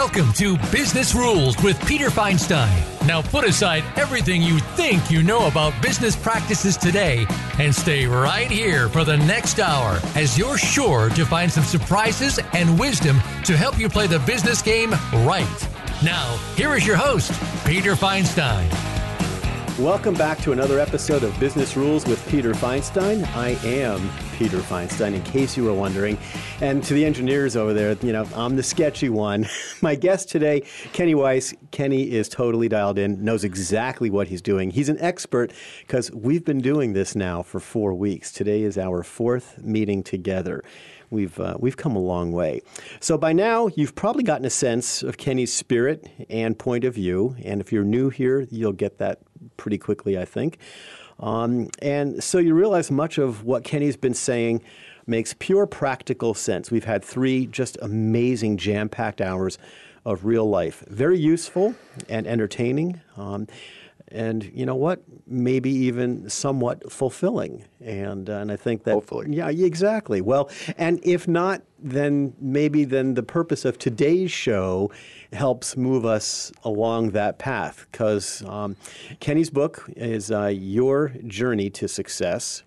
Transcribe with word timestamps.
Welcome 0.00 0.32
to 0.34 0.56
Business 0.70 1.12
Rules 1.12 1.60
with 1.60 1.84
Peter 1.84 2.08
Feinstein. 2.08 2.70
Now 3.04 3.20
put 3.20 3.44
aside 3.44 3.82
everything 3.96 4.40
you 4.40 4.60
think 4.60 5.10
you 5.10 5.24
know 5.24 5.48
about 5.48 5.74
business 5.82 6.14
practices 6.14 6.76
today 6.76 7.26
and 7.58 7.74
stay 7.74 8.06
right 8.06 8.48
here 8.48 8.88
for 8.88 9.02
the 9.02 9.16
next 9.16 9.58
hour 9.58 9.98
as 10.14 10.38
you're 10.38 10.56
sure 10.56 11.10
to 11.10 11.26
find 11.26 11.50
some 11.50 11.64
surprises 11.64 12.38
and 12.52 12.78
wisdom 12.78 13.16
to 13.42 13.56
help 13.56 13.76
you 13.76 13.88
play 13.88 14.06
the 14.06 14.20
business 14.20 14.62
game 14.62 14.92
right. 15.26 15.68
Now, 16.04 16.36
here 16.54 16.76
is 16.76 16.86
your 16.86 16.96
host, 16.96 17.32
Peter 17.66 17.96
Feinstein. 17.96 18.70
Welcome 19.80 20.14
back 20.14 20.38
to 20.42 20.52
another 20.52 20.78
episode 20.78 21.24
of 21.24 21.38
Business 21.40 21.76
Rules 21.76 22.06
with 22.06 22.24
Peter 22.28 22.52
Feinstein. 22.52 23.26
I 23.34 23.58
am 23.66 24.08
Peter 24.38 24.58
Feinstein, 24.58 25.14
in 25.14 25.22
case 25.24 25.56
you 25.56 25.64
were 25.64 25.74
wondering. 25.74 26.16
And 26.60 26.80
to 26.84 26.94
the 26.94 27.04
engineers 27.04 27.56
over 27.56 27.74
there, 27.74 27.96
you 28.02 28.12
know, 28.12 28.24
I'm 28.36 28.54
the 28.54 28.62
sketchy 28.62 29.08
one. 29.08 29.48
My 29.82 29.96
guest 29.96 30.28
today, 30.28 30.62
Kenny 30.92 31.16
Weiss. 31.16 31.52
Kenny 31.72 32.12
is 32.12 32.28
totally 32.28 32.68
dialed 32.68 32.98
in, 32.98 33.24
knows 33.24 33.42
exactly 33.42 34.10
what 34.10 34.28
he's 34.28 34.40
doing. 34.40 34.70
He's 34.70 34.88
an 34.88 34.98
expert 35.00 35.52
because 35.80 36.12
we've 36.12 36.44
been 36.44 36.60
doing 36.60 36.92
this 36.92 37.16
now 37.16 37.42
for 37.42 37.58
four 37.58 37.94
weeks. 37.94 38.30
Today 38.30 38.62
is 38.62 38.78
our 38.78 39.02
fourth 39.02 39.58
meeting 39.58 40.04
together 40.04 40.62
we've 41.10 41.38
uh, 41.40 41.56
we've 41.58 41.76
come 41.76 41.96
a 41.96 42.00
long 42.00 42.32
way. 42.32 42.60
So 43.00 43.18
by 43.18 43.32
now, 43.32 43.68
you've 43.74 43.94
probably 43.94 44.22
gotten 44.22 44.44
a 44.44 44.50
sense 44.50 45.02
of 45.02 45.16
Kenny's 45.16 45.52
spirit 45.52 46.08
and 46.28 46.58
point 46.58 46.84
of 46.84 46.94
view. 46.94 47.34
And 47.42 47.60
if 47.60 47.72
you're 47.72 47.84
new 47.84 48.10
here, 48.10 48.46
you'll 48.50 48.72
get 48.72 48.98
that 48.98 49.20
pretty 49.56 49.78
quickly, 49.78 50.18
I 50.18 50.24
think. 50.24 50.58
Um, 51.20 51.68
and 51.82 52.22
so 52.22 52.38
you 52.38 52.54
realize 52.54 52.90
much 52.90 53.18
of 53.18 53.44
what 53.44 53.64
Kenny's 53.64 53.96
been 53.96 54.14
saying 54.14 54.62
makes 55.06 55.34
pure 55.38 55.66
practical 55.66 56.34
sense. 56.34 56.70
We've 56.70 56.84
had 56.84 57.04
three 57.04 57.46
just 57.46 57.78
amazing 57.80 58.58
jam 58.58 58.88
packed 58.88 59.20
hours 59.20 59.58
of 60.04 60.24
real 60.24 60.48
life. 60.48 60.84
Very 60.88 61.18
useful 61.18 61.74
and 62.08 62.26
entertaining. 62.26 63.00
Um, 63.16 63.48
and 64.10 64.50
you 64.54 64.64
know 64.64 64.74
what? 64.74 65.02
Maybe 65.26 65.70
even 65.70 66.30
somewhat 66.30 66.90
fulfilling. 66.90 67.64
And 67.80 68.30
uh, 68.30 68.34
and 68.34 68.50
I 68.50 68.56
think 68.56 68.84
that 68.84 68.94
hopefully, 68.94 69.26
yeah, 69.30 69.48
exactly. 69.48 70.20
Well, 70.20 70.50
and 70.78 71.00
if 71.02 71.28
not, 71.28 71.62
then 71.78 72.34
maybe 72.40 72.84
then 72.84 73.14
the 73.14 73.22
purpose 73.22 73.64
of 73.64 73.78
today's 73.78 74.30
show 74.30 74.90
helps 75.32 75.76
move 75.76 76.04
us 76.04 76.50
along 76.64 77.10
that 77.10 77.38
path 77.38 77.86
because 77.90 78.42
um, 78.46 78.76
Kenny's 79.20 79.50
book 79.50 79.84
is 79.96 80.30
uh, 80.30 80.46
Your 80.46 81.08
Journey 81.26 81.70
to 81.70 81.88
Success 81.88 82.62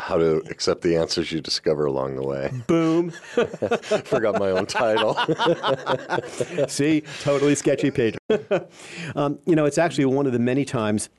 how 0.00 0.16
to 0.16 0.36
accept 0.50 0.82
the 0.82 0.96
answers 0.96 1.30
you 1.30 1.40
discover 1.40 1.84
along 1.84 2.16
the 2.16 2.22
way. 2.22 2.50
Boom. 2.66 3.10
Forgot 4.04 4.38
my 4.38 4.50
own 4.50 4.66
title. 4.66 5.14
See, 6.68 7.02
totally 7.20 7.54
sketchy 7.54 7.90
page. 7.90 8.16
um, 9.14 9.38
you 9.46 9.54
know, 9.54 9.66
it's 9.66 9.78
actually 9.78 10.06
one 10.06 10.26
of 10.26 10.32
the 10.32 10.38
many 10.38 10.64
times 10.64 11.10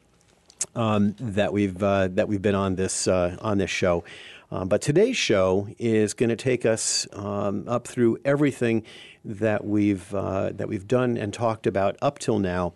um, 0.76 1.16
that 1.20 1.54
we've 1.54 1.82
uh, 1.82 2.08
that 2.10 2.28
we've 2.28 2.42
been 2.42 2.56
on 2.56 2.76
this 2.76 3.08
uh, 3.08 3.38
on 3.42 3.58
this 3.58 3.72
show. 3.72 4.04
Um, 4.52 4.68
but 4.68 4.82
today's 4.82 5.16
show 5.16 5.70
is 5.80 6.14
going 6.14 6.30
to 6.30 6.36
take 6.36 6.66
us 6.66 7.08
um, 7.14 7.68
up 7.68 7.88
through 7.88 8.18
everything 8.26 8.84
that 9.24 9.66
we've 9.66 10.14
uh, 10.14 10.52
that 10.54 10.68
we've 10.68 10.88
done 10.88 11.18
and 11.18 11.34
talked 11.34 11.68
about 11.68 11.98
up 12.02 12.20
till 12.20 12.40
now 12.40 12.74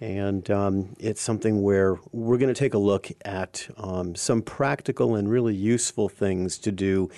and 0.00 0.50
um, 0.50 0.94
it's 0.98 1.22
something 1.22 1.62
where 1.62 1.98
we're 2.12 2.36
going 2.36 2.52
to 2.52 2.58
take 2.58 2.74
a 2.74 2.78
look 2.78 3.08
at 3.24 3.66
um, 3.78 4.14
some 4.14 4.42
practical 4.42 5.14
and 5.14 5.30
really 5.30 5.54
useful 5.54 6.08
things 6.08 6.58
to 6.58 6.72
do 6.72 7.08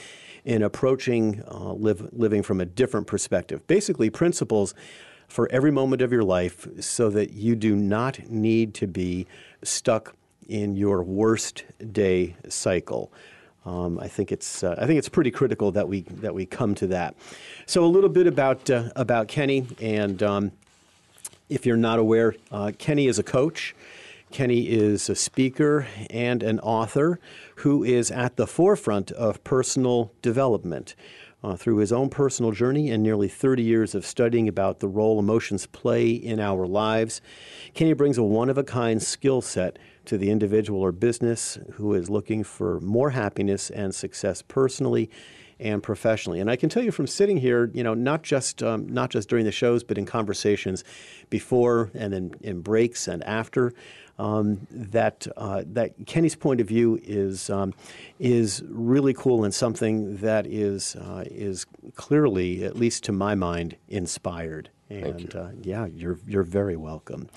in 0.45 0.63
approaching 0.63 1.43
uh, 1.51 1.73
live, 1.73 2.09
living 2.13 2.43
from 2.43 2.61
a 2.61 2.65
different 2.65 3.07
perspective. 3.07 3.67
Basically, 3.67 4.11
principles 4.11 4.75
for 5.27 5.51
every 5.51 5.73
moment 5.73 6.01
of 6.01 6.13
your 6.13 6.23
life 6.23 6.67
so 6.81 7.11
that 7.11 7.33
you 7.33 7.57
do 7.57 7.75
not 7.75 8.31
need 8.31 8.75
to 8.75 8.87
be 8.87 9.27
stuck 9.63 10.15
in 10.49 10.75
your 10.75 11.03
worst 11.03 11.65
day 11.93 12.35
cycle. 12.49 13.13
Um, 13.67 13.99
I 14.01 14.09
think 14.09 14.33
it's 14.33 14.65
uh, 14.65 14.77
I 14.79 14.87
think 14.87 14.99
it's 14.99 15.09
pretty 15.09 15.31
critical 15.31 15.73
that 15.73 15.89
we 15.89 16.03
that 16.03 16.35
we 16.35 16.47
come 16.47 16.75
to 16.77 16.87
that. 16.89 17.15
So 17.67 17.85
a 17.85 17.87
little 17.87 18.09
bit 18.09 18.27
about 18.27 18.71
uh, 18.71 18.91
about 18.97 19.29
Kenny 19.29 19.67
and 19.81 20.23
um, 20.23 20.53
if 21.49 21.67
you're 21.67 21.77
not 21.77 21.99
aware, 21.99 22.35
uh, 22.51 22.73
Kenny 22.79 23.07
is 23.07 23.19
a 23.19 23.23
coach. 23.23 23.75
Kenny 24.31 24.69
is 24.69 25.09
a 25.09 25.15
speaker 25.15 25.87
and 26.11 26.43
an 26.43 26.61
author 26.61 27.19
who 27.57 27.83
is 27.83 28.11
at 28.11 28.37
the 28.37 28.47
forefront 28.47 29.11
of 29.13 29.43
personal 29.45 30.13
development. 30.23 30.95
Uh, 31.41 31.55
through 31.55 31.77
his 31.77 31.93
own 31.93 32.09
personal 32.09 32.51
journey 32.51 32.91
and 32.91 33.01
nearly 33.01 33.29
30 33.29 33.63
years 33.63 33.95
of 33.95 34.05
studying 34.05 34.49
about 34.49 34.81
the 34.81 34.89
role 34.89 35.21
emotions 35.21 35.67
play 35.67 36.11
in 36.11 36.41
our 36.41 36.67
lives, 36.67 37.21
Kenny 37.75 37.93
brings 37.93 38.19
a 38.19 38.25
one 38.25 38.51
of 38.51 38.59
a 38.59 38.65
kind 38.65 39.01
skill 39.01 39.41
set 39.41 39.79
to 40.09 40.19
the 40.19 40.31
individual 40.31 40.81
or 40.81 40.93
business 40.93 41.59
who 41.73 41.95
is 41.95 42.11
looking 42.11 42.43
for 42.45 42.81
more 42.81 43.11
happiness 43.11 43.71
and 43.71 43.95
success 43.95 44.43
personally 44.43 45.11
and 45.61 45.83
professionally. 45.83 46.41
And 46.41 46.51
I 46.51 46.57
can 46.57 46.69
tell 46.69 46.83
you 46.83 46.93
from 46.93 47.07
sitting 47.07 47.37
here, 47.37 47.71
you 47.75 47.83
know, 47.83 47.95
not 47.95 48.23
just 48.23 48.63
um, 48.63 48.89
not 48.89 49.11
just 49.11 49.29
during 49.29 49.45
the 49.45 49.53
shows, 49.53 49.83
but 49.83 49.99
in 49.99 50.07
conversations 50.07 50.85
before 51.31 51.91
and 51.95 52.13
then 52.13 52.35
in 52.41 52.61
breaks 52.61 53.09
and 53.09 53.23
after. 53.25 53.73
Um, 54.21 54.67
that 54.73 55.29
uh, 55.37 55.63
that 55.67 55.95
Kenny's 56.07 56.35
point 56.35 56.61
of 56.61 56.67
view 56.67 56.99
is 57.05 57.51
um, 57.51 57.73
is 58.19 58.65
really 58.69 59.15
cool 59.15 59.45
and 59.45 59.55
something 59.55 60.17
that 60.17 60.45
is 60.45 60.97
uh, 60.97 61.23
is 61.27 61.67
clearly, 61.95 62.65
at 62.65 62.75
least 62.75 63.05
to 63.05 63.13
my 63.13 63.37
mind, 63.37 63.77
inspired. 63.89 64.71
And 64.91 65.21
you. 65.21 65.41
Uh, 65.41 65.51
yeah, 65.63 65.87
you're 65.87 66.19
you're 66.27 66.43
very 66.43 66.77
welcome. 66.77 67.29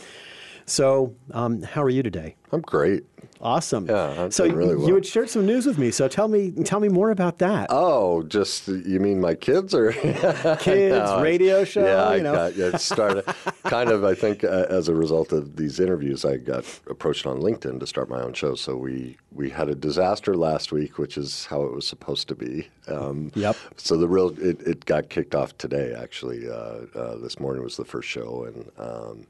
So, 0.72 1.14
um, 1.32 1.64
how 1.64 1.84
are 1.84 1.90
you 1.90 2.02
today? 2.02 2.38
I'm 2.54 2.62
great. 2.62 3.04
Awesome. 3.42 3.88
Yeah, 3.88 4.24
I'm 4.24 4.32
so 4.32 4.48
really 4.48 4.76
well. 4.76 4.88
you 4.88 4.96
had 4.96 5.06
shared 5.06 5.30
some 5.30 5.46
news 5.46 5.66
with 5.66 5.78
me. 5.78 5.92
So 5.92 6.08
tell 6.08 6.30
me, 6.30 6.52
tell 6.64 6.80
me 6.80 6.88
more 6.88 7.12
about 7.12 7.40
that. 7.40 7.68
Oh, 7.70 8.24
just 8.24 8.70
you 8.70 9.02
mean 9.02 9.20
my 9.20 9.34
kids 9.36 9.76
or 9.76 9.92
kids 9.92 10.22
no, 10.96 11.22
radio 11.22 11.66
show? 11.66 11.84
Yeah, 11.84 12.04
I 12.04 12.16
you 12.16 12.24
know? 12.24 12.34
got 12.34 12.54
it 12.54 12.80
started 12.80 13.26
kind 13.64 13.90
of. 13.90 14.06
I 14.06 14.16
think 14.16 14.46
uh, 14.46 14.68
as 14.70 14.88
a 14.88 14.96
result 14.96 15.34
of 15.34 15.58
these 15.58 15.78
interviews, 15.80 16.24
I 16.24 16.38
got 16.38 16.64
approached 16.90 17.26
on 17.26 17.42
LinkedIn 17.42 17.82
to 17.82 17.88
start 17.88 18.10
my 18.10 18.22
own 18.22 18.32
show. 18.32 18.56
So 18.56 18.78
we 18.78 19.18
we 19.34 19.50
had 19.50 19.68
a 19.68 19.76
disaster 19.76 20.36
last 20.36 20.72
week, 20.72 20.98
which 20.98 21.18
is 21.18 21.48
how 21.48 21.64
it 21.64 21.74
was 21.74 21.86
supposed 21.86 22.30
to 22.30 22.36
be. 22.36 22.70
Um, 22.88 23.34
yep. 23.36 23.58
So 23.76 23.98
the 23.98 24.08
real 24.08 24.30
it, 24.40 24.62
it 24.62 24.86
got 24.86 25.10
kicked 25.10 25.36
off 25.36 25.58
today. 25.58 25.94
Actually, 25.94 26.50
uh, 26.50 26.86
uh, 26.96 27.18
this 27.18 27.42
morning 27.42 27.62
was 27.62 27.76
the 27.76 27.86
first 27.86 28.08
show 28.08 28.46
and. 28.46 28.72
Um, 28.78 29.28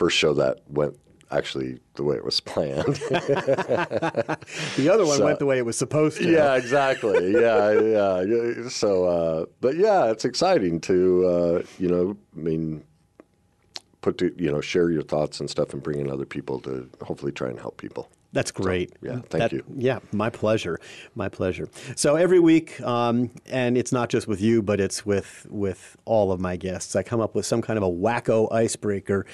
first 0.00 0.16
show 0.16 0.32
that 0.32 0.60
went 0.70 0.98
actually 1.30 1.78
the 1.94 2.02
way 2.02 2.16
it 2.16 2.24
was 2.24 2.40
planned. 2.40 2.86
the 2.86 4.38
other 4.90 5.04
one 5.04 5.18
so, 5.18 5.26
went 5.26 5.38
the 5.38 5.44
way 5.44 5.58
it 5.58 5.66
was 5.66 5.76
supposed 5.76 6.16
to. 6.16 6.30
Yeah, 6.30 6.54
exactly. 6.56 7.30
yeah, 7.32 7.72
yeah. 7.72 8.68
So, 8.70 9.04
uh, 9.04 9.44
but 9.60 9.76
yeah, 9.76 10.10
it's 10.10 10.24
exciting 10.24 10.80
to 10.80 11.26
uh, 11.26 11.62
you 11.78 11.88
know, 11.88 12.16
I 12.34 12.40
mean, 12.40 12.82
put 14.00 14.16
to 14.18 14.34
you 14.38 14.50
know, 14.50 14.62
share 14.62 14.90
your 14.90 15.02
thoughts 15.02 15.38
and 15.38 15.50
stuff, 15.50 15.74
and 15.74 15.82
bring 15.82 16.00
in 16.00 16.10
other 16.10 16.24
people 16.24 16.60
to 16.60 16.88
hopefully 17.02 17.32
try 17.32 17.50
and 17.50 17.60
help 17.60 17.76
people. 17.76 18.08
That's 18.32 18.52
great. 18.52 18.90
So, 18.90 18.96
yeah, 19.02 19.12
thank 19.28 19.30
that, 19.30 19.52
you. 19.52 19.64
Yeah, 19.76 19.98
my 20.12 20.30
pleasure. 20.30 20.78
My 21.16 21.28
pleasure. 21.28 21.68
So 21.96 22.14
every 22.14 22.38
week, 22.38 22.80
um, 22.80 23.30
and 23.46 23.76
it's 23.76 23.90
not 23.90 24.08
just 24.08 24.28
with 24.28 24.40
you, 24.40 24.62
but 24.62 24.78
it's 24.78 25.04
with 25.04 25.46
with 25.50 25.96
all 26.04 26.30
of 26.30 26.40
my 26.40 26.56
guests. 26.56 26.94
I 26.94 27.02
come 27.02 27.20
up 27.20 27.34
with 27.34 27.44
some 27.44 27.60
kind 27.60 27.76
of 27.76 27.82
a 27.82 27.90
wacko 27.90 28.52
icebreaker, 28.52 29.26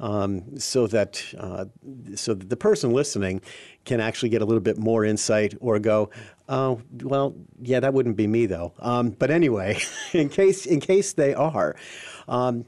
um, 0.00 0.58
so 0.58 0.86
that 0.88 1.24
uh, 1.38 1.64
so 2.14 2.34
that 2.34 2.50
the 2.50 2.56
person 2.56 2.92
listening 2.92 3.40
can 3.86 4.00
actually 4.00 4.28
get 4.28 4.42
a 4.42 4.44
little 4.44 4.60
bit 4.60 4.78
more 4.78 5.04
insight 5.04 5.54
or 5.60 5.78
go, 5.78 6.10
oh, 6.48 6.80
well, 7.02 7.34
yeah, 7.62 7.80
that 7.80 7.94
wouldn't 7.94 8.16
be 8.16 8.26
me 8.26 8.44
though. 8.44 8.74
Um, 8.80 9.10
but 9.10 9.30
anyway, 9.30 9.78
in 10.12 10.28
case 10.28 10.66
in 10.66 10.80
case 10.80 11.14
they 11.14 11.32
are. 11.32 11.74
Um, 12.28 12.66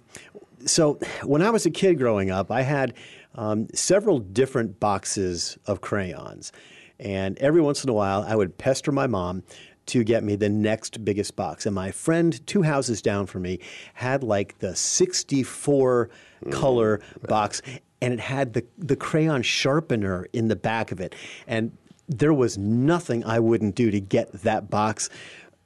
so 0.64 0.99
when 1.23 1.43
I 1.43 1.50
was 1.50 1.67
a 1.67 1.70
kid 1.70 1.99
growing 1.99 2.31
up, 2.31 2.50
I 2.50 2.62
had 2.62 2.94
um, 3.34 3.69
several 3.75 4.19
different 4.19 4.81
boxes 4.81 5.58
of 5.66 5.81
crayons. 5.81 6.52
And 7.00 7.38
every 7.38 7.60
once 7.60 7.82
in 7.82 7.90
a 7.90 7.92
while, 7.92 8.25
I 8.26 8.36
would 8.36 8.56
pester 8.56 8.92
my 8.92 9.06
mom 9.06 9.42
to 9.86 10.02
get 10.02 10.25
me 10.25 10.36
the 10.36 10.48
next 10.48 11.04
biggest 11.04 11.36
box. 11.36 11.66
And 11.66 11.75
my 11.75 11.90
friend, 11.90 12.44
two 12.46 12.62
houses 12.62 13.02
down 13.02 13.26
from 13.26 13.42
me, 13.42 13.58
had 13.94 14.22
like 14.22 14.58
the 14.58 14.75
64 14.75 16.08
color 16.50 16.98
mm. 16.98 17.28
box, 17.28 17.60
and 18.00 18.14
it 18.14 18.20
had 18.20 18.54
the, 18.54 18.64
the 18.78 18.96
crayon 18.96 19.42
sharpener 19.42 20.26
in 20.32 20.48
the 20.48 20.56
back 20.56 20.92
of 20.92 21.00
it. 21.00 21.14
And 21.46 21.76
there 22.08 22.32
was 22.32 22.56
nothing 22.56 23.25
I 23.25 23.40
wouldn't 23.40 23.75
do 23.75 23.90
to 23.90 24.00
get 24.00 24.32
that 24.32 24.70
box 24.70 25.10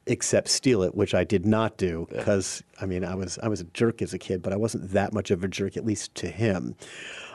except 0.09 0.47
steal 0.47 0.81
it, 0.81 0.95
which 0.95 1.13
I 1.13 1.23
did 1.23 1.45
not 1.45 1.77
do 1.77 2.07
because 2.09 2.63
yeah. 2.75 2.83
I 2.83 2.85
mean 2.87 3.03
I 3.05 3.15
was 3.15 3.37
I 3.43 3.47
was 3.47 3.61
a 3.61 3.65
jerk 3.65 4.01
as 4.01 4.13
a 4.13 4.17
kid, 4.17 4.41
but 4.41 4.51
I 4.51 4.55
wasn't 4.55 4.91
that 4.91 5.13
much 5.13 5.31
of 5.31 5.43
a 5.43 5.47
jerk, 5.47 5.77
at 5.77 5.85
least 5.85 6.15
to 6.15 6.27
him. 6.27 6.75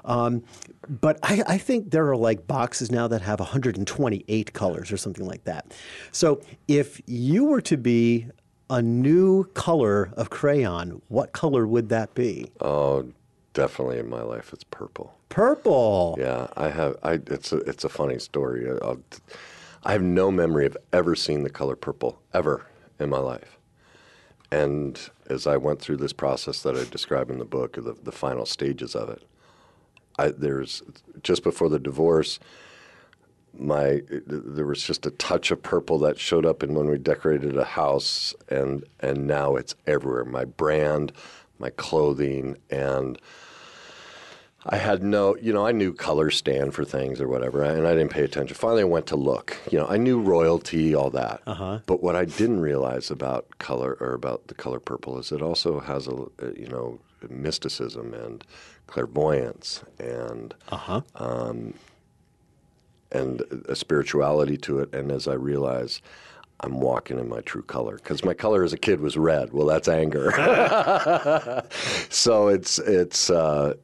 Um, 0.05 0.43
but 0.89 1.19
I, 1.23 1.43
I, 1.47 1.59
think 1.59 1.91
there 1.91 2.07
are 2.11 2.17
like 2.17 2.47
boxes 2.47 2.91
now 2.91 3.09
that 3.09 3.23
have 3.23 3.41
128 3.41 4.53
colors 4.53 4.93
or 4.93 4.99
something 4.99 5.25
like 5.25 5.45
that. 5.45 5.75
So 6.13 6.43
if 6.69 7.01
you 7.07 7.45
were 7.45 7.63
to 7.63 7.79
be 7.79 8.27
a 8.69 8.83
new 8.83 9.45
color 9.55 10.13
of 10.17 10.29
crayon, 10.29 11.01
what 11.09 11.33
color 11.33 11.67
would 11.67 11.89
that 11.89 12.15
be? 12.15 12.51
Oh, 12.61 13.09
definitely 13.55 13.99
in 13.99 14.09
my 14.09 14.23
life, 14.23 14.53
it's 14.53 14.65
purple. 14.65 15.17
Purple. 15.31 16.17
Yeah, 16.19 16.49
I 16.57 16.69
have. 16.69 16.97
I 17.03 17.15
it's 17.27 17.53
a 17.53 17.57
it's 17.59 17.85
a 17.85 17.89
funny 17.89 18.19
story. 18.19 18.71
i 18.83 18.95
I 19.87 19.93
have 19.93 20.03
no 20.03 20.31
memory 20.31 20.65
of 20.65 20.77
ever 20.93 21.15
seeing 21.15 21.45
the 21.45 21.51
color 21.51 21.77
purple 21.77 22.21
ever 22.33 22.67
in 22.99 23.11
my 23.11 23.19
life. 23.19 23.59
And 24.51 24.99
as 25.29 25.47
I 25.47 25.57
went 25.57 25.81
through 25.81 25.97
this 25.97 26.13
process 26.13 26.63
that 26.63 26.77
I 26.77 26.85
describe 26.85 27.31
in 27.31 27.39
the 27.39 27.45
book, 27.45 27.75
the, 27.75 27.97
the 28.03 28.13
final 28.13 28.47
stages 28.47 28.95
of 28.95 29.11
it, 29.11 29.23
I, 30.19 30.29
there's 30.29 30.83
just 31.23 31.43
before 31.43 31.69
the 31.69 31.79
divorce, 31.79 32.39
my 33.57 34.03
there 34.09 34.67
was 34.67 34.83
just 34.83 35.07
a 35.07 35.11
touch 35.11 35.51
of 35.51 35.63
purple 35.63 35.99
that 36.01 36.19
showed 36.19 36.45
up 36.45 36.63
in 36.63 36.75
when 36.75 36.89
we 36.89 36.99
decorated 36.99 37.57
a 37.57 37.65
house, 37.65 38.35
and 38.49 38.85
and 39.01 39.27
now 39.27 39.57
it's 39.57 39.75
everywhere. 39.87 40.25
My 40.25 40.45
brand, 40.45 41.13
my 41.59 41.71
clothing, 41.71 42.57
and 42.71 43.21
I 44.67 44.77
had 44.77 45.03
no, 45.03 45.37
you 45.37 45.53
know, 45.53 45.67
I 45.67 45.73
knew 45.73 45.93
colors 45.93 46.37
stand 46.37 46.75
for 46.75 46.85
things 46.85 47.21
or 47.21 47.29
whatever, 47.29 47.63
and 47.63 47.87
I 47.87 47.95
didn't 47.95 48.13
pay 48.13 48.25
attention. 48.25 48.57
Finally, 48.57 48.83
I 48.83 48.87
went 48.87 49.07
to 49.09 49.17
look. 49.17 49.59
You 49.71 49.79
know, 49.79 49.87
I 49.87 49.99
knew 49.99 50.21
royalty, 50.21 50.95
all 50.95 51.11
that. 51.11 51.43
Uh-huh. 51.47 51.81
But 51.85 52.03
what 52.03 52.17
I 52.17 52.25
didn't 52.25 52.61
realize 52.61 53.11
about 53.11 53.59
color 53.59 53.99
or 54.01 54.15
about 54.15 54.47
the 54.47 54.55
color 54.55 54.81
purple 54.81 55.19
is 55.19 55.33
it 55.33 55.43
also 55.43 55.81
has 55.81 56.09
a, 56.09 56.27
you 56.57 56.69
know, 56.69 56.99
mysticism 57.29 58.15
and 58.15 58.45
clairvoyance 58.87 59.83
and 59.99 60.55
uh-huh. 60.69 61.01
um, 61.17 61.75
and 63.13 63.43
a 63.69 63.77
spirituality 63.77 64.57
to 64.59 64.81
it. 64.81 64.95
And 64.95 65.13
as 65.13 65.29
I 65.29 65.35
realize, 65.35 66.01
I'm 66.61 66.81
walking 66.81 67.19
in 67.19 67.29
my 67.29 67.41
true 67.41 67.63
color 67.63 67.97
because 67.97 68.25
my 68.25 68.35
color 68.35 68.65
as 68.65 68.73
a 68.73 68.79
kid 68.79 69.01
was 69.01 69.17
red. 69.17 69.53
Well, 69.53 69.67
that's 69.67 69.89
anger. 69.89 70.33
so 72.09 72.49
it's 72.49 72.79
it's. 72.79 73.31
Uh, 73.31 73.75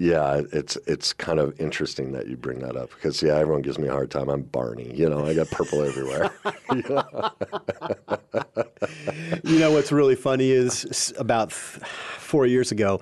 yeah, 0.00 0.42
it's 0.52 0.76
it's 0.86 1.12
kind 1.12 1.40
of 1.40 1.60
interesting 1.60 2.12
that 2.12 2.28
you 2.28 2.36
bring 2.36 2.60
that 2.60 2.76
up 2.76 2.90
because 2.90 3.20
yeah, 3.20 3.34
everyone 3.34 3.62
gives 3.62 3.80
me 3.80 3.88
a 3.88 3.90
hard 3.90 4.12
time. 4.12 4.28
I'm 4.28 4.42
Barney, 4.42 4.94
you 4.94 5.10
know. 5.10 5.26
I 5.26 5.34
got 5.34 5.50
purple 5.50 5.82
everywhere. 5.82 6.30
you 9.44 9.58
know 9.58 9.72
what's 9.72 9.90
really 9.90 10.14
funny 10.14 10.52
is 10.52 11.12
about 11.18 11.52
four 11.52 12.46
years 12.46 12.70
ago, 12.70 13.00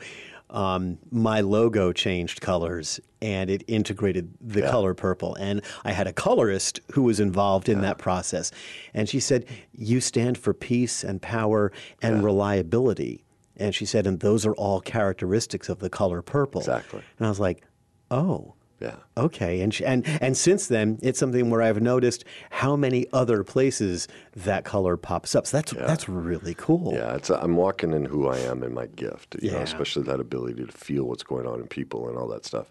um, 0.50 0.98
my 1.10 1.40
logo 1.40 1.92
changed 1.92 2.40
colors 2.40 3.00
and 3.20 3.50
it 3.50 3.64
integrated 3.66 4.32
the 4.40 4.60
yeah. 4.60 4.70
color 4.70 4.94
purple. 4.94 5.34
And 5.36 5.62
I 5.84 5.92
had 5.92 6.06
a 6.06 6.12
colorist 6.12 6.80
who 6.92 7.02
was 7.02 7.18
involved 7.20 7.68
in 7.68 7.78
yeah. 7.78 7.82
that 7.82 7.98
process, 7.98 8.52
and 8.94 9.08
she 9.08 9.20
said, 9.20 9.46
"You 9.72 10.00
stand 10.00 10.38
for 10.38 10.54
peace 10.54 11.02
and 11.02 11.20
power 11.20 11.72
and 12.02 12.16
yeah. 12.16 12.24
reliability." 12.24 13.24
And 13.56 13.74
she 13.74 13.86
said, 13.86 14.06
and 14.06 14.20
those 14.20 14.44
are 14.44 14.54
all 14.54 14.80
characteristics 14.80 15.68
of 15.68 15.78
the 15.78 15.88
color 15.88 16.22
purple. 16.22 16.60
Exactly. 16.60 17.02
And 17.18 17.26
I 17.26 17.30
was 17.30 17.40
like, 17.40 17.64
oh. 18.10 18.54
Yeah. 18.80 18.96
Okay. 19.16 19.62
And, 19.62 19.78
and 19.80 20.06
and 20.20 20.36
since 20.36 20.66
then, 20.66 20.98
it's 21.02 21.18
something 21.18 21.48
where 21.48 21.62
I've 21.62 21.80
noticed 21.80 22.24
how 22.50 22.76
many 22.76 23.06
other 23.12 23.42
places 23.42 24.06
that 24.34 24.64
color 24.64 24.96
pops 24.96 25.34
up. 25.34 25.46
So 25.46 25.56
that's 25.56 25.72
yeah. 25.72 25.86
that's 25.86 26.08
really 26.08 26.54
cool. 26.54 26.92
Yeah. 26.92 27.14
It's 27.14 27.30
I'm 27.30 27.56
walking 27.56 27.92
in 27.92 28.04
who 28.04 28.28
I 28.28 28.38
am 28.38 28.62
in 28.62 28.74
my 28.74 28.86
gift. 28.86 29.36
You 29.40 29.50
yeah. 29.50 29.56
know, 29.56 29.62
especially 29.62 30.02
that 30.04 30.20
ability 30.20 30.66
to 30.66 30.72
feel 30.72 31.04
what's 31.04 31.22
going 31.22 31.46
on 31.46 31.60
in 31.60 31.66
people 31.68 32.08
and 32.08 32.18
all 32.18 32.28
that 32.28 32.44
stuff. 32.44 32.70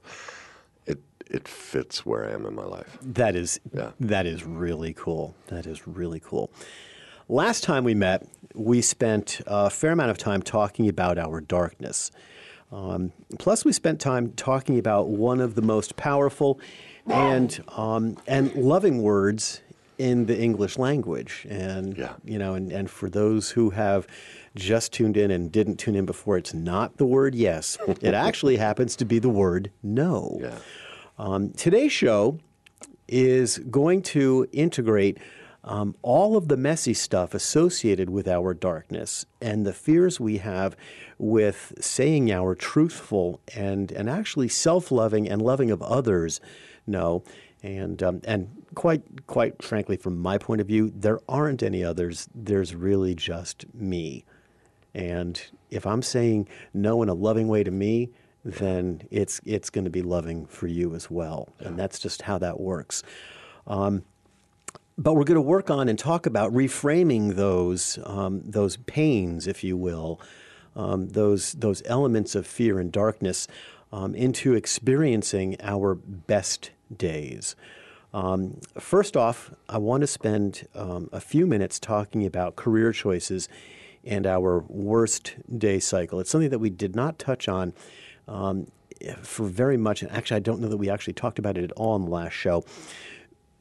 It 0.86 1.02
it 1.26 1.48
fits 1.48 2.06
where 2.06 2.30
I 2.30 2.34
am 2.34 2.46
in 2.46 2.54
my 2.54 2.66
life. 2.66 3.00
That 3.02 3.36
is 3.36 3.60
yeah. 3.74 3.92
that 4.00 4.28
is 4.28 4.44
really 4.44 4.94
cool. 4.94 5.36
That 5.48 5.66
is 5.66 5.88
really 5.88 6.20
cool. 6.20 6.52
Last 7.28 7.64
time 7.64 7.84
we 7.84 7.96
met, 7.96 8.28
we 8.54 8.84
spent 8.84 9.42
a 9.48 9.72
fair 9.72 9.92
amount 9.92 10.12
of 10.12 10.20
time 10.20 10.44
talking 10.44 10.88
about 10.88 11.18
our 11.18 11.42
darkness. 11.42 12.12
Um, 12.72 13.12
plus, 13.40 13.64
we 13.64 13.72
spent 13.72 14.00
time 14.00 14.34
talking 14.34 14.78
about 14.78 15.08
one 15.08 15.40
of 15.40 15.56
the 15.56 15.62
most 15.62 15.96
powerful 15.96 16.60
and 17.08 17.64
um, 17.70 18.18
and 18.28 18.54
loving 18.56 19.02
words 19.02 19.62
in 19.98 20.26
the 20.26 20.38
English 20.38 20.78
language. 20.78 21.46
And 21.50 21.98
yeah. 21.98 22.14
you 22.24 22.38
know, 22.38 22.56
and, 22.56 22.72
and 22.72 22.90
for 22.90 23.10
those 23.10 23.52
who 23.52 23.70
have 23.72 24.08
just 24.56 24.94
tuned 24.94 25.18
in 25.18 25.32
and 25.32 25.52
didn't 25.52 25.78
tune 25.78 25.96
in 25.96 26.06
before, 26.06 26.38
it's 26.38 26.54
not 26.54 26.98
the 26.98 27.06
word 27.06 27.36
yes. 27.36 27.78
it 27.88 28.04
actually 28.14 28.58
happens 28.58 28.96
to 28.98 29.06
be 29.06 29.20
the 29.20 29.30
word 29.30 29.72
no. 29.84 30.38
Yeah. 30.42 30.58
Um, 31.18 31.52
today's 31.52 31.92
show 31.92 32.40
is 33.08 33.60
going 33.60 34.02
to 34.02 34.48
integrate 34.52 35.18
um, 35.66 35.96
all 36.02 36.38
of 36.38 36.48
the 36.48 36.58
messy 36.58 36.94
stuff 36.94 37.34
associated 37.34 38.10
with 38.10 38.28
our 38.28 38.54
darkness 38.54 39.26
and 39.42 39.66
the 39.66 39.74
fears 39.74 40.20
we 40.20 40.38
have 40.38 40.78
with 41.18 41.74
saying 41.80 42.32
our 42.32 42.56
truthful 42.56 43.42
and, 43.56 43.92
and 43.92 44.10
actually 44.10 44.48
self 44.48 44.92
loving 44.92 45.28
and 45.28 45.42
loving 45.42 45.72
of 45.72 45.82
others 45.82 46.40
no. 46.88 47.24
And, 47.64 48.02
um, 48.04 48.22
and 48.26 48.50
quite, 48.76 49.26
quite 49.26 49.62
frankly, 49.62 49.98
from 49.98 50.20
my 50.20 50.38
point 50.38 50.62
of 50.62 50.68
view, 50.68 50.92
there 50.96 51.20
aren't 51.28 51.64
any 51.64 51.84
others. 51.84 52.30
There's 52.36 52.76
really 52.76 53.16
just 53.16 53.66
me. 53.74 54.24
And 54.94 55.42
if 55.72 55.86
I'm 55.86 56.02
saying 56.02 56.48
no 56.74 57.02
in 57.02 57.10
a 57.10 57.14
loving 57.14 57.48
way 57.48 57.64
to 57.64 57.72
me, 57.72 58.12
then 58.44 59.02
it's, 59.10 59.42
it's 59.46 59.72
going 59.72 59.86
to 59.86 59.92
be 59.92 60.04
loving 60.04 60.46
for 60.46 60.68
you 60.68 60.94
as 60.94 61.10
well. 61.10 61.50
Yeah. 61.60 61.70
And 61.70 61.80
that's 61.80 61.98
just 61.98 62.22
how 62.22 62.38
that 62.38 62.60
works. 62.60 63.02
Um, 63.66 64.04
but 64.98 65.14
we're 65.14 65.24
going 65.24 65.36
to 65.36 65.42
work 65.42 65.70
on 65.70 65.90
and 65.90 66.00
talk 66.00 66.26
about 66.26 66.54
reframing 66.54 67.36
those 67.36 68.00
um, 68.06 68.42
those 68.46 68.78
pains, 68.78 69.48
if 69.48 69.64
you 69.64 69.76
will, 69.76 70.22
um, 70.76 71.10
those 71.10 71.54
those 71.54 71.82
elements 71.86 72.36
of 72.36 72.48
fear 72.48 72.80
and 72.80 72.92
darkness 72.92 73.48
um, 73.92 74.16
into 74.16 74.54
experiencing 74.54 75.58
our 75.62 75.96
best 75.96 76.72
days. 76.96 77.56
Um, 78.14 78.62
first 78.80 79.18
off, 79.18 79.52
I 79.68 79.78
want 79.78 80.02
to 80.02 80.08
spend 80.08 80.68
um, 80.74 81.10
a 81.12 81.20
few 81.20 81.46
minutes 81.46 81.80
talking 81.80 82.26
about 82.26 82.56
career 82.56 82.94
choices 82.94 83.50
and 84.06 84.26
our 84.26 84.60
worst 84.70 85.36
day 85.58 85.80
cycle. 85.80 86.22
It's 86.22 86.30
something 86.30 86.52
that 86.52 86.60
we 86.60 86.70
did 86.70 86.96
not 86.96 87.20
touch 87.20 87.50
on 87.50 87.74
um, 88.28 88.68
for 89.22 89.46
very 89.46 89.76
much, 89.76 90.02
and 90.02 90.12
actually, 90.12 90.38
I 90.38 90.40
don't 90.40 90.62
know 90.62 90.70
that 90.70 90.78
we 90.78 90.90
actually 90.90 91.14
talked 91.14 91.40
about 91.40 91.58
it 91.58 91.66
at 91.66 91.72
all 91.74 91.98
in 91.98 92.06
the 92.06 92.12
last 92.12 92.34
show. 92.34 92.64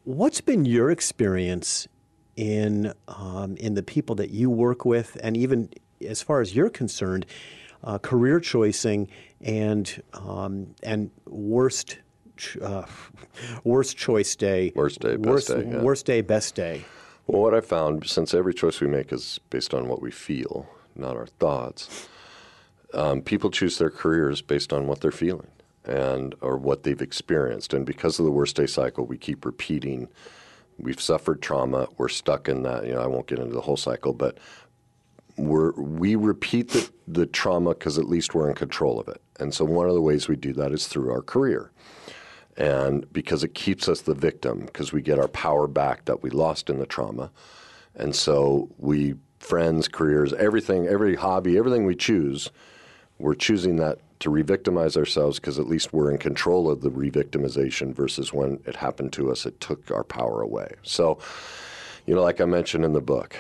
What's 0.05 0.43
been 0.43 0.67
your 0.67 0.91
experience 0.91 1.89
in 2.37 2.93
um, 3.09 3.57
in 3.57 3.75
the 3.75 3.83
people 3.83 4.15
that 4.17 4.31
you 4.31 4.51
work 4.51 4.85
with, 4.85 5.17
and 5.23 5.37
even 5.37 5.71
as 6.07 6.23
far 6.23 6.41
as 6.41 6.55
you're 6.55 6.69
concerned, 6.69 7.25
uh, 7.83 7.99
career 7.99 8.39
choicing 8.39 9.09
and 9.41 10.03
um, 10.13 10.75
and 10.83 11.11
worst 11.27 11.99
uh, 12.61 12.85
worst 13.65 13.97
choice 13.97 14.37
day, 14.37 14.73
worst 14.75 15.01
day, 15.01 15.17
best 15.17 15.27
worst, 15.27 15.49
day, 15.49 15.65
yeah. 15.67 15.83
worst 15.83 16.07
day, 16.07 16.21
best 16.21 16.55
day. 16.55 16.85
Well, 17.27 17.41
what 17.41 17.55
I 17.55 17.63
found, 17.63 18.07
since 18.07 18.35
every 18.35 18.53
choice 18.53 18.83
we 18.83 18.87
make 18.87 19.11
is 19.11 19.41
based 19.49 19.73
on 19.73 19.89
what 19.89 20.03
we 20.03 20.11
feel, 20.11 20.69
not 20.95 21.17
our 21.17 21.27
thoughts, 21.27 22.09
um, 22.93 23.23
people 23.23 23.51
choose 23.51 23.79
their 23.79 23.89
careers 23.89 24.43
based 24.43 24.73
on 24.73 24.87
what 24.87 25.01
they're 25.01 25.11
feeling 25.11 25.49
and 25.85 26.35
or 26.41 26.57
what 26.57 26.83
they've 26.83 27.03
experienced. 27.03 27.75
And 27.75 27.85
because 27.85 28.19
of 28.19 28.25
the 28.25 28.31
worst 28.31 28.57
day 28.57 28.67
cycle, 28.67 29.07
we 29.07 29.19
keep 29.19 29.45
repeating. 29.45 30.09
We've 30.79 31.01
suffered 31.01 31.43
trauma. 31.43 31.89
We're 31.99 32.09
stuck 32.09 32.49
in 32.49 32.63
that. 32.63 32.87
You 32.87 32.95
know, 32.95 33.01
I 33.01 33.07
won't 33.07 33.27
get 33.27 33.39
into 33.39 33.55
the 33.55 33.61
whole 33.61 33.77
cycle, 33.77 34.13
but 34.13 34.39
we're 35.37 35.73
we 35.73 36.15
repeat 36.15 36.71
the, 36.71 36.89
the 37.09 37.27
trauma 37.27 37.75
because 37.75 37.99
at 37.99 38.09
least 38.09 38.35
we're 38.35 38.49
in 38.49 38.55
control 38.55 39.01
of 39.01 39.09
it. 39.09 39.21
And 39.41 39.53
so 39.53 39.65
one 39.65 39.89
of 39.89 39.95
the 39.95 40.01
ways 40.01 40.29
we 40.29 40.37
do 40.37 40.53
that 40.55 40.73
is 40.73 40.87
through 40.87 41.11
our 41.11 41.23
career. 41.23 41.71
And 42.57 43.13
because 43.13 43.43
it 43.43 43.55
keeps 43.55 43.89
us 43.89 44.03
the 44.03 44.15
victim, 44.15 44.61
because 44.61 44.93
we 44.93 45.03
get 45.03 45.19
our 45.19 45.29
power 45.29 45.67
back 45.67 46.05
that 46.05 46.23
we 46.23 46.31
lost 46.31 46.71
in 46.71 46.79
the 46.79 46.87
trauma. 46.87 47.31
And 47.97 48.15
so 48.15 48.71
we 48.79 49.15
friends, 49.41 49.89
careers, 49.89 50.33
everything, 50.35 50.87
every 50.87 51.17
hobby, 51.17 51.59
everything 51.59 51.85
we 51.85 51.95
choose, 51.95 52.51
we're 53.19 53.35
choosing 53.35 53.77
that 53.77 53.99
to 54.21 54.31
re-victimize 54.31 54.97
ourselves 54.97 55.39
because 55.39 55.59
at 55.59 55.67
least 55.67 55.93
we're 55.93 56.11
in 56.11 56.19
control 56.19 56.71
of 56.71 56.81
the 56.81 56.91
re-victimization 56.91 57.95
versus 57.95 58.33
when 58.33 58.61
it 58.65 58.77
happened 58.77 59.13
to 59.13 59.31
us, 59.31 59.45
it 59.45 59.61
took 59.61 59.91
our 59.91 60.05
power 60.05 60.41
away. 60.41 60.73
So, 60.83 61.19
you 62.07 62.15
know, 62.15 62.23
like 62.23 62.41
I 62.41 62.45
mentioned 62.45 62.85
in 62.85 62.93
the 62.93 63.01
book, 63.01 63.37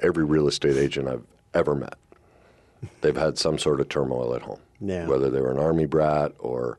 every 0.00 0.24
real 0.24 0.48
estate 0.48 0.76
agent 0.76 1.08
I've 1.08 1.24
ever 1.54 1.74
met, 1.74 1.94
they've 3.00 3.16
had 3.16 3.38
some 3.38 3.58
sort 3.58 3.80
of 3.80 3.88
turmoil 3.88 4.34
at 4.34 4.42
home. 4.42 4.60
Yeah. 4.80 5.06
Whether 5.06 5.30
they 5.30 5.40
were 5.40 5.52
an 5.52 5.58
army 5.58 5.86
brat 5.86 6.32
or, 6.38 6.78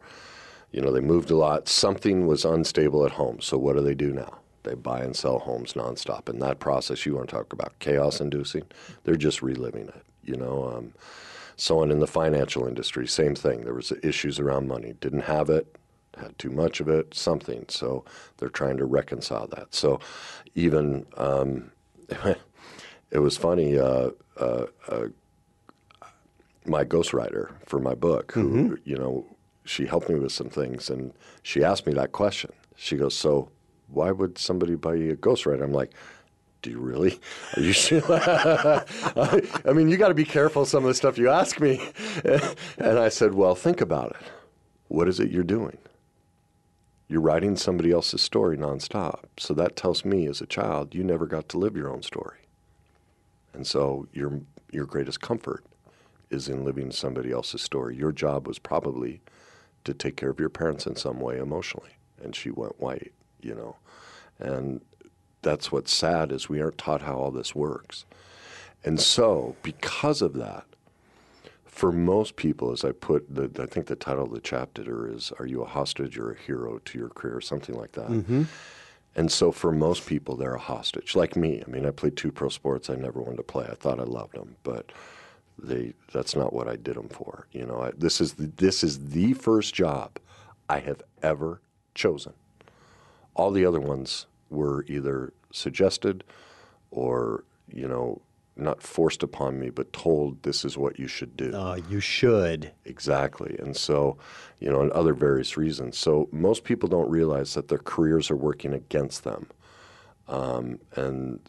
you 0.72 0.82
know, 0.82 0.92
they 0.92 1.02
moved 1.02 1.32
a 1.32 1.38
lot, 1.38 1.68
something 1.68 2.28
was 2.28 2.46
unstable 2.46 3.06
at 3.06 3.12
home. 3.12 3.40
So 3.42 3.58
what 3.58 3.76
do 3.76 3.82
they 3.82 3.96
do 3.96 4.12
now? 4.12 4.40
They 4.64 4.76
buy 4.76 5.02
and 5.02 5.16
sell 5.16 5.40
homes 5.40 5.74
nonstop. 5.74 6.30
And 6.30 6.42
that 6.42 6.60
process 6.60 7.06
you 7.06 7.16
want 7.16 7.30
to 7.30 7.36
talk 7.36 7.54
about, 7.54 7.78
chaos 7.80 8.22
inducing, 8.22 8.64
they're 9.04 9.16
just 9.16 9.42
reliving 9.42 9.88
it. 9.90 10.04
You 10.24 10.38
know, 10.38 10.74
um, 10.76 10.94
someone 11.56 11.92
in 11.92 12.00
the 12.00 12.08
financial 12.08 12.68
industry, 12.68 13.08
same 13.08 13.36
thing. 13.36 13.62
There 13.62 13.74
was 13.74 13.92
issues 14.04 14.40
around 14.40 14.68
money. 14.68 14.94
Didn't 15.00 15.22
have 15.22 15.50
it, 15.50 15.76
had 16.18 16.38
too 16.38 16.50
much 16.50 16.80
of 16.80 16.88
it, 16.90 17.14
something. 17.14 17.66
So 17.70 18.06
they're 18.38 18.50
trying 18.50 18.78
to 18.78 18.86
reconcile 18.86 19.48
that. 19.48 19.74
So 19.74 20.00
even 20.56 21.06
um, 21.18 21.72
it 23.12 23.20
was 23.20 23.38
funny. 23.38 23.78
Uh, 23.78 24.10
uh, 24.38 24.66
uh, 24.88 25.08
my 26.66 26.84
ghostwriter 26.84 27.52
for 27.66 27.80
my 27.80 27.94
book, 27.94 28.32
who 28.32 28.78
you 28.86 28.98
know, 28.98 29.26
she 29.66 29.86
helped 29.86 30.10
me 30.10 30.20
with 30.20 30.32
some 30.32 30.50
things, 30.50 30.90
and 30.90 31.14
she 31.42 31.64
asked 31.64 31.86
me 31.86 31.94
that 31.94 32.12
question. 32.12 32.52
She 32.76 32.96
goes, 32.96 33.16
"So, 33.16 33.50
why 33.88 34.12
would 34.12 34.38
somebody 34.38 34.76
buy 34.76 34.96
you 34.96 35.12
a 35.12 35.16
ghostwriter?" 35.16 35.64
I'm 35.64 35.74
like. 35.74 35.92
Do 36.64 36.70
you 36.70 36.80
really? 36.80 37.20
Are 37.58 37.62
you 37.62 37.74
sure? 37.74 38.02
I, 38.10 39.74
mean, 39.74 39.90
you 39.90 39.98
got 39.98 40.08
to 40.08 40.14
be 40.14 40.24
careful 40.24 40.66
some 40.66 40.86
of 40.86 40.88
the 40.88 40.94
stuff 40.94 41.18
you 41.18 41.30
ask 41.30 41.60
me. 41.60 41.82
And 42.78 42.98
I 42.98 43.10
said, 43.10 43.34
Well, 43.34 43.54
think 43.54 43.82
about 43.82 44.12
it. 44.12 44.28
What 44.88 45.10
is 45.10 45.20
it 45.20 45.30
you're 45.30 45.44
doing? 45.44 45.78
You're 47.10 47.22
writing 47.22 47.58
somebody 47.58 47.92
else's 47.92 48.22
story 48.22 48.58
nonstop. 48.58 49.26
So 49.38 49.54
that 49.56 49.76
tells 49.76 50.06
me 50.06 50.26
as 50.26 50.40
a 50.40 50.46
child, 50.46 50.96
you 50.96 51.04
never 51.04 51.28
got 51.28 51.50
to 51.50 51.58
live 51.58 51.76
your 51.76 51.90
own 51.90 52.02
story. 52.02 52.40
And 53.54 53.68
so 53.68 54.08
your, 54.14 54.40
your 54.72 54.86
greatest 54.86 55.20
comfort 55.20 55.66
is 56.30 56.48
in 56.48 56.64
living 56.64 56.92
somebody 56.92 57.32
else's 57.32 57.62
story. 57.62 57.98
Your 57.98 58.14
job 58.14 58.48
was 58.48 58.58
probably 58.58 59.22
to 59.84 59.94
take 59.94 60.16
care 60.16 60.30
of 60.30 60.40
your 60.40 60.50
parents 60.50 60.88
in 60.88 60.96
some 60.96 61.20
way 61.20 61.38
emotionally. 61.38 61.92
And 62.24 62.34
she 62.34 62.52
went 62.52 62.80
white, 62.80 63.12
you 63.42 63.54
know. 63.54 63.76
And 64.40 64.82
that's 65.44 65.72
what's 65.72 65.94
sad 65.94 66.32
is 66.32 66.50
we 66.50 66.62
aren't 66.62 66.78
taught 66.78 67.04
how 67.04 67.16
all 67.16 67.32
this 67.32 67.54
works. 67.54 68.06
And 68.84 69.00
so, 69.00 69.56
because 69.62 70.22
of 70.22 70.34
that, 70.34 70.66
for 71.66 71.92
most 71.92 72.36
people, 72.36 72.72
as 72.72 72.84
I 72.84 72.92
put, 72.92 73.34
the, 73.34 73.50
I 73.62 73.66
think 73.66 73.88
the 73.88 73.96
title 73.96 74.26
of 74.26 74.32
the 74.32 74.42
chapter 74.42 75.10
is 75.10 75.32
"Are 75.40 75.46
you 75.46 75.62
a 75.62 75.66
hostage 75.66 76.18
or 76.18 76.32
a 76.32 76.38
hero 76.38 76.80
to 76.80 76.98
your 76.98 77.10
career?" 77.10 77.38
Or 77.38 77.42
something 77.42 77.76
like 77.76 77.94
that. 77.94 78.10
Mm-hmm. 78.10 78.44
And 79.16 79.32
so, 79.32 79.52
for 79.52 79.72
most 79.72 80.06
people, 80.06 80.36
they're 80.36 80.56
a 80.56 80.60
hostage, 80.60 81.16
like 81.16 81.36
me. 81.36 81.64
I 81.66 81.70
mean, 81.70 81.86
I 81.86 81.92
played 81.92 82.18
two 82.18 82.32
pro 82.32 82.50
sports 82.50 82.90
I 82.90 82.96
never 82.96 83.22
wanted 83.22 83.38
to 83.38 83.44
play. 83.44 83.66
I 83.70 83.76
thought 83.76 84.00
I 84.00 84.04
loved 84.04 84.36
them, 84.36 84.56
but 84.64 84.92
they 85.58 85.94
that's 86.12 86.36
not 86.36 86.52
what 86.52 86.68
I 86.68 86.76
did 86.76 86.96
them 86.96 87.10
for. 87.10 87.48
You 87.52 87.66
know, 87.66 87.82
I, 87.82 87.92
this 87.98 88.20
is 88.20 88.34
the, 88.34 88.48
this 88.58 88.84
is 88.84 89.10
the 89.10 89.34
first 89.34 89.74
job 89.74 90.18
I 90.68 90.80
have 90.80 91.02
ever 91.22 91.62
chosen. 91.96 92.34
All 93.36 93.52
the 93.52 93.66
other 93.66 93.80
ones 93.80 94.26
were 94.54 94.86
either 94.88 95.34
suggested 95.52 96.24
or 96.92 97.44
you 97.68 97.88
know 97.88 98.22
not 98.56 98.84
forced 98.84 99.24
upon 99.24 99.60
me, 99.60 99.70
but 99.70 99.92
told 99.94 100.44
this 100.44 100.64
is 100.64 100.78
what 100.78 101.00
you 101.00 101.08
should 101.08 101.36
do. 101.36 101.52
Uh, 101.54 101.80
you 101.90 102.00
should. 102.00 102.72
Exactly. 102.86 103.56
And 103.60 103.76
so, 103.76 104.18
you 104.60 104.70
know, 104.70 104.82
and 104.82 104.92
other 104.92 105.14
various 105.14 105.58
reasons. 105.58 105.98
So 105.98 106.30
most 106.32 106.64
people 106.64 106.88
don't 106.88 107.10
realize 107.10 107.56
that 107.56 107.68
their 107.68 107.80
careers 107.80 108.30
are 108.30 108.36
working 108.36 108.74
against 108.74 109.24
them. 109.24 109.48
Um, 110.28 110.80
and 110.96 111.40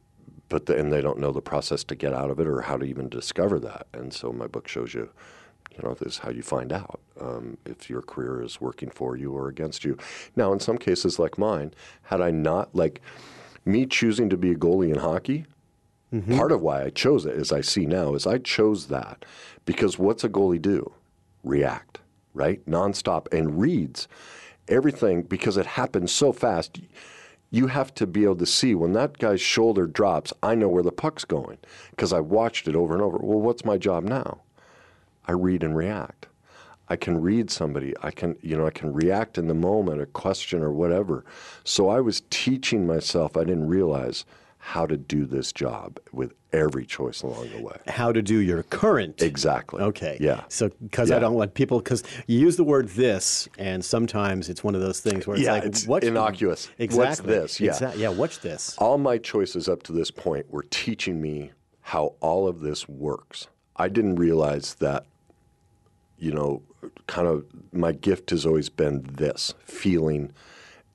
but 0.48 0.66
the, 0.66 0.78
and 0.78 0.92
they 0.92 1.00
don't 1.00 1.18
know 1.18 1.32
the 1.32 1.42
process 1.42 1.84
to 1.84 1.94
get 1.94 2.12
out 2.12 2.30
of 2.30 2.38
it 2.38 2.46
or 2.46 2.62
how 2.62 2.76
to 2.76 2.84
even 2.84 3.08
discover 3.08 3.58
that. 3.60 3.86
And 3.92 4.12
so 4.12 4.32
my 4.32 4.46
book 4.46 4.68
shows 4.68 4.94
you, 4.94 5.10
you 5.76 5.82
know, 5.82 5.94
this 5.94 6.14
is 6.14 6.18
how 6.18 6.30
you 6.30 6.42
find 6.42 6.72
out 6.72 7.00
um, 7.20 7.56
if 7.64 7.90
your 7.90 8.02
career 8.02 8.42
is 8.42 8.60
working 8.60 8.90
for 8.90 9.16
you 9.16 9.32
or 9.32 9.48
against 9.48 9.84
you. 9.84 9.98
Now, 10.36 10.52
in 10.52 10.60
some 10.60 10.78
cases 10.78 11.18
like 11.18 11.38
mine, 11.38 11.74
had 12.04 12.20
I 12.20 12.30
not 12.30 12.74
like 12.74 13.00
me 13.64 13.86
choosing 13.86 14.28
to 14.30 14.36
be 14.36 14.52
a 14.52 14.56
goalie 14.56 14.92
in 14.92 14.98
hockey, 15.00 15.46
Part 16.36 16.52
of 16.52 16.62
why 16.62 16.84
I 16.84 16.90
chose 16.90 17.26
it, 17.26 17.34
as 17.36 17.50
I 17.50 17.60
see 17.60 17.86
now, 17.86 18.14
is 18.14 18.24
I 18.24 18.38
chose 18.38 18.86
that 18.86 19.24
because 19.64 19.98
what's 19.98 20.22
a 20.22 20.28
goalie 20.28 20.62
do? 20.62 20.92
React, 21.42 21.98
right? 22.34 22.64
Nonstop 22.66 23.26
and 23.32 23.60
reads 23.60 24.06
everything 24.68 25.22
because 25.22 25.56
it 25.56 25.66
happens 25.66 26.12
so 26.12 26.32
fast. 26.32 26.78
You 27.50 27.66
have 27.66 27.92
to 27.94 28.06
be 28.06 28.22
able 28.22 28.36
to 28.36 28.46
see 28.46 28.76
when 28.76 28.92
that 28.92 29.18
guy's 29.18 29.40
shoulder 29.40 29.88
drops, 29.88 30.32
I 30.40 30.54
know 30.54 30.68
where 30.68 30.84
the 30.84 30.92
puck's 30.92 31.24
going 31.24 31.58
because 31.90 32.12
I 32.12 32.20
watched 32.20 32.68
it 32.68 32.76
over 32.76 32.94
and 32.94 33.02
over. 33.02 33.18
Well, 33.18 33.40
what's 33.40 33.64
my 33.64 33.76
job 33.76 34.04
now? 34.04 34.40
I 35.26 35.32
read 35.32 35.62
and 35.62 35.76
react. 35.76 36.26
I 36.88 36.96
can 36.96 37.20
read 37.20 37.50
somebody. 37.50 37.94
I 38.02 38.10
can, 38.10 38.36
you 38.42 38.56
know, 38.56 38.66
I 38.66 38.70
can 38.70 38.92
react 38.92 39.38
in 39.38 39.48
the 39.48 39.54
moment, 39.54 40.02
a 40.02 40.06
question 40.06 40.62
or 40.62 40.70
whatever. 40.72 41.24
So 41.64 41.88
I 41.88 42.00
was 42.00 42.22
teaching 42.28 42.86
myself. 42.86 43.36
I 43.38 43.44
didn't 43.44 43.68
realize 43.68 44.26
how 44.58 44.86
to 44.86 44.96
do 44.96 45.26
this 45.26 45.52
job 45.52 45.98
with 46.12 46.32
every 46.52 46.86
choice 46.86 47.20
along 47.22 47.50
the 47.50 47.62
way. 47.62 47.76
How 47.86 48.12
to 48.12 48.22
do 48.22 48.38
your 48.38 48.62
current. 48.62 49.20
Exactly. 49.20 49.82
Okay. 49.82 50.16
Yeah. 50.20 50.44
So, 50.48 50.70
because 50.82 51.10
I 51.10 51.18
don't 51.18 51.34
want 51.34 51.52
people, 51.52 51.78
because 51.80 52.02
you 52.26 52.38
use 52.38 52.56
the 52.56 52.64
word 52.64 52.88
this, 52.88 53.46
and 53.58 53.84
sometimes 53.84 54.48
it's 54.48 54.64
one 54.64 54.74
of 54.74 54.80
those 54.80 55.00
things 55.00 55.26
where 55.26 55.36
it's 55.36 55.44
Yeah, 55.44 55.52
like, 55.52 55.64
it's 55.64 55.86
what's 55.86 56.06
innocuous. 56.06 56.68
What's 56.68 56.80
Exactly. 56.80 57.26
this? 57.34 57.60
Yeah. 57.60 57.72
Exa- 57.72 57.98
yeah. 57.98 58.08
What's 58.08 58.38
this? 58.38 58.74
All 58.78 58.96
my 58.96 59.18
choices 59.18 59.68
up 59.68 59.82
to 59.84 59.92
this 59.92 60.10
point 60.10 60.50
were 60.50 60.64
teaching 60.70 61.20
me 61.20 61.52
how 61.82 62.14
all 62.20 62.48
of 62.48 62.60
this 62.60 62.88
works. 62.88 63.48
I 63.76 63.88
didn't 63.88 64.16
realize 64.16 64.76
that, 64.76 65.04
you 66.24 66.32
know, 66.32 66.62
kind 67.06 67.28
of 67.28 67.44
my 67.72 67.92
gift 67.92 68.30
has 68.30 68.46
always 68.46 68.70
been 68.70 69.02
this 69.12 69.52
feeling 69.64 70.32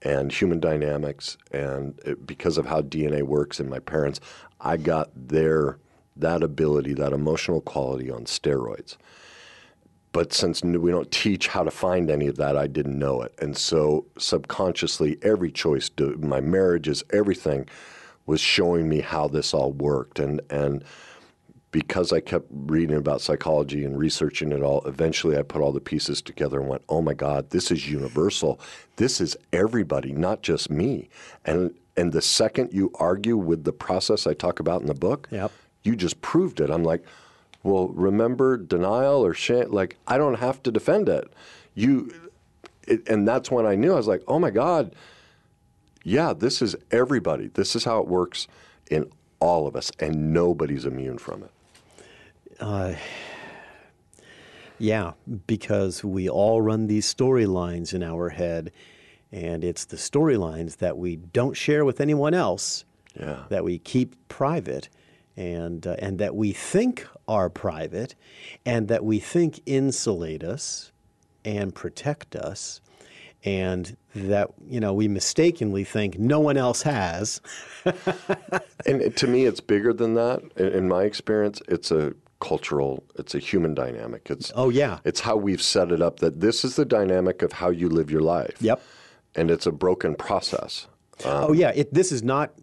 and 0.01 0.31
human 0.31 0.59
dynamics. 0.59 1.37
And 1.51 1.99
it, 2.03 2.25
because 2.25 2.57
of 2.57 2.65
how 2.65 2.81
DNA 2.81 3.21
works 3.21 3.59
in 3.59 3.69
my 3.69 3.79
parents, 3.79 4.19
I 4.59 4.77
got 4.77 5.11
their 5.15 5.77
that 6.17 6.41
ability, 6.41 6.95
that 6.95 7.13
emotional 7.13 7.61
quality 7.61 8.09
on 8.09 8.25
steroids. 8.25 8.97
But 10.11 10.33
since 10.33 10.63
we 10.63 10.89
don't 10.89 11.11
teach 11.11 11.47
how 11.47 11.63
to 11.63 11.71
find 11.71 12.09
any 12.09 12.27
of 12.27 12.35
that, 12.37 12.57
I 12.57 12.65
didn't 12.65 12.97
know 12.97 13.21
it. 13.21 13.33
And 13.39 13.55
so 13.55 14.05
subconsciously, 14.17 15.17
every 15.21 15.51
choice, 15.51 15.91
my 16.17 16.41
marriages, 16.41 17.03
everything 17.13 17.69
was 18.25 18.41
showing 18.41 18.89
me 18.89 19.01
how 19.01 19.27
this 19.27 19.53
all 19.53 19.71
worked. 19.73 20.17
And, 20.19 20.41
and 20.49 20.83
because 21.71 22.11
I 22.11 22.19
kept 22.19 22.47
reading 22.51 22.97
about 22.97 23.21
psychology 23.21 23.85
and 23.85 23.97
researching 23.97 24.51
it 24.51 24.61
all, 24.63 24.81
eventually 24.87 25.37
I 25.37 25.43
put 25.43 25.61
all 25.61 25.71
the 25.71 25.79
pieces 25.79 26.21
together 26.21 26.59
and 26.59 26.67
went, 26.67 26.81
oh 26.89 27.01
my 27.01 27.13
God, 27.13 27.51
this 27.51 27.69
is 27.69 27.89
universal. 27.89 28.59
This 28.95 29.21
is 29.21 29.37
everybody, 29.53 30.11
not 30.11 30.41
just 30.41 30.69
me. 30.71 31.09
And, 31.45 31.75
and 31.95 32.11
the 32.11 32.21
second 32.23 32.73
you 32.73 32.91
argue 32.95 33.37
with 33.37 33.65
the 33.65 33.73
process 33.73 34.25
I 34.25 34.33
talk 34.33 34.59
about 34.59 34.81
in 34.81 34.87
the 34.87 34.93
book, 34.95 35.27
Yep. 35.31 35.51
you 35.83 35.95
just 35.95 36.21
proved 36.21 36.59
it. 36.59 36.71
I'm 36.71 36.83
like, 36.83 37.03
well, 37.61 37.89
remember 37.89 38.57
denial 38.57 39.23
or 39.23 39.33
shame? 39.33 39.71
Like, 39.71 39.97
I 40.07 40.17
don't 40.17 40.39
have 40.39 40.63
to 40.63 40.71
defend 40.71 41.07
it. 41.07 41.31
You, 41.75 42.11
it, 42.87 43.07
and 43.07 43.27
that's 43.27 43.51
when 43.51 43.65
I 43.67 43.75
knew 43.75 43.93
I 43.93 43.97
was 43.97 44.07
like, 44.07 44.23
oh 44.27 44.39
my 44.39 44.49
God, 44.49 44.95
yeah, 46.03 46.33
this 46.33 46.61
is 46.61 46.75
everybody. 46.89 47.47
This 47.53 47.75
is 47.75 47.83
how 47.83 47.99
it 47.99 48.07
works 48.07 48.47
in 48.89 49.11
all 49.39 49.67
of 49.67 49.75
us, 49.75 49.91
and 49.99 50.33
nobody's 50.33 50.85
immune 50.85 51.17
from 51.17 51.43
it. 51.43 51.51
Yeah, 54.77 55.11
because 55.45 56.03
we 56.03 56.29
all 56.29 56.61
run 56.61 56.87
these 56.87 57.13
storylines 57.13 57.93
in 57.93 58.01
our 58.01 58.29
head, 58.29 58.71
and 59.31 59.63
it's 59.63 59.85
the 59.85 59.97
storylines 59.97 60.77
that 60.77 60.97
we 60.97 61.17
don't 61.17 61.55
share 61.55 61.83
with 61.83 61.99
anyone 61.99 62.33
else, 62.33 62.85
Yeah. 63.19 63.43
that 63.49 63.63
we 63.65 63.79
keep 63.79 64.15
private, 64.29 64.87
and 65.35 65.85
uh, 65.85 65.95
and 65.99 66.17
that 66.19 66.35
we 66.35 66.53
think 66.53 67.05
are 67.27 67.49
private, 67.49 68.15
and 68.65 68.87
that 68.87 69.03
we 69.03 69.19
think 69.19 69.59
insulate 69.65 70.43
us 70.43 70.91
and 71.43 71.75
protect 71.75 72.35
us, 72.35 72.79
and 73.43 73.97
that 74.15 74.49
you 74.65 74.79
know 74.79 74.93
we 74.93 75.07
mistakenly 75.09 75.83
think 75.83 76.17
no 76.19 76.39
one 76.39 76.57
else 76.57 76.83
has. 76.83 77.41
And 78.85 79.15
to 79.17 79.27
me, 79.27 79.45
it's 79.45 79.59
bigger 79.59 79.91
than 79.93 80.13
that. 80.15 80.41
In 80.57 80.87
my 80.87 81.03
experience, 81.03 81.61
it's 81.67 81.91
a 81.91 82.13
cultural, 82.39 83.03
it's 83.17 83.35
a 83.35 83.39
human 83.39 83.73
dynamic. 83.73 84.27
It's 84.29 84.51
Oh 84.55 84.69
yeah, 84.69 84.99
it's 85.03 85.19
how 85.21 85.35
we've 85.35 85.61
set 85.61 85.91
it 85.91 86.01
up 86.01 86.19
that 86.19 86.39
this 86.39 86.63
is 86.65 86.75
the 86.75 86.85
dynamic 86.85 87.41
of 87.41 87.53
how 87.53 87.69
you 87.69 87.89
live 87.89 88.09
your 88.09 88.21
life. 88.21 88.55
Yep. 88.61 88.81
And 89.35 89.51
it's 89.51 89.65
a 89.65 89.71
broken 89.71 90.15
process. 90.15 90.87
Um, 91.25 91.45
oh 91.49 91.53
yeah. 91.53 91.71
It, 91.75 91.93
this 91.93 92.11
is 92.11 92.23
not 92.23 92.53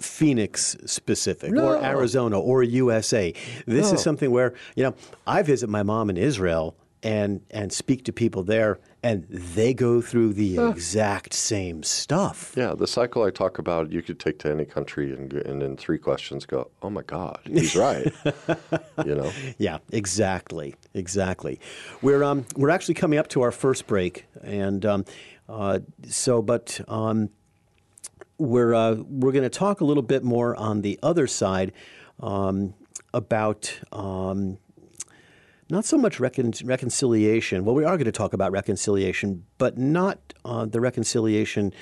Phoenix 0.00 0.76
specific 0.86 1.52
or 1.52 1.76
Arizona 1.82 2.38
or 2.38 2.62
USA. 2.62 3.32
This 3.66 3.88
No. 3.90 3.94
is 3.94 4.02
something 4.02 4.30
where 4.30 4.54
you 4.74 4.82
know 4.82 4.94
I 5.26 5.42
visit 5.42 5.68
my 5.70 5.82
mom 5.82 6.10
in 6.10 6.16
Israel 6.16 6.76
and 7.02 7.40
and 7.50 7.72
speak 7.72 8.04
to 8.04 8.12
people 8.12 8.42
there, 8.42 8.80
and 9.04 9.26
they 9.28 9.74
go 9.74 10.00
through 10.00 10.32
the 10.32 10.58
exact 10.58 11.34
same 11.34 11.82
stuff. 11.82 12.54
Yeah, 12.56 12.74
the 12.74 12.86
cycle 12.86 13.22
I 13.22 13.30
talk 13.30 13.58
about, 13.58 13.92
you 13.92 14.00
could 14.00 14.18
take 14.18 14.38
to 14.40 14.50
any 14.50 14.64
country 14.64 15.12
and, 15.12 15.28
go- 15.28 15.42
and 15.44 15.62
in 15.62 15.76
three 15.76 15.98
questions 15.98 16.46
go, 16.46 16.70
oh 16.82 16.88
my 16.88 17.02
God, 17.02 17.38
he's 17.44 17.76
right. 17.76 18.10
you 19.04 19.14
know? 19.14 19.30
Yeah, 19.58 19.78
exactly, 19.92 20.74
exactly. 20.94 21.60
We're 22.00 22.24
um, 22.24 22.46
we're 22.56 22.70
actually 22.70 22.94
coming 22.94 23.18
up 23.18 23.28
to 23.28 23.42
our 23.42 23.52
first 23.52 23.86
break, 23.86 24.24
and 24.42 24.86
um, 24.86 25.04
uh, 25.50 25.80
so 26.08 26.40
but 26.40 26.80
um, 26.88 27.28
we're 28.38 28.72
uh, 28.72 28.94
we're 29.06 29.32
going 29.32 29.44
to 29.44 29.50
talk 29.50 29.82
a 29.82 29.84
little 29.84 30.02
bit 30.02 30.24
more 30.24 30.56
on 30.56 30.80
the 30.80 30.98
other 31.02 31.26
side 31.26 31.72
um, 32.20 32.72
about. 33.12 33.78
Um, 33.92 34.56
not 35.70 35.84
so 35.84 35.96
much 35.96 36.20
recon- 36.20 36.52
reconciliation. 36.64 37.64
Well, 37.64 37.74
we 37.74 37.84
are 37.84 37.96
going 37.96 38.04
to 38.06 38.12
talk 38.12 38.32
about 38.32 38.52
reconciliation, 38.52 39.44
but 39.58 39.78
not 39.78 40.18
uh, 40.44 40.66
the 40.66 40.80
reconciliation 40.80 41.72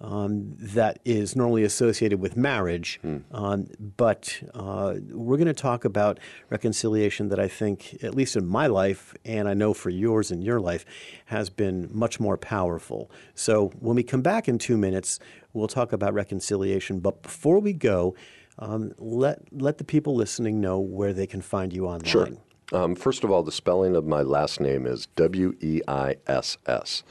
um, 0.00 0.54
that 0.58 0.98
is 1.04 1.34
normally 1.34 1.64
associated 1.64 2.20
with 2.20 2.36
marriage. 2.36 3.00
Um, 3.32 3.68
but 3.96 4.42
uh, 4.52 4.94
we're 5.10 5.36
going 5.36 5.46
to 5.46 5.54
talk 5.54 5.84
about 5.84 6.18
reconciliation 6.50 7.28
that 7.28 7.38
I 7.38 7.48
think, 7.48 8.02
at 8.02 8.14
least 8.14 8.36
in 8.36 8.46
my 8.46 8.66
life, 8.66 9.14
and 9.24 9.48
I 9.48 9.54
know 9.54 9.72
for 9.72 9.90
yours 9.90 10.30
and 10.30 10.42
your 10.44 10.60
life, 10.60 10.84
has 11.26 11.48
been 11.48 11.88
much 11.92 12.20
more 12.20 12.36
powerful. 12.36 13.10
So 13.34 13.68
when 13.78 13.96
we 13.96 14.02
come 14.02 14.20
back 14.20 14.48
in 14.48 14.58
two 14.58 14.76
minutes, 14.76 15.18
we'll 15.52 15.68
talk 15.68 15.92
about 15.92 16.12
reconciliation. 16.12 17.00
But 17.00 17.22
before 17.22 17.60
we 17.60 17.72
go, 17.72 18.14
um, 18.58 18.92
let 18.98 19.40
let 19.52 19.78
the 19.78 19.84
people 19.84 20.14
listening 20.14 20.60
know 20.60 20.78
where 20.78 21.12
they 21.12 21.26
can 21.26 21.40
find 21.40 21.72
you 21.72 21.86
online. 21.86 22.04
Sure. 22.04 22.28
Um, 22.74 22.94
first 22.96 23.22
of 23.22 23.30
all, 23.30 23.44
the 23.44 23.52
spelling 23.52 23.94
of 23.94 24.04
my 24.04 24.22
last 24.22 24.60
name 24.60 24.84
is 24.84 25.06
W 25.14 25.54
E 25.60 25.80
I 25.86 26.16
S 26.26 26.58
S. 26.66 27.04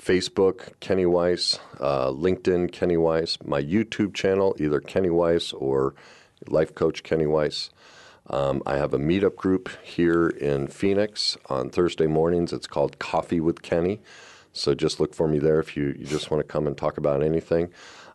Facebook, 0.00 0.80
Kenny 0.80 1.06
Weiss, 1.06 1.58
uh, 1.80 2.10
LinkedIn, 2.10 2.70
Kenny 2.70 2.96
Weiss, 2.96 3.38
my 3.44 3.60
YouTube 3.60 4.14
channel, 4.14 4.54
either 4.58 4.78
Kenny 4.80 5.10
Weiss 5.10 5.52
or 5.52 5.96
Life 6.46 6.76
Coach 6.76 7.02
Kenny 7.02 7.26
Weiss. 7.26 7.70
Um, 8.30 8.62
I 8.64 8.76
have 8.76 8.94
a 8.94 8.98
meetup 8.98 9.34
group 9.34 9.68
here 9.82 10.28
in 10.28 10.68
Phoenix 10.68 11.36
on 11.50 11.70
Thursday 11.70 12.06
mornings. 12.06 12.52
It's 12.52 12.68
called 12.68 13.00
Coffee 13.00 13.40
with 13.40 13.62
Kenny. 13.62 14.00
So 14.52 14.74
just 14.74 15.00
look 15.00 15.14
for 15.14 15.26
me 15.26 15.38
there 15.38 15.60
if 15.60 15.76
you, 15.76 15.94
you 15.98 16.06
just 16.06 16.30
want 16.30 16.46
to 16.46 16.50
come 16.50 16.66
and 16.66 16.76
talk 16.76 16.98
about 16.98 17.22
anything. 17.22 17.70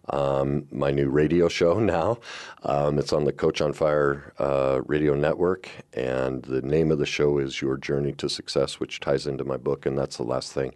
Um, 0.10 0.68
my 0.72 0.92
new 0.92 1.10
radio 1.10 1.48
show 1.50 1.80
now. 1.80 2.20
Um, 2.64 2.98
it's 2.98 3.14
on 3.14 3.26
the 3.26 3.34
Coach 3.34 3.62
on 3.62 3.74
Fire 3.74 4.34
uh, 4.40 4.82
radio 4.86 5.16
network, 5.16 5.70
and 5.94 6.44
the 6.44 6.62
name 6.62 6.92
of 6.92 7.00
the 7.00 7.06
show 7.06 7.38
is 7.38 7.62
Your 7.62 7.78
Journey 7.78 8.14
to 8.14 8.30
Success, 8.30 8.80
which 8.80 9.00
ties 9.00 9.28
into 9.28 9.44
my 9.44 9.58
book, 9.58 9.86
and 9.86 9.98
that's 9.98 10.18
the 10.18 10.24
last 10.24 10.54
thing. 10.54 10.74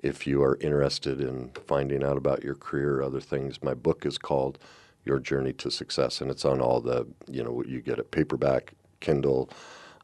If 0.00 0.26
you 0.26 0.42
are 0.42 0.58
interested 0.60 1.20
in 1.20 1.50
finding 1.66 2.04
out 2.04 2.18
about 2.18 2.42
your 2.44 2.54
career 2.54 2.98
or 2.98 3.02
other 3.02 3.20
things, 3.20 3.62
my 3.62 3.72
book 3.72 4.04
is 4.04 4.18
called 4.18 4.58
Your 5.04 5.18
Journey 5.18 5.54
to 5.54 5.70
Success, 5.70 6.20
and 6.20 6.30
it's 6.30 6.44
on 6.44 6.60
all 6.60 6.80
the, 6.80 7.06
you 7.30 7.42
know, 7.42 7.62
you 7.64 7.80
get 7.80 7.98
it 7.98 8.10
paperback, 8.10 8.74
Kindle, 9.00 9.48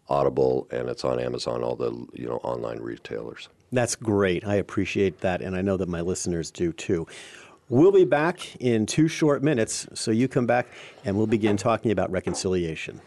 Audible, 0.08 0.66
and 0.70 0.88
it's 0.88 1.04
on 1.04 1.20
Amazon, 1.20 1.62
all 1.62 1.76
the, 1.76 1.92
you 2.14 2.26
know, 2.26 2.36
online 2.38 2.80
retailers. 2.80 3.48
That's 3.72 3.94
great. 3.94 4.44
I 4.44 4.56
appreciate 4.56 5.20
that, 5.20 5.42
and 5.42 5.54
I 5.54 5.62
know 5.62 5.76
that 5.76 5.88
my 5.88 6.00
listeners 6.00 6.50
do 6.50 6.72
too. 6.72 7.06
We'll 7.70 7.92
be 7.92 8.04
back 8.04 8.56
in 8.56 8.84
two 8.84 9.06
short 9.06 9.44
minutes, 9.44 9.86
so 9.94 10.10
you 10.10 10.26
come 10.26 10.44
back 10.44 10.66
and 11.04 11.16
we'll 11.16 11.28
begin 11.28 11.56
talking 11.56 11.92
about 11.92 12.10
reconciliation. 12.10 13.00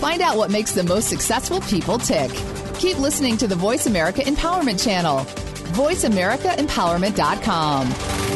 Find 0.00 0.22
out 0.22 0.38
what 0.38 0.50
makes 0.50 0.72
the 0.72 0.82
most 0.82 1.10
successful 1.10 1.60
people 1.60 1.98
tick. 1.98 2.30
Keep 2.78 2.98
listening 2.98 3.36
to 3.36 3.46
the 3.46 3.54
Voice 3.54 3.84
America 3.84 4.22
Empowerment 4.22 4.82
Channel. 4.82 5.26
VoiceAmericaEmpowerment.com. 5.74 8.31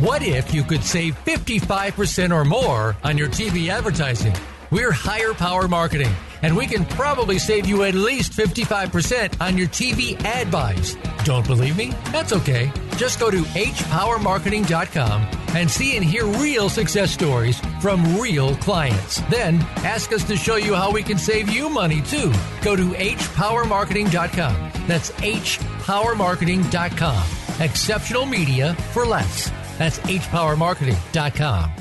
What 0.00 0.22
if 0.22 0.54
you 0.54 0.62
could 0.62 0.84
save 0.84 1.16
55% 1.24 2.32
or 2.32 2.44
more 2.44 2.96
on 3.02 3.18
your 3.18 3.28
TV 3.28 3.68
advertising? 3.68 4.32
We're 4.70 4.92
Higher 4.92 5.34
Power 5.34 5.66
Marketing, 5.66 6.14
and 6.42 6.56
we 6.56 6.68
can 6.68 6.84
probably 6.84 7.40
save 7.40 7.66
you 7.66 7.82
at 7.82 7.94
least 7.94 8.30
55% 8.30 9.40
on 9.40 9.58
your 9.58 9.66
TV 9.66 10.16
ad 10.24 10.52
buys. 10.52 10.96
Don't 11.24 11.44
believe 11.44 11.76
me? 11.76 11.92
That's 12.12 12.32
okay. 12.32 12.70
Just 12.96 13.18
go 13.18 13.28
to 13.28 13.42
hpowermarketing.com 13.42 15.22
and 15.56 15.68
see 15.68 15.96
and 15.96 16.04
hear 16.04 16.26
real 16.26 16.68
success 16.68 17.10
stories 17.10 17.58
from 17.80 18.20
real 18.20 18.54
clients. 18.58 19.20
Then 19.22 19.56
ask 19.78 20.12
us 20.12 20.22
to 20.28 20.36
show 20.36 20.54
you 20.54 20.76
how 20.76 20.92
we 20.92 21.02
can 21.02 21.18
save 21.18 21.50
you 21.50 21.68
money 21.68 22.02
too. 22.02 22.32
Go 22.62 22.76
to 22.76 22.90
hpowermarketing.com. 22.90 24.70
That's 24.86 25.10
hpowermarketing.com. 25.10 27.24
Exceptional 27.60 28.26
media 28.26 28.74
for 28.92 29.04
less. 29.04 29.50
That's 29.78 29.98
hpowermarketing.com. 30.00 31.72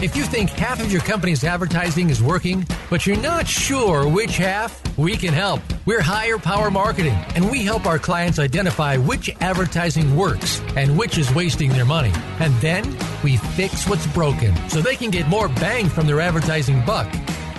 If 0.00 0.14
you 0.14 0.22
think 0.22 0.50
half 0.50 0.80
of 0.80 0.92
your 0.92 1.00
company's 1.00 1.42
advertising 1.42 2.08
is 2.08 2.22
working, 2.22 2.64
but 2.88 3.04
you're 3.04 3.16
not 3.16 3.48
sure 3.48 4.06
which 4.06 4.36
half, 4.36 4.80
we 4.96 5.16
can 5.16 5.34
help. 5.34 5.60
We're 5.86 6.00
Higher 6.00 6.38
Power 6.38 6.70
Marketing, 6.70 7.16
and 7.34 7.50
we 7.50 7.64
help 7.64 7.84
our 7.84 7.98
clients 7.98 8.38
identify 8.38 8.96
which 8.96 9.28
advertising 9.40 10.14
works 10.14 10.60
and 10.76 10.96
which 10.96 11.18
is 11.18 11.34
wasting 11.34 11.70
their 11.70 11.84
money. 11.84 12.12
And 12.38 12.54
then 12.60 12.84
we 13.24 13.38
fix 13.38 13.88
what's 13.88 14.06
broken 14.08 14.54
so 14.68 14.80
they 14.80 14.94
can 14.94 15.10
get 15.10 15.26
more 15.26 15.48
bang 15.48 15.88
from 15.88 16.06
their 16.06 16.20
advertising 16.20 16.84
buck. 16.84 17.08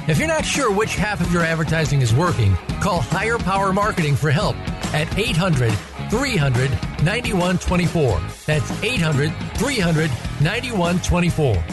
If 0.07 0.17
you're 0.17 0.27
not 0.29 0.45
sure 0.45 0.71
which 0.71 0.95
half 0.95 1.19
of 1.19 1.33
your 1.33 1.43
advertising 1.43 2.01
is 2.01 2.13
working, 2.13 2.55
call 2.79 3.01
Higher 3.01 3.37
Power 3.37 3.73
Marketing 3.73 4.15
for 4.15 4.31
help 4.31 4.55
at 4.93 5.17
800 5.17 5.73
300 6.09 6.71
9124. 7.03 8.19
That's 8.45 8.83
800 8.83 9.31
300 9.55 10.09
9124. 10.41 11.63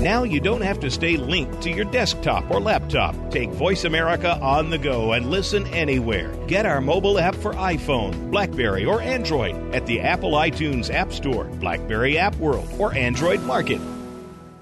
Now 0.00 0.24
you 0.24 0.40
don't 0.40 0.60
have 0.60 0.80
to 0.80 0.90
stay 0.90 1.16
linked 1.16 1.62
to 1.62 1.70
your 1.70 1.86
desktop 1.86 2.50
or 2.50 2.60
laptop. 2.60 3.14
Take 3.30 3.50
Voice 3.50 3.84
America 3.84 4.38
on 4.40 4.68
the 4.68 4.76
go 4.76 5.12
and 5.12 5.30
listen 5.30 5.66
anywhere. 5.68 6.34
Get 6.46 6.66
our 6.66 6.80
mobile 6.80 7.18
app 7.18 7.34
for 7.34 7.54
iPhone, 7.54 8.30
Blackberry, 8.30 8.84
or 8.84 9.00
Android 9.00 9.54
at 9.74 9.86
the 9.86 10.00
Apple 10.00 10.32
iTunes 10.32 10.92
App 10.92 11.12
Store, 11.12 11.44
Blackberry 11.44 12.18
App 12.18 12.36
World, 12.36 12.68
or 12.78 12.92
Android 12.94 13.40
Market. 13.42 13.80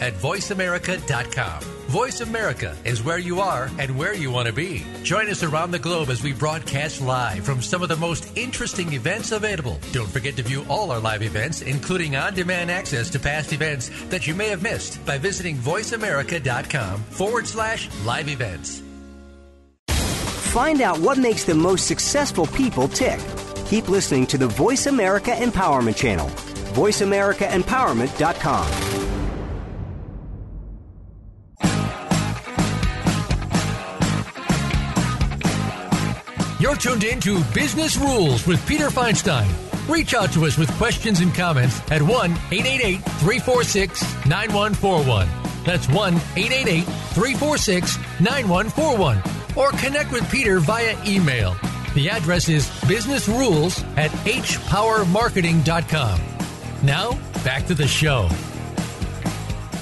at 0.00 0.14
voiceamerica.com. 0.14 1.60
Voice 1.88 2.20
America 2.20 2.76
is 2.84 3.04
where 3.04 3.18
you 3.18 3.40
are 3.40 3.70
and 3.78 3.96
where 3.96 4.14
you 4.14 4.30
want 4.30 4.48
to 4.48 4.52
be. 4.52 4.84
Join 5.02 5.28
us 5.28 5.42
around 5.42 5.70
the 5.70 5.78
globe 5.78 6.08
as 6.08 6.22
we 6.22 6.32
broadcast 6.32 7.00
live 7.00 7.44
from 7.44 7.62
some 7.62 7.82
of 7.82 7.88
the 7.88 7.96
most 7.96 8.36
interesting 8.36 8.92
events 8.94 9.32
available. 9.32 9.78
Don't 9.92 10.08
forget 10.08 10.36
to 10.36 10.42
view 10.42 10.64
all 10.68 10.90
our 10.90 11.00
live 11.00 11.22
events, 11.22 11.62
including 11.62 12.16
on 12.16 12.34
demand 12.34 12.70
access 12.70 13.10
to 13.10 13.20
past 13.20 13.52
events 13.52 13.90
that 14.06 14.26
you 14.26 14.34
may 14.34 14.48
have 14.48 14.62
missed 14.62 15.04
by 15.06 15.18
visiting 15.18 15.56
voiceamerica.com 15.56 17.00
forward 17.00 17.46
slash 17.46 17.88
live 18.04 18.28
events. 18.28 18.82
Find 20.54 20.80
out 20.80 20.98
what 21.00 21.18
makes 21.18 21.44
the 21.44 21.54
most 21.54 21.86
successful 21.86 22.46
people 22.46 22.86
tick. 22.86 23.18
Keep 23.66 23.88
listening 23.88 24.24
to 24.28 24.38
the 24.38 24.46
Voice 24.46 24.86
America 24.86 25.32
Empowerment 25.32 25.96
Channel. 25.96 26.28
VoiceAmericaEmpowerment.com. 26.74 28.93
You're 36.64 36.76
tuned 36.76 37.04
in 37.04 37.20
to 37.20 37.44
Business 37.52 37.98
Rules 37.98 38.46
with 38.46 38.66
Peter 38.66 38.88
Feinstein. 38.88 39.46
Reach 39.86 40.14
out 40.14 40.32
to 40.32 40.46
us 40.46 40.56
with 40.56 40.70
questions 40.78 41.20
and 41.20 41.34
comments 41.34 41.78
at 41.90 42.00
1 42.00 42.10
888 42.10 43.04
346 43.04 44.00
9141. 44.24 45.28
That's 45.66 45.86
1 45.90 46.14
888 46.14 46.84
346 46.84 47.98
9141. 48.18 49.22
Or 49.56 49.72
connect 49.72 50.10
with 50.10 50.26
Peter 50.30 50.58
via 50.58 50.96
email. 51.06 51.54
The 51.94 52.08
address 52.08 52.48
is 52.48 52.66
businessrules 52.88 53.84
at 53.98 54.10
hpowermarketing.com. 54.24 56.20
Now, 56.82 57.12
back 57.44 57.66
to 57.66 57.74
the 57.74 57.86
show. 57.86 58.30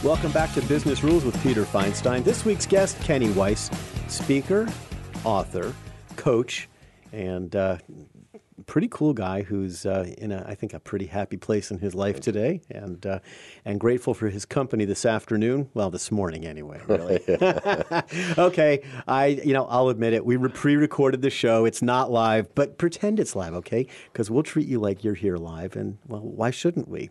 Welcome 0.03 0.33
back 0.33 0.53
to 0.55 0.63
Business 0.63 1.05
Rules 1.05 1.25
with 1.25 1.41
Peter 1.45 1.63
Feinstein. 1.63 2.25
This 2.25 2.45
week's 2.45 2.67
guest, 2.67 3.01
Kenny 3.03 3.31
Weiss, 3.31 3.71
speaker, 4.09 4.69
author, 5.23 5.73
coach, 6.17 6.69
and 7.13 7.55
uh, 7.55 7.79
pretty 8.67 8.89
cool 8.89 9.13
guy 9.13 9.43
who's 9.43 9.85
uh, 9.85 10.13
in, 10.19 10.33
a, 10.33 10.45
I 10.47 10.55
think, 10.55 10.73
a 10.73 10.81
pretty 10.81 11.07
happy 11.07 11.37
place 11.37 11.71
in 11.71 11.79
his 11.79 11.95
life 11.95 12.21
today, 12.21 12.63
and 12.71 13.05
uh, 13.07 13.19
and 13.65 13.79
grateful 13.79 14.15
for 14.15 14.29
his 14.29 14.45
company 14.45 14.85
this 14.85 15.05
afternoon. 15.05 15.69
Well, 15.75 15.91
this 15.91 16.11
morning 16.11 16.47
anyway. 16.47 16.81
Really. 16.87 17.21
okay, 18.39 18.83
I 19.07 19.27
you 19.45 19.53
know 19.53 19.67
I'll 19.67 19.89
admit 19.89 20.15
it. 20.15 20.25
We 20.25 20.37
pre-recorded 20.49 21.23
the 21.23 21.31
show. 21.31 21.65
It's 21.65 21.83
not 21.83 22.11
live, 22.11 22.55
but 22.55 22.79
pretend 22.79 23.21
it's 23.21 23.37
live, 23.37 23.55
okay? 23.55 23.87
Because 24.13 24.31
we'll 24.31 24.43
treat 24.43 24.69
you 24.69 24.81
like 24.81 25.05
you're 25.05 25.15
here 25.15 25.37
live, 25.37 25.77
and 25.77 25.99
well, 26.09 26.21
why 26.21 26.51
shouldn't 26.51 26.89
we? 26.89 27.11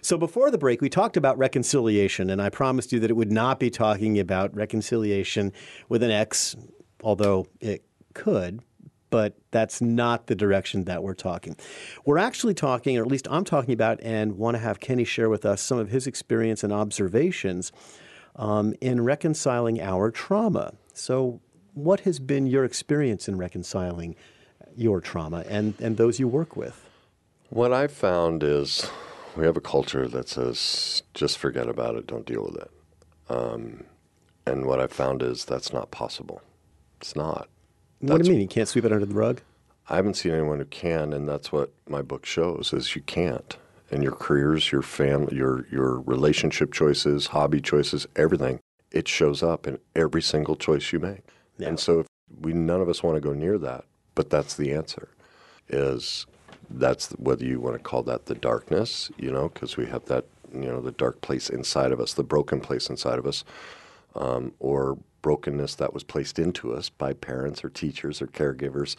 So 0.00 0.16
before 0.16 0.50
the 0.50 0.58
break, 0.58 0.80
we 0.80 0.88
talked 0.88 1.16
about 1.16 1.36
reconciliation, 1.38 2.30
and 2.30 2.40
I 2.40 2.50
promised 2.50 2.92
you 2.92 3.00
that 3.00 3.10
it 3.10 3.14
would 3.14 3.32
not 3.32 3.58
be 3.58 3.68
talking 3.68 4.18
about 4.18 4.54
reconciliation 4.54 5.52
with 5.88 6.02
an 6.02 6.10
ex, 6.10 6.56
although 7.02 7.46
it 7.60 7.84
could 8.14 8.62
but 9.10 9.34
that's 9.50 9.80
not 9.80 10.26
the 10.26 10.34
direction 10.34 10.84
that 10.84 11.02
we're 11.02 11.14
talking. 11.14 11.56
We're 12.04 12.18
actually 12.18 12.54
talking, 12.54 12.98
or 12.98 13.02
at 13.02 13.08
least 13.08 13.26
I'm 13.30 13.44
talking 13.44 13.74
about, 13.74 14.00
and 14.02 14.38
want 14.38 14.56
to 14.56 14.58
have 14.58 14.80
Kenny 14.80 15.04
share 15.04 15.28
with 15.28 15.44
us 15.44 15.60
some 15.60 15.78
of 15.78 15.88
his 15.90 16.06
experience 16.06 16.62
and 16.62 16.72
observations 16.72 17.72
um, 18.36 18.74
in 18.80 19.02
reconciling 19.02 19.80
our 19.80 20.10
trauma. 20.10 20.74
So, 20.94 21.40
what 21.74 22.00
has 22.00 22.18
been 22.18 22.46
your 22.46 22.64
experience 22.64 23.28
in 23.28 23.36
reconciling 23.36 24.16
your 24.76 25.00
trauma 25.00 25.44
and, 25.48 25.74
and 25.80 25.96
those 25.96 26.18
you 26.18 26.26
work 26.26 26.56
with? 26.56 26.88
What 27.50 27.72
I've 27.72 27.92
found 27.92 28.42
is 28.42 28.90
we 29.36 29.44
have 29.46 29.56
a 29.56 29.60
culture 29.60 30.08
that 30.08 30.28
says 30.28 31.02
just 31.14 31.38
forget 31.38 31.68
about 31.68 31.94
it, 31.94 32.06
don't 32.06 32.26
deal 32.26 32.44
with 32.44 32.56
it. 32.56 32.70
Um, 33.28 33.84
and 34.46 34.66
what 34.66 34.80
I've 34.80 34.92
found 34.92 35.22
is 35.22 35.44
that's 35.44 35.72
not 35.72 35.90
possible. 35.90 36.42
It's 37.00 37.14
not. 37.14 37.48
What 38.00 38.22
do 38.22 38.28
you 38.28 38.32
mean? 38.32 38.42
You 38.42 38.48
can't 38.48 38.68
sweep 38.68 38.84
it 38.84 38.92
under 38.92 39.06
the 39.06 39.14
rug? 39.14 39.40
I 39.88 39.96
haven't 39.96 40.14
seen 40.14 40.32
anyone 40.32 40.58
who 40.58 40.66
can, 40.66 41.12
and 41.12 41.28
that's 41.28 41.50
what 41.50 41.72
my 41.88 42.02
book 42.02 42.26
shows: 42.26 42.72
is 42.72 42.94
you 42.94 43.02
can't. 43.02 43.56
And 43.90 44.02
your 44.02 44.12
careers, 44.12 44.70
your 44.70 44.82
family, 44.82 45.36
your 45.36 45.66
your 45.70 46.00
relationship 46.00 46.72
choices, 46.72 47.28
hobby 47.28 47.60
choices, 47.60 48.06
everything, 48.16 48.60
it 48.92 49.08
shows 49.08 49.42
up 49.42 49.66
in 49.66 49.78
every 49.96 50.22
single 50.22 50.56
choice 50.56 50.92
you 50.92 50.98
make. 50.98 51.22
Yeah. 51.58 51.68
And 51.68 51.80
so, 51.80 52.04
we 52.40 52.52
none 52.52 52.80
of 52.80 52.88
us 52.88 53.02
want 53.02 53.16
to 53.16 53.20
go 53.20 53.32
near 53.32 53.58
that, 53.58 53.84
but 54.14 54.30
that's 54.30 54.54
the 54.54 54.72
answer. 54.72 55.08
Is 55.68 56.26
that's 56.70 57.10
whether 57.12 57.44
you 57.44 57.60
want 57.60 57.76
to 57.76 57.82
call 57.82 58.02
that 58.04 58.26
the 58.26 58.34
darkness, 58.34 59.10
you 59.16 59.32
know, 59.32 59.48
because 59.48 59.76
we 59.76 59.86
have 59.86 60.04
that, 60.06 60.26
you 60.52 60.66
know, 60.66 60.80
the 60.80 60.92
dark 60.92 61.20
place 61.22 61.48
inside 61.48 61.92
of 61.92 62.00
us, 62.00 62.12
the 62.12 62.22
broken 62.22 62.60
place 62.60 62.90
inside 62.90 63.18
of 63.18 63.26
us, 63.26 63.42
um, 64.14 64.52
or 64.58 64.98
brokenness 65.22 65.74
that 65.76 65.92
was 65.92 66.04
placed 66.04 66.38
into 66.38 66.72
us 66.72 66.88
by 66.88 67.12
parents 67.12 67.64
or 67.64 67.70
teachers 67.70 68.22
or 68.22 68.26
caregivers 68.26 68.96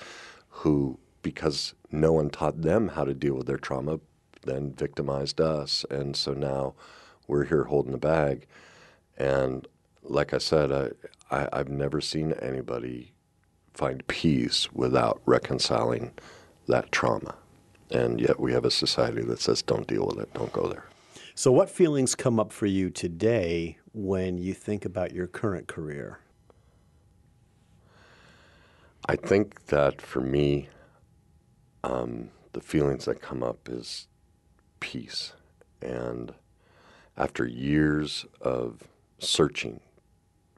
who, 0.49 0.99
because 1.21 1.73
no 1.91 2.11
one 2.13 2.29
taught 2.29 2.61
them 2.61 2.89
how 2.89 3.03
to 3.03 3.13
deal 3.13 3.35
with 3.35 3.47
their 3.47 3.57
trauma, 3.57 3.99
then 4.43 4.73
victimized 4.73 5.39
us. 5.41 5.85
And 5.89 6.15
so 6.15 6.33
now 6.33 6.73
we're 7.27 7.45
here 7.45 7.65
holding 7.65 7.91
the 7.91 7.97
bag. 7.97 8.47
And 9.17 9.67
like 10.03 10.33
I 10.33 10.37
said, 10.37 10.71
I, 10.71 10.89
I, 11.31 11.49
I've 11.53 11.69
never 11.69 12.01
seen 12.01 12.33
anybody 12.33 13.13
find 13.73 14.05
peace 14.07 14.71
without 14.73 15.21
reconciling 15.25 16.11
that 16.67 16.91
trauma. 16.91 17.35
And 17.91 18.19
yet 18.19 18.39
we 18.39 18.53
have 18.53 18.65
a 18.65 18.71
society 18.71 19.21
that 19.23 19.41
says, 19.41 19.61
don't 19.61 19.87
deal 19.87 20.05
with 20.05 20.19
it, 20.19 20.33
don't 20.33 20.53
go 20.53 20.67
there. 20.67 20.88
So, 21.39 21.53
what 21.53 21.69
feelings 21.69 22.15
come 22.15 22.37
up 22.37 22.51
for 22.51 22.65
you 22.65 22.89
today 22.89 23.77
when 23.93 24.37
you 24.37 24.53
think 24.53 24.83
about 24.83 25.13
your 25.13 25.25
current 25.25 25.69
career? 25.69 26.19
I 29.07 29.15
think 29.15 29.67
that 29.67 30.01
for 30.01 30.19
me, 30.19 30.67
um, 31.81 32.31
the 32.51 32.59
feelings 32.59 33.05
that 33.05 33.21
come 33.21 33.41
up 33.41 33.69
is 33.69 34.09
peace. 34.81 35.31
And 35.81 36.33
after 37.15 37.47
years 37.47 38.25
of 38.41 38.89
searching, 39.19 39.79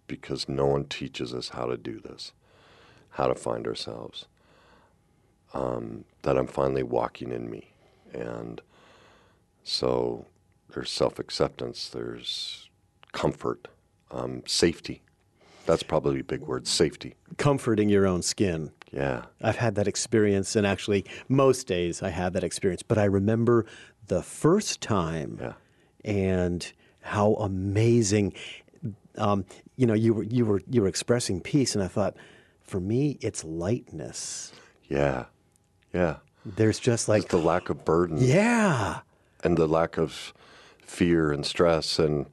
because 0.08 0.50
no 0.50 0.65
one 0.65 0.86
teaches 0.86 1.32
us 1.32 1.50
how 1.50 1.67
to 1.67 1.78
do 1.78 2.00
this, 2.00 2.32
how 3.12 3.28
to 3.28 3.36
find 3.36 3.67
ourselves, 3.67 4.26
um, 5.54 6.06
that 6.24 6.39
I'm 6.39 6.48
finally 6.48 6.82
walking 6.82 7.32
in 7.32 7.52
me. 7.52 7.72
And 8.15 8.62
so 9.63 10.26
there's 10.74 10.92
self 10.92 11.20
acceptance, 11.20 11.90
there's 11.90 12.70
comfort, 13.12 13.68
um, 14.12 14.44
safety. 14.46 15.02
That's 15.66 15.84
probably 15.84 16.22
a 16.22 16.24
big 16.24 16.42
word 16.42 16.68
safety. 16.68 17.16
Comforting 17.38 17.90
your 17.90 18.08
own 18.08 18.22
skin. 18.22 18.72
Yeah. 18.92 19.26
I've 19.42 19.58
had 19.58 19.76
that 19.76 19.88
experience, 19.88 20.56
and 20.56 20.66
actually, 20.66 21.06
most 21.30 21.68
days 21.68 22.02
I 22.02 22.10
have 22.10 22.34
that 22.34 22.44
experience. 22.44 22.84
But 22.84 22.98
I 22.98 23.06
remember 23.06 23.66
the 24.08 24.24
first 24.24 24.82
time 24.82 25.40
yeah. 25.40 25.54
and 26.04 26.72
how 27.02 27.36
amazing. 27.36 28.34
Um, 29.18 29.46
you 29.78 29.86
know, 29.86 29.94
you 29.94 30.14
were 30.14 30.24
you 30.24 30.46
were 30.46 30.62
you 30.70 30.82
were 30.82 30.88
expressing 30.88 31.42
peace, 31.42 31.76
and 31.76 31.84
I 31.84 31.88
thought, 31.88 32.16
for 32.64 32.80
me, 32.80 33.18
it's 33.22 33.44
lightness. 33.44 34.52
Yeah, 34.90 35.26
yeah. 35.94 36.18
There's 36.46 36.80
just 36.80 37.08
like 37.08 37.30
the 37.30 37.38
lack 37.38 37.70
of 37.70 37.86
burden. 37.86 38.18
Yeah, 38.20 39.02
and 39.44 39.58
the 39.58 39.68
lack 39.68 39.98
of 39.98 40.34
fear 40.91 41.32
and 41.32 41.45
stress 41.45 41.97
and 41.97 42.27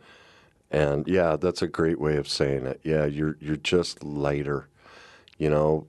and 0.70 1.08
yeah, 1.08 1.36
that's 1.36 1.62
a 1.62 1.66
great 1.66 1.98
way 1.98 2.16
of 2.16 2.28
saying 2.28 2.66
it. 2.66 2.80
Yeah, 2.82 3.06
you're 3.06 3.36
you're 3.40 3.56
just 3.56 4.02
lighter. 4.04 4.68
You 5.38 5.48
know, 5.48 5.86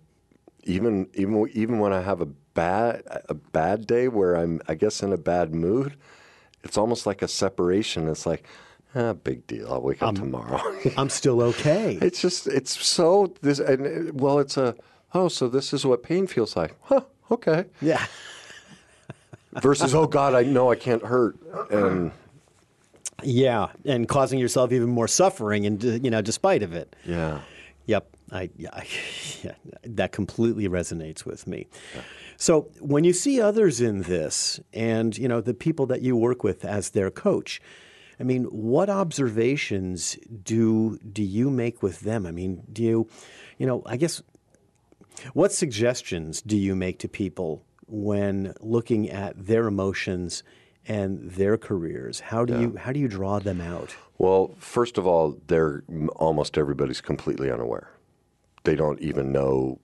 even 0.64 1.10
even 1.14 1.50
even 1.54 1.80
when 1.80 1.92
I 1.92 2.02
have 2.02 2.22
a 2.22 2.26
bad 2.26 3.04
a 3.28 3.34
bad 3.34 3.88
day 3.88 4.08
where 4.08 4.36
I'm 4.36 4.62
I 4.68 4.76
guess 4.76 5.04
in 5.04 5.12
a 5.12 5.18
bad 5.18 5.54
mood, 5.54 5.96
it's 6.64 6.78
almost 6.78 7.06
like 7.06 7.22
a 7.22 7.28
separation. 7.28 8.08
It's 8.08 8.26
like, 8.26 8.46
ah, 8.96 9.14
big 9.14 9.46
deal. 9.48 9.74
I'll 9.74 9.82
wake 9.82 10.02
up 10.02 10.10
I'm, 10.10 10.16
tomorrow. 10.16 10.62
I'm 10.98 11.10
still 11.10 11.42
okay. 11.42 11.98
It's 12.02 12.22
just 12.22 12.48
it's 12.48 12.86
so 12.86 13.34
this 13.42 13.60
and 13.60 14.20
well, 14.20 14.40
it's 14.40 14.56
a 14.56 14.76
oh, 15.14 15.28
so 15.28 15.50
this 15.50 15.74
is 15.74 15.86
what 15.86 16.04
pain 16.04 16.26
feels 16.26 16.56
like. 16.56 16.76
Huh? 16.84 17.02
Okay. 17.32 17.66
Yeah. 17.82 18.06
Versus, 19.62 19.96
oh 19.96 20.06
God, 20.06 20.36
I 20.36 20.44
know 20.44 20.72
I 20.72 20.76
can't 20.76 21.04
hurt 21.04 21.36
and 21.72 22.12
yeah, 23.24 23.68
and 23.86 24.08
causing 24.08 24.40
yourself 24.40 24.72
even 24.72 24.90
more 24.90 25.08
suffering, 25.08 25.66
and 25.66 25.84
uh, 25.84 25.90
you 25.90 26.10
know, 26.10 26.22
despite 26.22 26.64
of 26.64 26.74
it. 26.74 26.96
Yeah. 27.06 27.42
Yep. 27.86 28.16
I, 28.32 28.50
yeah, 28.58 28.84
yeah, 29.44 29.54
that 29.84 30.12
completely 30.12 30.68
resonates 30.70 31.26
with 31.26 31.48
me. 31.48 31.68
Yeah. 31.96 32.02
So 32.38 32.70
when 32.80 33.04
you 33.04 33.14
see 33.14 33.42
others 33.42 33.82
in 33.82 34.04
this, 34.04 34.60
and 34.74 35.18
you 35.18 35.28
know 35.28 35.42
the 35.42 35.54
people 35.54 35.88
that 35.88 36.02
you 36.02 36.16
work 36.16 36.44
with 36.44 36.64
as 36.64 36.92
their 36.92 37.10
coach, 37.10 37.62
I 38.20 38.24
mean, 38.24 38.44
what 38.46 38.90
observations 38.90 40.18
do 40.44 41.00
do 41.00 41.24
you 41.24 41.50
make 41.50 41.82
with 41.82 42.02
them? 42.02 42.26
I 42.26 42.32
mean, 42.32 42.64
do 42.72 42.84
you, 42.84 43.08
you 43.58 43.66
know, 43.66 43.82
I 43.86 43.98
guess, 43.98 44.22
what 45.34 45.52
suggestions 45.52 46.42
do 46.42 46.58
you 46.58 46.76
make 46.76 47.00
to 47.00 47.08
people 47.08 47.64
when 47.88 48.54
looking 48.60 49.10
at 49.10 49.48
their 49.48 49.68
emotions 49.68 50.44
and 50.88 51.32
their 51.32 51.58
careers? 51.58 52.20
How 52.20 52.46
do 52.46 52.54
yeah. 52.54 52.60
you 52.60 52.76
how 52.78 52.92
do 52.92 53.00
you 53.00 53.08
draw 53.08 53.40
them 53.40 53.62
out? 53.62 53.96
Well, 54.18 54.56
first 54.58 54.98
of 54.98 55.08
all, 55.08 55.38
they're 55.48 55.84
almost 56.16 56.58
everybody's 56.58 57.02
completely 57.02 57.52
unaware. 57.52 57.90
They 58.64 58.76
don't 58.76 59.00
even 59.00 59.32
know 59.32 59.80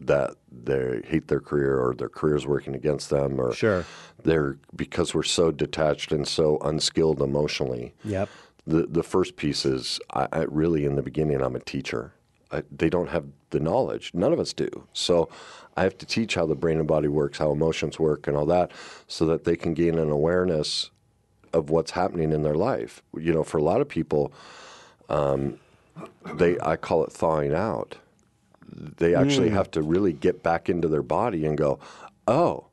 that 0.00 0.34
they 0.50 1.02
hate 1.04 1.28
their 1.28 1.40
career 1.40 1.78
or 1.78 1.94
their 1.94 2.08
career 2.08 2.36
is 2.36 2.46
working 2.46 2.74
against 2.74 3.10
them 3.10 3.40
or 3.40 3.52
sure. 3.52 3.84
they're 4.22 4.56
because 4.76 5.14
we're 5.14 5.22
so 5.22 5.50
detached 5.50 6.12
and 6.12 6.26
so 6.26 6.58
unskilled 6.58 7.20
emotionally. 7.20 7.94
Yep. 8.04 8.28
The 8.66 8.86
the 8.86 9.02
first 9.02 9.36
piece 9.36 9.64
is 9.64 9.98
I, 10.12 10.28
I 10.32 10.38
really 10.48 10.84
in 10.84 10.96
the 10.96 11.02
beginning 11.02 11.40
I'm 11.40 11.56
a 11.56 11.60
teacher. 11.60 12.12
I, 12.50 12.62
they 12.70 12.88
don't 12.88 13.08
have 13.08 13.26
the 13.50 13.60
knowledge. 13.60 14.12
None 14.14 14.32
of 14.32 14.40
us 14.40 14.52
do. 14.52 14.68
So 14.92 15.28
I 15.76 15.82
have 15.82 15.98
to 15.98 16.06
teach 16.06 16.34
how 16.34 16.46
the 16.46 16.54
brain 16.54 16.78
and 16.78 16.88
body 16.88 17.08
works, 17.08 17.38
how 17.38 17.50
emotions 17.50 17.98
work, 17.98 18.26
and 18.26 18.36
all 18.36 18.46
that, 18.46 18.72
so 19.06 19.26
that 19.26 19.44
they 19.44 19.56
can 19.56 19.74
gain 19.74 19.98
an 19.98 20.10
awareness 20.10 20.90
of 21.52 21.70
what's 21.70 21.92
happening 21.92 22.32
in 22.32 22.42
their 22.42 22.54
life. 22.54 23.02
You 23.16 23.32
know, 23.32 23.42
for 23.42 23.58
a 23.58 23.62
lot 23.62 23.80
of 23.80 23.88
people, 23.88 24.32
um, 25.08 25.58
they 26.34 26.58
I 26.60 26.76
call 26.76 27.04
it 27.04 27.12
thawing 27.12 27.54
out. 27.54 27.96
They 28.70 29.14
actually 29.14 29.50
mm. 29.50 29.54
have 29.54 29.70
to 29.72 29.82
really 29.82 30.12
get 30.12 30.42
back 30.42 30.68
into 30.68 30.88
their 30.88 31.02
body 31.02 31.46
and 31.46 31.56
go, 31.56 31.78
oh, 32.26 32.66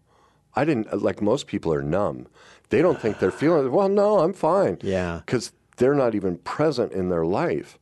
I 0.56 0.66
didn't 0.66 1.02
like 1.02 1.22
most 1.22 1.48
people 1.48 1.74
are 1.74 1.82
numb. 1.82 2.28
They 2.70 2.82
don't 2.82 3.00
think 3.00 3.20
they're 3.20 3.32
feeling 3.32 3.72
well. 3.72 3.90
No, 3.90 4.20
I'm 4.20 4.34
fine. 4.34 4.78
Yeah, 4.82 5.22
because 5.26 5.54
they're 5.78 5.96
not 5.96 6.16
even 6.16 6.38
present 6.40 6.92
in 6.92 7.10
their 7.10 7.26
life, 7.26 7.78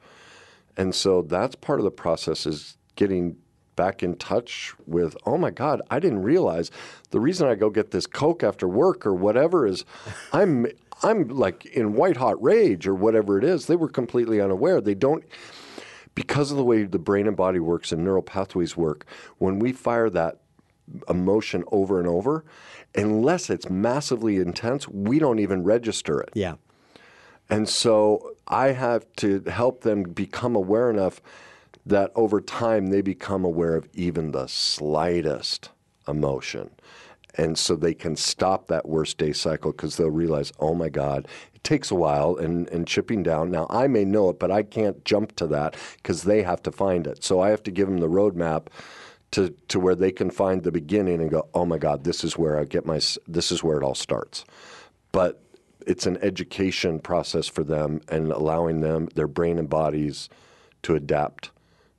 and 0.77 0.93
so 0.93 1.21
that's 1.21 1.55
part 1.55 1.79
of 1.79 1.83
the 1.83 1.91
process 1.91 2.45
is 2.45 2.77
getting 2.95 3.37
back 3.75 4.03
in 4.03 4.15
touch 4.15 4.73
with, 4.85 5.15
oh 5.25 5.37
my 5.37 5.49
God, 5.49 5.81
I 5.89 5.99
didn't 5.99 6.21
realize 6.21 6.69
the 7.09 7.19
reason 7.19 7.47
I 7.47 7.55
go 7.55 7.69
get 7.69 7.91
this 7.91 8.05
Coke 8.05 8.43
after 8.43 8.67
work 8.67 9.05
or 9.05 9.13
whatever 9.13 9.65
is 9.65 9.83
I'm 10.31 10.67
I'm 11.01 11.27
like 11.27 11.65
in 11.65 11.93
white 11.93 12.17
hot 12.17 12.41
rage 12.41 12.87
or 12.87 12.95
whatever 12.95 13.37
it 13.37 13.43
is. 13.43 13.65
They 13.65 13.75
were 13.75 13.89
completely 13.89 14.39
unaware. 14.39 14.79
They 14.79 14.95
don't 14.95 15.23
because 16.15 16.51
of 16.51 16.57
the 16.57 16.63
way 16.63 16.83
the 16.83 16.99
brain 16.99 17.27
and 17.27 17.35
body 17.35 17.59
works 17.59 17.91
and 17.91 18.03
neural 18.03 18.21
pathways 18.21 18.77
work, 18.77 19.05
when 19.39 19.59
we 19.59 19.71
fire 19.71 20.09
that 20.11 20.39
emotion 21.09 21.63
over 21.71 21.99
and 21.99 22.07
over, 22.07 22.45
unless 22.93 23.49
it's 23.49 23.69
massively 23.69 24.37
intense, 24.37 24.87
we 24.87 25.17
don't 25.17 25.39
even 25.39 25.63
register 25.63 26.21
it. 26.21 26.29
Yeah. 26.33 26.55
And 27.49 27.67
so 27.67 28.32
I 28.47 28.69
have 28.69 29.05
to 29.17 29.41
help 29.47 29.81
them 29.81 30.03
become 30.03 30.55
aware 30.55 30.89
enough 30.89 31.21
that 31.85 32.11
over 32.15 32.39
time 32.41 32.87
they 32.87 33.01
become 33.01 33.43
aware 33.43 33.75
of 33.75 33.87
even 33.93 34.31
the 34.31 34.47
slightest 34.47 35.69
emotion. 36.07 36.69
And 37.35 37.57
so 37.57 37.75
they 37.75 37.93
can 37.93 38.15
stop 38.15 38.67
that 38.67 38.87
worst 38.87 39.17
day 39.17 39.33
cycle 39.33 39.71
because 39.71 39.97
they'll 39.97 40.11
realize, 40.11 40.51
oh 40.59 40.75
my 40.75 40.89
God, 40.89 41.27
it 41.53 41.63
takes 41.63 41.89
a 41.89 41.95
while 41.95 42.37
and, 42.37 42.69
and 42.69 42.87
chipping 42.87 43.23
down. 43.23 43.49
Now, 43.49 43.65
I 43.69 43.87
may 43.87 44.05
know 44.05 44.29
it, 44.29 44.39
but 44.39 44.51
I 44.51 44.63
can't 44.63 45.03
jump 45.03 45.35
to 45.37 45.47
that 45.47 45.75
because 45.97 46.23
they 46.23 46.43
have 46.43 46.61
to 46.63 46.71
find 46.71 47.07
it. 47.07 47.23
So 47.23 47.41
I 47.41 47.49
have 47.49 47.63
to 47.63 47.71
give 47.71 47.87
them 47.87 47.97
the 47.97 48.09
roadmap 48.09 48.67
to, 49.31 49.49
to 49.69 49.79
where 49.79 49.95
they 49.95 50.11
can 50.11 50.29
find 50.29 50.61
the 50.61 50.71
beginning 50.71 51.19
and 51.21 51.31
go, 51.31 51.47
oh 51.55 51.65
my 51.65 51.79
God, 51.79 52.03
this 52.03 52.23
is 52.23 52.37
where 52.37 52.59
I 52.59 52.65
get 52.65 52.85
my, 52.85 52.99
this 53.27 53.51
is 53.51 53.63
where 53.63 53.77
it 53.77 53.83
all 53.83 53.95
starts. 53.95 54.45
But 55.11 55.42
it's 55.87 56.05
an 56.05 56.17
education 56.21 56.99
process 56.99 57.47
for 57.47 57.63
them 57.63 58.01
and 58.09 58.31
allowing 58.31 58.81
them, 58.81 59.09
their 59.15 59.27
brain 59.27 59.57
and 59.59 59.69
bodies, 59.69 60.29
to 60.83 60.95
adapt 60.95 61.51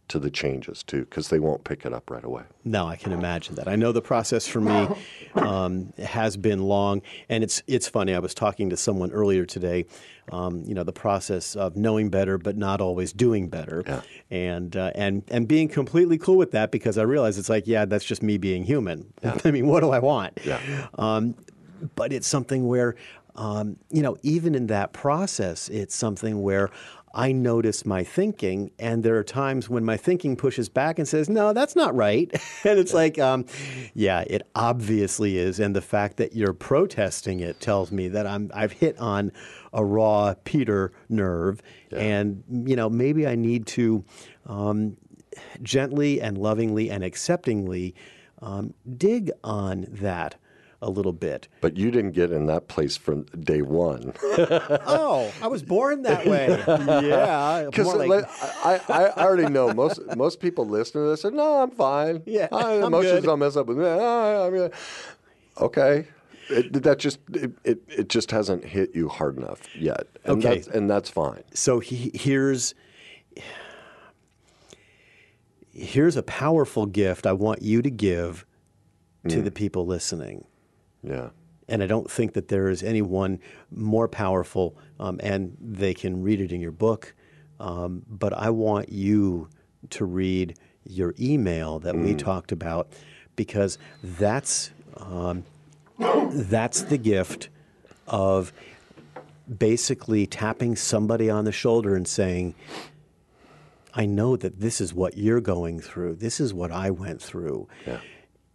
to 0.06 0.18
the 0.18 0.30
changes 0.30 0.82
too, 0.82 1.00
because 1.06 1.30
they 1.30 1.38
won't 1.38 1.64
pick 1.64 1.86
it 1.86 1.94
up 1.94 2.10
right 2.10 2.24
away. 2.24 2.42
No, 2.62 2.86
I 2.86 2.96
can 2.96 3.12
imagine 3.12 3.54
that. 3.54 3.66
I 3.66 3.74
know 3.76 3.90
the 3.90 4.02
process 4.02 4.46
for 4.46 4.60
me 4.60 4.86
um, 5.34 5.94
has 5.98 6.36
been 6.36 6.62
long, 6.62 7.00
and 7.30 7.42
it's 7.42 7.62
it's 7.66 7.88
funny. 7.88 8.12
I 8.14 8.18
was 8.18 8.34
talking 8.34 8.68
to 8.70 8.76
someone 8.76 9.10
earlier 9.12 9.46
today. 9.46 9.86
Um, 10.30 10.62
you 10.66 10.74
know, 10.74 10.84
the 10.84 10.92
process 10.92 11.56
of 11.56 11.76
knowing 11.76 12.10
better, 12.10 12.36
but 12.36 12.54
not 12.56 12.80
always 12.82 13.12
doing 13.14 13.48
better, 13.48 13.82
Yeah. 13.86 14.00
and 14.30 14.76
uh, 14.76 14.90
and 14.94 15.22
and 15.28 15.48
being 15.48 15.68
completely 15.68 16.18
cool 16.18 16.36
with 16.36 16.50
that 16.50 16.70
because 16.70 16.98
I 16.98 17.02
realize 17.02 17.38
it's 17.38 17.48
like, 17.50 17.66
yeah, 17.66 17.86
that's 17.86 18.04
just 18.04 18.22
me 18.22 18.36
being 18.36 18.64
human. 18.64 19.10
I 19.44 19.50
mean, 19.50 19.66
what 19.68 19.80
do 19.80 19.90
I 19.90 20.00
want? 20.00 20.38
Yeah. 20.44 20.60
Um, 20.98 21.34
but 21.96 22.12
it's 22.12 22.26
something 22.26 22.66
where, 22.66 22.94
um, 23.36 23.76
you 23.90 24.02
know, 24.02 24.16
even 24.22 24.54
in 24.54 24.68
that 24.68 24.92
process, 24.92 25.68
it's 25.68 25.94
something 25.94 26.42
where 26.42 26.70
I 27.14 27.30
notice 27.30 27.86
my 27.86 28.02
thinking, 28.02 28.72
and 28.78 29.04
there 29.04 29.16
are 29.16 29.24
times 29.24 29.68
when 29.68 29.84
my 29.84 29.96
thinking 29.96 30.34
pushes 30.34 30.68
back 30.68 30.98
and 30.98 31.06
says, 31.06 31.28
"No, 31.28 31.52
that's 31.52 31.76
not 31.76 31.94
right," 31.94 32.30
and 32.64 32.78
it's 32.78 32.92
like, 32.92 33.18
um, 33.20 33.46
yeah, 33.94 34.24
it 34.26 34.48
obviously 34.56 35.38
is, 35.38 35.60
and 35.60 35.76
the 35.76 35.80
fact 35.80 36.16
that 36.16 36.34
you're 36.34 36.52
protesting 36.52 37.38
it 37.40 37.60
tells 37.60 37.92
me 37.92 38.08
that 38.08 38.26
I'm 38.26 38.50
I've 38.52 38.72
hit 38.72 38.98
on 38.98 39.30
a 39.72 39.84
raw 39.84 40.34
Peter 40.42 40.92
nerve, 41.08 41.62
and 41.92 42.42
you 42.48 42.74
know 42.74 42.90
maybe 42.90 43.28
I 43.28 43.36
need 43.36 43.66
to 43.68 44.04
um, 44.46 44.96
gently 45.62 46.20
and 46.20 46.36
lovingly 46.36 46.90
and 46.90 47.04
acceptingly 47.04 47.94
um, 48.42 48.74
dig 48.96 49.30
on 49.44 49.86
that 49.88 50.34
a 50.84 50.90
little 50.90 51.12
bit. 51.12 51.48
But 51.60 51.76
you 51.76 51.90
didn't 51.90 52.12
get 52.12 52.30
in 52.30 52.46
that 52.46 52.68
place 52.68 52.96
from 52.96 53.24
day 53.24 53.62
one. 53.62 54.12
Oh, 54.86 55.32
I 55.42 55.46
was 55.46 55.62
born 55.62 56.02
that 56.02 56.26
way. 56.26 56.48
yeah, 57.08 57.64
Because 57.66 57.94
like- 57.94 58.24
I, 58.64 58.80
I, 58.88 59.04
I 59.06 59.24
already 59.24 59.48
know 59.48 59.72
most 59.72 60.00
most 60.16 60.40
people 60.40 60.66
listen 60.66 61.00
to 61.02 61.08
this 61.08 61.24
and 61.24 61.36
no, 61.36 61.62
I'm 61.62 61.70
fine. 61.70 62.22
Yeah, 62.26 62.48
I, 62.52 62.74
I'm 62.76 62.84
emotions 62.84 63.20
good." 63.20 63.26
don't 63.26 63.38
mess 63.38 63.56
up 63.56 63.66
with 63.66 63.78
me. 63.78 63.86
I 63.86 64.50
mean, 64.50 64.70
okay, 65.60 66.06
it, 66.50 66.82
that 66.82 66.98
just 66.98 67.18
it, 67.32 67.52
it, 67.64 67.82
it 67.88 68.08
just 68.08 68.30
hasn't 68.30 68.64
hit 68.64 68.94
you 68.94 69.08
hard 69.08 69.36
enough 69.38 69.62
yet. 69.74 70.06
And 70.24 70.44
Okay. 70.44 70.56
that's, 70.56 70.68
and 70.68 70.90
that's 70.90 71.08
fine. 71.08 71.42
so 71.54 71.80
he, 71.80 72.10
here's 72.14 72.74
here's 75.72 76.16
a 76.16 76.22
powerful 76.22 76.86
gift 76.86 77.26
I 77.26 77.32
want 77.32 77.62
you 77.62 77.82
to 77.82 77.90
give 77.90 78.44
to 79.28 79.36
mm. 79.36 79.44
the 79.44 79.50
people 79.50 79.86
listening. 79.86 80.44
Yeah. 81.06 81.30
And 81.68 81.82
I 81.82 81.86
don't 81.86 82.10
think 82.10 82.34
that 82.34 82.48
there 82.48 82.68
is 82.68 82.82
anyone 82.82 83.40
more 83.70 84.06
powerful, 84.06 84.76
um, 85.00 85.18
and 85.22 85.56
they 85.60 85.94
can 85.94 86.22
read 86.22 86.40
it 86.40 86.52
in 86.52 86.60
your 86.60 86.72
book. 86.72 87.14
Um, 87.58 88.02
but 88.08 88.32
I 88.32 88.50
want 88.50 88.90
you 88.90 89.48
to 89.90 90.04
read 90.04 90.58
your 90.84 91.14
email 91.18 91.78
that 91.78 91.96
we 91.96 92.14
talked 92.14 92.52
about 92.52 92.88
because 93.36 93.78
that's 94.02 94.70
um, 94.98 95.44
that's 95.98 96.82
the 96.82 96.98
gift 96.98 97.48
of 98.06 98.52
basically 99.58 100.26
tapping 100.26 100.76
somebody 100.76 101.30
on 101.30 101.44
the 101.44 101.52
shoulder 101.52 101.94
and 101.94 102.06
saying, 102.06 102.54
I 103.94 104.06
know 104.06 104.36
that 104.36 104.60
this 104.60 104.80
is 104.80 104.92
what 104.92 105.16
you're 105.16 105.40
going 105.40 105.80
through. 105.80 106.16
This 106.16 106.40
is 106.40 106.52
what 106.52 106.72
I 106.72 106.90
went 106.90 107.22
through. 107.22 107.68
Yeah. 107.86 108.00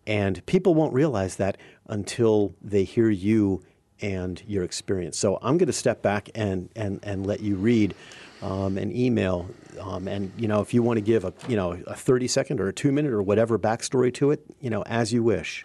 And 0.09 0.43
people 0.47 0.73
won't 0.73 0.91
realize 0.91 1.35
that 1.35 1.57
until 1.87 2.55
they 2.63 2.83
hear 2.83 3.11
you 3.11 3.61
and 4.01 4.41
your 4.47 4.63
experience. 4.63 5.19
So 5.19 5.37
I'm 5.43 5.59
going 5.59 5.67
to 5.67 5.73
step 5.73 6.01
back 6.01 6.29
and, 6.33 6.67
and, 6.75 6.99
and 7.03 7.27
let 7.27 7.41
you 7.41 7.55
read 7.55 7.93
um, 8.41 8.79
an 8.79 8.95
email. 8.95 9.47
Um, 9.79 10.07
and, 10.07 10.31
you 10.35 10.47
know, 10.47 10.61
if 10.61 10.73
you 10.73 10.81
want 10.81 10.97
to 10.97 11.01
give 11.01 11.25
a, 11.25 11.33
you 11.47 11.55
know, 11.55 11.73
a 11.85 11.93
30 11.93 12.27
second 12.27 12.59
or 12.59 12.69
a 12.69 12.73
two 12.73 12.91
minute 12.91 13.13
or 13.13 13.21
whatever 13.21 13.59
backstory 13.59 14.11
to 14.15 14.31
it, 14.31 14.43
you 14.59 14.71
know, 14.71 14.81
as 14.87 15.13
you 15.13 15.21
wish. 15.21 15.63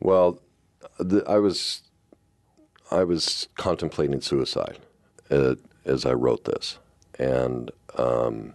Well, 0.00 0.40
the, 0.98 1.22
I 1.28 1.36
was 1.36 1.82
I 2.90 3.04
was 3.04 3.48
contemplating 3.56 4.22
suicide 4.22 4.78
uh, 5.30 5.56
as 5.84 6.06
I 6.06 6.12
wrote 6.12 6.44
this, 6.44 6.78
and 7.18 7.70
um, 7.96 8.54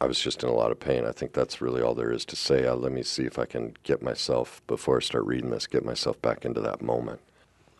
I 0.00 0.06
was 0.06 0.20
just 0.20 0.42
in 0.42 0.48
a 0.48 0.54
lot 0.54 0.70
of 0.70 0.80
pain. 0.80 1.04
I 1.04 1.12
think 1.12 1.32
that's 1.32 1.60
really 1.60 1.80
all 1.80 1.94
there 1.94 2.12
is 2.12 2.24
to 2.26 2.36
say. 2.36 2.66
Uh, 2.66 2.74
let 2.74 2.92
me 2.92 3.02
see 3.02 3.24
if 3.24 3.38
I 3.38 3.44
can 3.44 3.74
get 3.84 4.02
myself 4.02 4.60
before 4.66 4.98
I 4.98 5.00
start 5.00 5.24
reading 5.24 5.50
this, 5.50 5.66
get 5.66 5.84
myself 5.84 6.20
back 6.20 6.44
into 6.44 6.60
that 6.60 6.82
moment. 6.82 7.20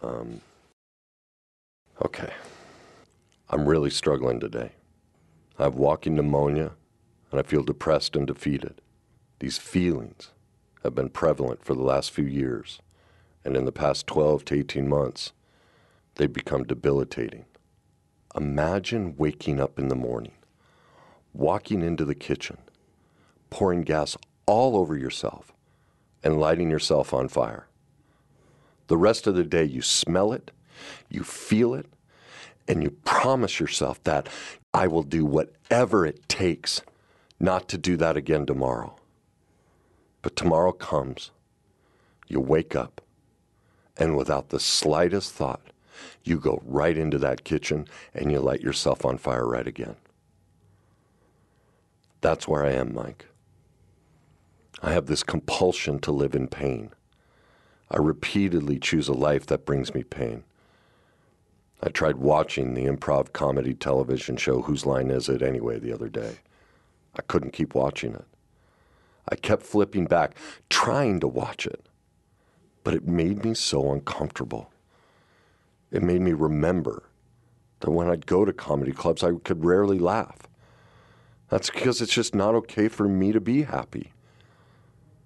Um, 0.02 0.40
okay, 2.04 2.32
I'm 3.50 3.66
really 3.66 3.90
struggling 3.90 4.40
today. 4.40 4.72
I 5.58 5.64
have 5.64 5.74
walking 5.74 6.14
pneumonia, 6.14 6.72
and 7.30 7.40
I 7.40 7.42
feel 7.42 7.62
depressed 7.62 8.16
and 8.16 8.26
defeated. 8.26 8.80
These 9.40 9.58
feelings 9.58 10.30
have 10.82 10.94
been 10.94 11.08
prevalent 11.08 11.64
for 11.64 11.74
the 11.74 11.82
last 11.82 12.10
few 12.10 12.24
years, 12.24 12.80
and 13.44 13.56
in 13.56 13.64
the 13.64 13.72
past 13.72 14.06
12 14.06 14.44
to 14.46 14.58
18 14.58 14.88
months, 14.88 15.32
they've 16.14 16.32
become 16.32 16.64
debilitating. 16.64 17.44
Imagine 18.36 19.14
waking 19.16 19.60
up 19.60 19.78
in 19.78 19.88
the 19.88 19.96
morning, 19.96 20.32
walking 21.34 21.82
into 21.82 22.04
the 22.04 22.14
kitchen, 22.14 22.56
pouring 23.50 23.82
gas 23.82 24.16
all 24.46 24.76
over 24.76 24.96
yourself, 24.96 25.52
and 26.22 26.40
lighting 26.40 26.70
yourself 26.70 27.12
on 27.12 27.28
fire. 27.28 27.66
The 28.86 28.96
rest 28.96 29.26
of 29.26 29.34
the 29.34 29.44
day, 29.44 29.64
you 29.64 29.82
smell 29.82 30.32
it, 30.32 30.50
you 31.10 31.22
feel 31.24 31.74
it, 31.74 31.86
and 32.66 32.82
you 32.82 32.90
promise 33.04 33.60
yourself 33.60 34.02
that 34.04 34.28
I 34.72 34.86
will 34.86 35.02
do 35.02 35.24
whatever 35.24 36.06
it 36.06 36.28
takes 36.28 36.80
not 37.40 37.68
to 37.68 37.78
do 37.78 37.96
that 37.96 38.16
again 38.16 38.46
tomorrow. 38.46 38.96
But 40.22 40.36
tomorrow 40.36 40.72
comes, 40.72 41.30
you 42.28 42.40
wake 42.40 42.74
up, 42.74 43.02
and 43.96 44.16
without 44.16 44.48
the 44.48 44.60
slightest 44.60 45.32
thought, 45.32 45.60
you 46.22 46.38
go 46.38 46.62
right 46.64 46.96
into 46.96 47.18
that 47.18 47.44
kitchen 47.44 47.86
and 48.14 48.32
you 48.32 48.40
light 48.40 48.60
yourself 48.60 49.04
on 49.04 49.18
fire 49.18 49.46
right 49.46 49.66
again. 49.66 49.96
That's 52.24 52.48
where 52.48 52.64
I 52.64 52.70
am, 52.70 52.94
Mike. 52.94 53.26
I 54.82 54.92
have 54.92 55.04
this 55.04 55.22
compulsion 55.22 55.98
to 55.98 56.10
live 56.10 56.34
in 56.34 56.48
pain. 56.48 56.88
I 57.90 57.98
repeatedly 57.98 58.78
choose 58.78 59.08
a 59.08 59.12
life 59.12 59.44
that 59.44 59.66
brings 59.66 59.94
me 59.94 60.04
pain. 60.04 60.44
I 61.82 61.90
tried 61.90 62.16
watching 62.16 62.72
the 62.72 62.86
improv 62.86 63.34
comedy 63.34 63.74
television 63.74 64.38
show 64.38 64.62
Whose 64.62 64.86
Line 64.86 65.10
Is 65.10 65.28
It 65.28 65.42
Anyway 65.42 65.78
the 65.78 65.92
other 65.92 66.08
day. 66.08 66.36
I 67.14 67.20
couldn't 67.20 67.52
keep 67.52 67.74
watching 67.74 68.14
it. 68.14 68.24
I 69.28 69.36
kept 69.36 69.62
flipping 69.62 70.06
back, 70.06 70.34
trying 70.70 71.20
to 71.20 71.28
watch 71.28 71.66
it, 71.66 71.90
but 72.84 72.94
it 72.94 73.06
made 73.06 73.44
me 73.44 73.52
so 73.52 73.92
uncomfortable. 73.92 74.70
It 75.90 76.02
made 76.02 76.22
me 76.22 76.32
remember 76.32 77.02
that 77.80 77.90
when 77.90 78.08
I'd 78.08 78.24
go 78.24 78.46
to 78.46 78.52
comedy 78.54 78.92
clubs, 78.92 79.22
I 79.22 79.32
could 79.44 79.62
rarely 79.62 79.98
laugh. 79.98 80.48
That's 81.48 81.70
because 81.70 82.00
it's 82.00 82.12
just 82.12 82.34
not 82.34 82.54
okay 82.54 82.88
for 82.88 83.06
me 83.06 83.32
to 83.32 83.40
be 83.40 83.62
happy. 83.62 84.12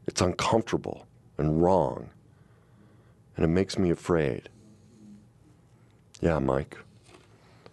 It's 0.06 0.20
uncomfortable 0.20 1.06
and 1.36 1.62
wrong, 1.62 2.10
and 3.36 3.44
it 3.44 3.48
makes 3.48 3.78
me 3.78 3.90
afraid. 3.90 4.48
Yeah, 6.20 6.38
Mike, 6.38 6.78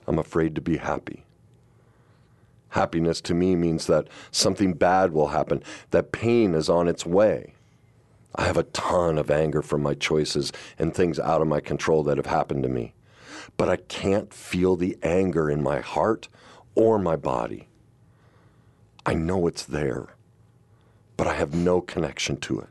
I'm 0.06 0.20
afraid 0.20 0.54
to 0.56 0.62
be 0.62 0.78
happy. 0.78 1.24
Happiness 2.70 3.22
to 3.22 3.34
me 3.34 3.56
means 3.56 3.88
that 3.88 4.10
something 4.32 4.74
bad 4.74 5.14
will 5.14 5.30
happen, 5.30 5.64
that 5.92 6.12
pain 6.12 6.54
is 6.54 6.70
on 6.70 6.88
its 6.88 7.06
way. 7.06 7.54
I 8.36 8.44
have 8.44 8.58
a 8.58 8.64
ton 8.64 9.18
of 9.18 9.32
anger 9.32 9.62
from 9.62 9.82
my 9.82 9.94
choices 9.94 10.52
and 10.78 10.94
things 10.94 11.20
out 11.20 11.42
of 11.42 11.48
my 11.48 11.62
control 11.62 12.04
that 12.04 12.18
have 12.18 12.26
happened 12.26 12.64
to 12.64 12.70
me. 12.70 12.94
But 13.56 13.70
I 13.70 13.78
can't 13.78 14.34
feel 14.34 14.76
the 14.76 14.98
anger 15.02 15.50
in 15.50 15.64
my 15.64 15.80
heart 15.80 16.28
or 16.76 17.00
my 17.00 17.16
body. 17.16 17.70
I 19.06 19.14
know 19.14 19.46
it's 19.46 19.64
there, 19.64 20.16
but 21.16 21.28
I 21.28 21.36
have 21.36 21.54
no 21.54 21.80
connection 21.80 22.38
to 22.38 22.62
it. 22.62 22.70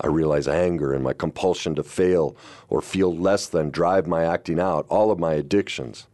I 0.00 0.06
realize 0.06 0.46
anger 0.46 0.92
and 0.92 1.02
my 1.02 1.12
compulsion 1.12 1.74
to 1.76 1.82
fail 1.82 2.36
or 2.68 2.80
feel 2.80 3.14
less 3.14 3.46
than 3.46 3.70
drive 3.70 4.06
my 4.06 4.24
acting 4.24 4.60
out, 4.60 4.86
all 4.88 5.10
of 5.10 5.18
my 5.18 5.34
addictions. 5.34 6.06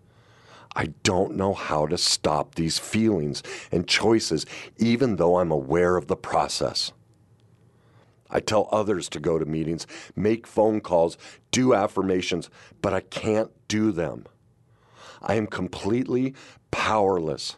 I 0.77 0.87
don't 1.03 1.35
know 1.35 1.53
how 1.53 1.87
to 1.87 1.99
stop 1.99 2.55
these 2.55 2.79
feelings 2.79 3.43
and 3.73 3.89
choices, 3.89 4.47
even 4.79 5.17
though 5.17 5.39
I'm 5.39 5.51
aware 5.51 5.97
of 5.97 6.07
the 6.07 6.17
process. 6.17 6.93
I 8.31 8.41
tell 8.41 8.69
others 8.71 9.09
to 9.11 9.21
go 9.21 9.39
to 9.39 9.45
meetings, 9.45 9.87
make 10.15 10.47
phone 10.47 10.81
calls, 10.81 11.19
do 11.51 11.75
affirmations, 11.75 12.49
but 12.81 12.95
I 12.95 13.01
can't 13.01 13.51
do 13.67 13.91
them. 13.91 14.27
I 15.21 15.35
am 15.35 15.49
completely 15.49 16.35
powerless 16.71 17.57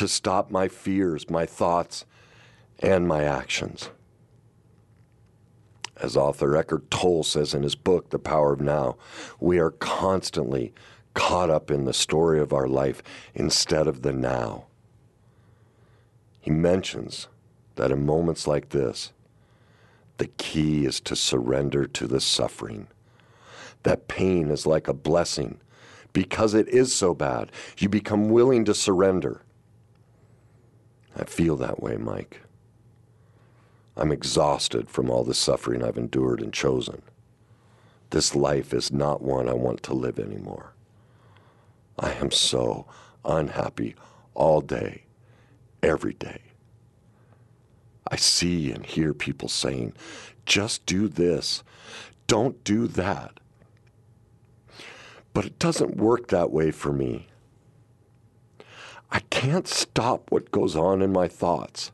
to 0.00 0.08
stop 0.08 0.50
my 0.50 0.66
fears, 0.66 1.28
my 1.28 1.44
thoughts, 1.44 2.06
and 2.78 3.06
my 3.06 3.22
actions. 3.22 3.90
As 5.94 6.16
author 6.16 6.56
Eckhart 6.56 6.90
Tolle 6.90 7.22
says 7.22 7.52
in 7.52 7.62
his 7.62 7.74
book, 7.74 8.08
The 8.08 8.18
Power 8.18 8.54
of 8.54 8.62
Now, 8.62 8.96
we 9.40 9.58
are 9.58 9.72
constantly 9.72 10.72
caught 11.12 11.50
up 11.50 11.70
in 11.70 11.84
the 11.84 11.92
story 11.92 12.40
of 12.40 12.54
our 12.54 12.66
life 12.66 13.02
instead 13.34 13.86
of 13.86 14.00
the 14.00 14.14
now. 14.14 14.64
He 16.40 16.50
mentions 16.50 17.28
that 17.76 17.90
in 17.90 18.06
moments 18.06 18.46
like 18.46 18.70
this, 18.70 19.12
the 20.16 20.28
key 20.28 20.86
is 20.86 20.98
to 21.00 21.14
surrender 21.14 21.86
to 21.86 22.06
the 22.06 22.22
suffering. 22.22 22.86
That 23.82 24.08
pain 24.08 24.50
is 24.50 24.66
like 24.66 24.88
a 24.88 24.94
blessing. 24.94 25.60
Because 26.14 26.54
it 26.54 26.68
is 26.68 26.94
so 26.94 27.14
bad, 27.14 27.52
you 27.76 27.90
become 27.90 28.30
willing 28.30 28.64
to 28.64 28.74
surrender. 28.74 29.42
I 31.20 31.24
feel 31.24 31.56
that 31.56 31.82
way, 31.82 31.98
Mike. 31.98 32.40
I'm 33.94 34.10
exhausted 34.10 34.88
from 34.88 35.10
all 35.10 35.22
the 35.22 35.34
suffering 35.34 35.84
I've 35.84 35.98
endured 35.98 36.40
and 36.40 36.50
chosen. 36.50 37.02
This 38.08 38.34
life 38.34 38.72
is 38.72 38.90
not 38.90 39.20
one 39.20 39.46
I 39.46 39.52
want 39.52 39.82
to 39.82 39.94
live 39.94 40.18
anymore. 40.18 40.72
I 41.98 42.14
am 42.14 42.30
so 42.30 42.86
unhappy 43.22 43.96
all 44.34 44.62
day, 44.62 45.02
every 45.82 46.14
day. 46.14 46.40
I 48.10 48.16
see 48.16 48.72
and 48.72 48.86
hear 48.86 49.12
people 49.12 49.48
saying, 49.48 49.92
just 50.46 50.86
do 50.86 51.06
this, 51.06 51.62
don't 52.28 52.64
do 52.64 52.86
that. 52.86 53.38
But 55.34 55.44
it 55.44 55.58
doesn't 55.58 55.98
work 55.98 56.28
that 56.28 56.50
way 56.50 56.70
for 56.70 56.94
me. 56.94 57.26
I 59.12 59.20
can't 59.30 59.66
stop 59.66 60.30
what 60.30 60.50
goes 60.50 60.76
on 60.76 61.02
in 61.02 61.12
my 61.12 61.28
thoughts. 61.28 61.90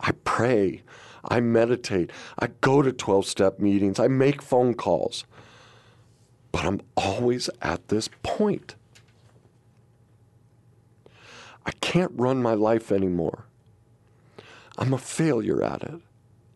I 0.00 0.12
pray, 0.24 0.82
I 1.24 1.40
meditate, 1.40 2.10
I 2.38 2.48
go 2.60 2.82
to 2.82 2.92
12 2.92 3.26
step 3.26 3.60
meetings, 3.60 4.00
I 4.00 4.08
make 4.08 4.42
phone 4.42 4.74
calls. 4.74 5.24
But 6.50 6.64
I'm 6.64 6.80
always 6.96 7.48
at 7.62 7.88
this 7.88 8.08
point. 8.22 8.74
I 11.64 11.70
can't 11.80 12.12
run 12.14 12.42
my 12.42 12.54
life 12.54 12.90
anymore. 12.90 13.46
I'm 14.76 14.92
a 14.92 14.98
failure 14.98 15.62
at 15.62 15.82
it. 15.82 16.00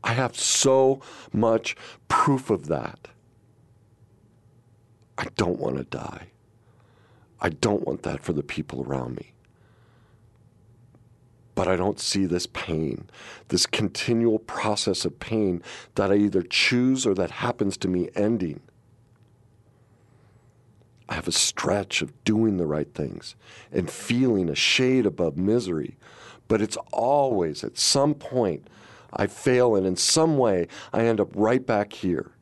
I 0.02 0.12
have 0.12 0.36
so 0.38 1.00
much 1.32 1.76
proof 2.08 2.50
of 2.50 2.66
that. 2.66 3.08
I 5.18 5.26
don't 5.36 5.58
want 5.58 5.76
to 5.76 5.84
die. 5.84 6.28
I 7.40 7.50
don't 7.50 7.86
want 7.86 8.02
that 8.02 8.22
for 8.22 8.32
the 8.32 8.42
people 8.42 8.84
around 8.84 9.16
me. 9.16 9.32
But 11.56 11.66
I 11.66 11.74
don't 11.74 11.98
see 11.98 12.26
this 12.26 12.46
pain, 12.46 13.08
this 13.48 13.66
continual 13.66 14.38
process 14.38 15.04
of 15.04 15.18
pain 15.18 15.62
that 15.96 16.12
I 16.12 16.16
either 16.16 16.42
choose 16.42 17.04
or 17.04 17.14
that 17.14 17.30
happens 17.32 17.76
to 17.78 17.88
me 17.88 18.10
ending. 18.14 18.60
I 21.08 21.14
have 21.14 21.26
a 21.26 21.32
stretch 21.32 22.02
of 22.02 22.12
doing 22.24 22.58
the 22.58 22.66
right 22.66 22.92
things 22.94 23.36
and 23.72 23.90
feeling 23.90 24.48
a 24.48 24.54
shade 24.54 25.06
above 25.06 25.38
misery, 25.38 25.96
but 26.46 26.60
it's 26.60 26.76
always 26.92 27.64
at 27.64 27.78
some 27.78 28.14
point 28.14 28.68
I 29.12 29.26
fail, 29.26 29.76
and 29.76 29.86
in 29.86 29.96
some 29.96 30.36
way 30.36 30.68
I 30.92 31.06
end 31.06 31.20
up 31.20 31.30
right 31.34 31.64
back 31.64 31.94
here. 31.94 32.32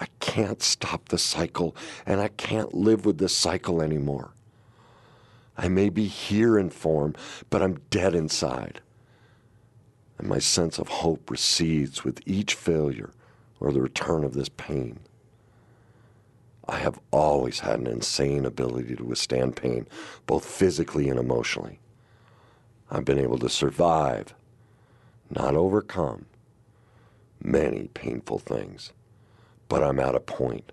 I 0.00 0.06
can't 0.20 0.62
stop 0.62 1.10
the 1.10 1.18
cycle, 1.18 1.76
and 2.06 2.18
I 2.18 2.28
can't 2.28 2.72
live 2.72 3.04
with 3.04 3.18
this 3.18 3.36
cycle 3.36 3.82
anymore. 3.82 4.32
I 5.62 5.68
may 5.68 5.90
be 5.90 6.08
here 6.08 6.58
in 6.58 6.70
form, 6.70 7.14
but 7.48 7.62
I'm 7.62 7.82
dead 7.88 8.16
inside. 8.16 8.80
And 10.18 10.28
my 10.28 10.40
sense 10.40 10.76
of 10.76 10.88
hope 10.88 11.30
recedes 11.30 12.02
with 12.02 12.20
each 12.26 12.54
failure 12.54 13.10
or 13.60 13.70
the 13.70 13.80
return 13.80 14.24
of 14.24 14.34
this 14.34 14.48
pain. 14.48 14.98
I 16.66 16.78
have 16.78 16.98
always 17.12 17.60
had 17.60 17.78
an 17.78 17.86
insane 17.86 18.44
ability 18.44 18.96
to 18.96 19.04
withstand 19.04 19.54
pain, 19.54 19.86
both 20.26 20.44
physically 20.44 21.08
and 21.08 21.18
emotionally. 21.18 21.78
I've 22.90 23.04
been 23.04 23.20
able 23.20 23.38
to 23.38 23.48
survive, 23.48 24.34
not 25.30 25.54
overcome, 25.54 26.26
many 27.40 27.86
painful 27.94 28.40
things. 28.40 28.92
But 29.68 29.84
I'm 29.84 30.00
at 30.00 30.16
a 30.16 30.20
point 30.20 30.72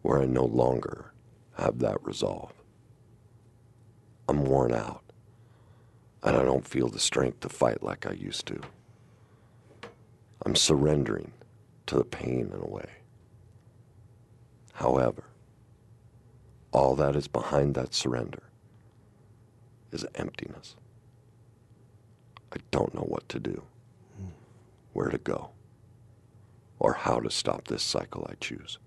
where 0.00 0.22
I 0.22 0.24
no 0.24 0.46
longer 0.46 1.12
have 1.58 1.80
that 1.80 2.02
resolve. 2.02 2.57
I'm 4.28 4.44
worn 4.44 4.74
out, 4.74 5.02
and 6.22 6.36
I 6.36 6.44
don't 6.44 6.68
feel 6.68 6.88
the 6.88 6.98
strength 6.98 7.40
to 7.40 7.48
fight 7.48 7.82
like 7.82 8.06
I 8.06 8.12
used 8.12 8.46
to. 8.46 8.60
I'm 10.44 10.54
surrendering 10.54 11.32
to 11.86 11.96
the 11.96 12.04
pain 12.04 12.52
in 12.52 12.60
a 12.60 12.68
way. 12.68 12.90
However, 14.74 15.24
all 16.70 16.94
that 16.96 17.16
is 17.16 17.26
behind 17.26 17.74
that 17.74 17.94
surrender 17.94 18.42
is 19.90 20.04
emptiness. 20.14 20.76
I 22.52 22.58
don't 22.70 22.94
know 22.94 23.06
what 23.08 23.28
to 23.30 23.40
do, 23.40 23.62
where 24.92 25.08
to 25.08 25.18
go, 25.18 25.50
or 26.78 26.92
how 26.92 27.20
to 27.20 27.30
stop 27.30 27.68
this 27.68 27.82
cycle 27.82 28.26
I 28.30 28.34
choose. 28.34 28.78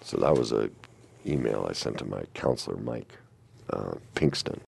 So 0.00 0.16
that 0.18 0.36
was 0.36 0.50
a 0.50 0.70
email 1.26 1.66
I 1.68 1.72
sent 1.72 1.98
to 1.98 2.04
my 2.04 2.24
counselor, 2.34 2.76
Mike 2.76 3.18
uh, 3.70 3.94
Pinkston, 4.14 4.60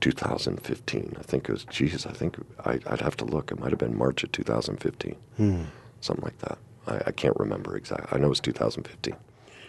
2015. 0.00 1.16
I 1.18 1.22
think 1.22 1.48
it 1.48 1.52
was, 1.52 1.64
Jesus, 1.64 2.06
I 2.06 2.12
think 2.12 2.36
I, 2.64 2.80
would 2.90 3.00
have 3.00 3.16
to 3.18 3.24
look. 3.24 3.50
It 3.50 3.58
might 3.58 3.70
have 3.70 3.78
been 3.78 3.96
March 3.96 4.24
of 4.24 4.32
2015, 4.32 5.16
hmm. 5.36 5.62
something 6.00 6.24
like 6.24 6.38
that. 6.38 6.58
I, 6.86 7.08
I, 7.08 7.12
can't 7.12 7.36
remember 7.38 7.76
exactly. 7.76 8.08
I 8.12 8.18
know 8.18 8.26
it 8.26 8.30
was 8.30 8.40
2015. 8.40 9.14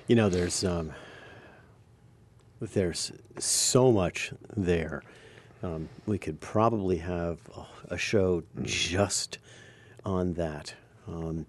You 0.07 0.15
know, 0.15 0.29
there's 0.29 0.63
um, 0.63 0.91
there's 2.59 3.11
so 3.39 3.91
much 3.91 4.31
there. 4.55 5.01
Um, 5.63 5.89
we 6.05 6.17
could 6.17 6.39
probably 6.41 6.97
have 6.97 7.39
a 7.89 7.97
show 7.97 8.43
just 8.61 9.39
on 10.05 10.33
that. 10.33 10.75
Um, 11.07 11.45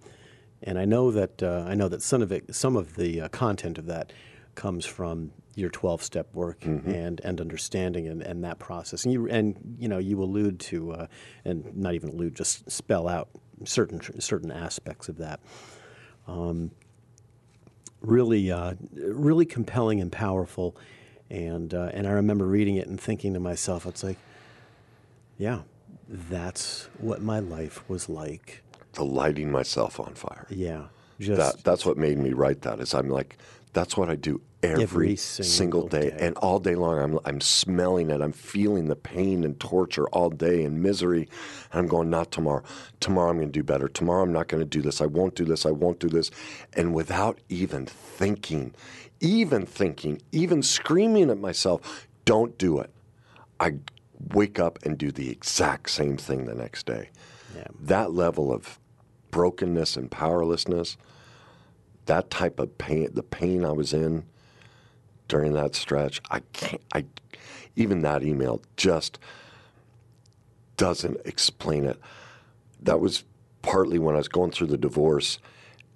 and 0.63 0.79
I 0.79 0.85
know 0.85 1.11
that 1.11 1.43
uh, 1.43 1.65
I 1.67 1.75
know 1.75 1.89
that 1.89 2.03
some 2.03 2.23
of 2.23 2.33
it, 2.33 2.55
some 2.55 2.77
of 2.77 2.97
the 2.97 3.23
uh, 3.23 3.29
content 3.29 3.79
of 3.79 3.87
that 3.87 4.13
comes 4.57 4.85
from 4.85 5.31
your 5.55 5.71
12 5.71 6.03
step 6.03 6.35
work 6.35 6.61
mm-hmm. 6.61 6.91
and, 6.91 7.21
and 7.25 7.41
understanding 7.41 8.09
and, 8.09 8.23
and 8.23 8.45
that 8.45 8.59
process. 8.59 9.05
And 9.05 9.13
you, 9.13 9.27
and, 9.29 9.77
you 9.79 9.89
know, 9.89 9.99
you 9.99 10.23
allude 10.23 10.61
to, 10.61 10.93
uh, 10.93 11.07
and 11.45 11.75
not 11.77 11.95
even 11.95 12.11
allude, 12.11 12.35
just 12.35 12.71
spell 12.71 13.09
out 13.09 13.29
certain, 13.65 14.01
certain 14.21 14.51
aspects 14.51 15.09
of 15.09 15.17
that. 15.19 15.41
Um, 16.29 16.73
really, 18.03 18.51
uh, 18.51 18.75
really 18.95 19.47
compelling 19.47 20.01
and 20.01 20.13
powerful. 20.13 20.77
And, 21.31 21.73
uh, 21.73 21.91
and 21.95 22.07
I 22.07 22.11
remember 22.11 22.47
reading 22.47 22.77
it 22.77 22.87
and 22.87 23.01
thinking 23.01 23.33
to 23.33 23.41
myself, 23.41 23.87
it's 23.87 24.05
like, 24.05 24.19
yeah, 25.39 25.61
that's 26.09 26.89
what 26.99 27.23
my 27.23 27.39
life 27.39 27.89
was 27.89 28.11
like. 28.11 28.63
The 28.93 29.05
lighting 29.05 29.51
myself 29.51 29.99
on 29.99 30.15
fire. 30.15 30.47
Yeah. 30.51 30.85
Just, 31.19 31.39
that, 31.39 31.65
that's 31.65 31.87
what 31.87 31.97
made 31.97 32.19
me 32.19 32.35
write 32.35 32.61
that 32.63 32.79
is 32.79 32.93
I'm 32.93 33.09
like, 33.09 33.39
that's 33.77 33.95
what 33.95 34.09
I 34.09 34.15
do 34.15 34.41
every, 34.63 34.83
every 34.83 35.17
single, 35.17 35.51
single 35.51 35.89
day. 35.89 36.09
day. 36.09 36.17
and 36.19 36.35
all 36.39 36.59
day 36.59 36.75
long. 36.75 36.99
I'm 36.99 37.19
I'm 37.27 37.43
smelling 37.43 38.09
it. 38.09 38.23
I'm 38.23 38.33
feeling 38.33 38.87
the 38.87 38.97
pain 38.97 39.45
and 39.45 39.61
torture 39.61 40.09
all 40.09 40.31
day 40.31 40.65
and 40.65 40.83
misery. 40.83 41.29
And 41.71 41.81
I'm 41.81 41.87
going, 41.87 42.09
not 42.09 42.31
tomorrow. 42.31 42.63
Tomorrow 43.01 43.29
I'm 43.29 43.37
going 43.37 43.49
to 43.49 43.53
do 43.53 43.63
better. 43.63 43.87
Tomorrow 43.87 44.23
I'm 44.23 44.33
not 44.33 44.49
going 44.49 44.63
to 44.63 44.69
do 44.69 44.81
this. 44.81 45.03
I 45.03 45.07
won't 45.07 45.35
do 45.35 45.45
this. 45.45 45.67
I 45.67 45.73
won't 45.73 46.01
do 46.01 46.09
this. 46.09 46.31
And 46.73 46.95
without 46.95 47.39
even 47.51 47.85
thinking, 47.85 48.75
even 49.21 49.67
thinking, 49.67 50.23
even 50.33 50.63
screaming 50.63 51.29
at 51.29 51.39
myself, 51.39 52.09
don't 52.25 52.57
do 52.57 52.81
it. 52.81 52.91
I 53.61 53.75
wake 54.33 54.59
up 54.59 54.79
and 54.87 54.97
do 54.97 55.13
the 55.13 55.29
exact 55.29 55.91
same 55.91 56.17
thing 56.17 56.47
the 56.47 56.55
next 56.55 56.87
day. 56.87 57.11
Yeah. 57.55 57.69
That 57.79 58.15
level 58.15 58.51
of 58.51 58.81
brokenness 59.31 59.99
and 59.99 60.11
powerlessness 60.11 60.97
that 62.07 62.31
type 62.31 62.59
of 62.59 62.77
pain, 62.79 63.09
the 63.13 63.23
pain 63.23 63.65
I 63.65 63.73
was 63.73 63.93
in 63.93 64.25
during 65.29 65.53
that 65.55 65.75
stretch, 65.75 66.21
I 66.31 66.41
can't, 66.53 66.83
I, 66.95 67.05
even 67.75 68.03
that 68.03 68.23
email 68.23 68.63
just, 68.77 69.19
doesn't 70.77 71.19
explain 71.25 71.85
it. 71.85 71.99
That 72.83 73.01
was 73.01 73.25
partly 73.63 73.99
when 73.99 74.15
I 74.15 74.19
was 74.19 74.29
going 74.29 74.51
through 74.51 74.69
the 74.69 74.77
divorce. 74.79 75.39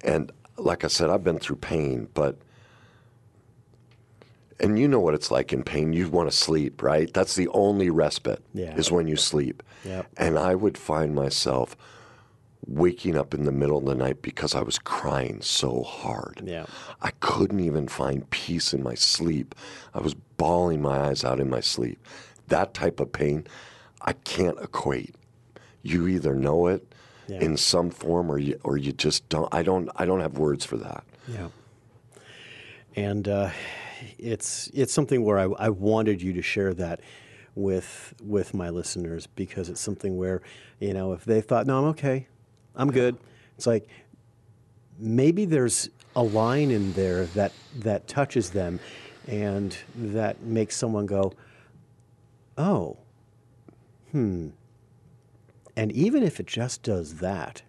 And 0.03 0.31
like 0.57 0.83
I 0.83 0.87
said, 0.87 1.09
I've 1.09 1.23
been 1.23 1.39
through 1.39 1.57
pain, 1.57 2.07
but. 2.13 2.37
And 4.59 4.77
you 4.77 4.87
know 4.87 4.99
what 4.99 5.15
it's 5.15 5.31
like 5.31 5.53
in 5.53 5.63
pain. 5.63 5.91
You 5.91 6.07
want 6.09 6.29
to 6.29 6.37
sleep, 6.37 6.83
right? 6.83 7.11
That's 7.11 7.35
the 7.35 7.47
only 7.47 7.89
respite, 7.89 8.43
Yeah. 8.53 8.75
is 8.75 8.91
when 8.91 9.07
you 9.07 9.15
sleep. 9.15 9.63
Yep. 9.83 10.07
And 10.17 10.37
I 10.37 10.53
would 10.53 10.77
find 10.77 11.15
myself 11.15 11.75
waking 12.67 13.17
up 13.17 13.33
in 13.33 13.43
the 13.45 13.51
middle 13.51 13.77
of 13.77 13.85
the 13.85 13.95
night 13.95 14.21
because 14.21 14.53
I 14.55 14.61
was 14.61 14.77
crying 14.79 15.41
so 15.41 15.83
hard. 15.83 16.41
Yeah. 16.45 16.65
I 17.01 17.11
couldn't 17.19 17.59
even 17.59 17.87
find 17.87 18.29
peace 18.29 18.73
in 18.73 18.83
my 18.83 18.93
sleep. 18.95 19.55
I 19.93 19.99
was 19.99 20.13
bawling 20.37 20.81
my 20.81 20.99
eyes 21.07 21.23
out 21.23 21.39
in 21.39 21.49
my 21.49 21.59
sleep. 21.59 21.99
That 22.47 22.73
type 22.73 22.99
of 22.99 23.11
pain, 23.11 23.47
I 24.01 24.13
can't 24.13 24.59
equate. 24.61 25.15
You 25.83 26.07
either 26.07 26.35
know 26.35 26.67
it 26.67 26.93
Yeah. 27.27 27.39
in 27.39 27.57
some 27.57 27.89
form 27.89 28.29
or 28.31 28.37
you 28.37 28.59
or 28.63 28.77
you 28.77 28.91
just 28.91 29.27
don't 29.29 29.51
I 29.53 29.63
don't 29.63 29.89
I 29.95 30.05
don't 30.05 30.19
have 30.21 30.37
words 30.37 30.63
for 30.65 30.77
that. 30.77 31.03
Yeah. 31.27 31.47
And 32.95 33.27
uh, 33.27 33.49
it's 34.17 34.69
it's 34.73 34.93
something 34.93 35.23
where 35.23 35.39
I, 35.39 35.45
I 35.57 35.69
wanted 35.69 36.21
you 36.21 36.33
to 36.33 36.41
share 36.41 36.73
that 36.75 36.99
with 37.55 38.13
with 38.23 38.53
my 38.53 38.69
listeners 38.69 39.27
because 39.27 39.69
it's 39.69 39.81
something 39.81 40.17
where 40.17 40.41
you 40.79 40.93
know 40.93 41.13
if 41.13 41.25
they 41.25 41.41
thought 41.41 41.65
no 41.67 41.79
I'm 41.79 41.85
okay 41.89 42.27
I'm 42.75 42.91
good. 42.91 43.17
It's 43.57 43.67
like 43.67 43.87
maybe 44.99 45.45
there's 45.45 45.89
a 46.15 46.23
line 46.23 46.71
in 46.71 46.93
there 46.93 47.25
that 47.27 47.51
that 47.79 48.07
touches 48.07 48.51
them 48.51 48.79
and 49.27 49.75
that 49.95 50.41
makes 50.41 50.75
someone 50.75 51.05
go 51.05 51.33
oh 52.57 52.97
hmm. 54.11 54.49
And 55.77 55.91
even 55.93 56.21
if 56.21 56.39
it 56.39 56.47
just 56.47 56.83
does 56.83 57.15
that. 57.15 57.61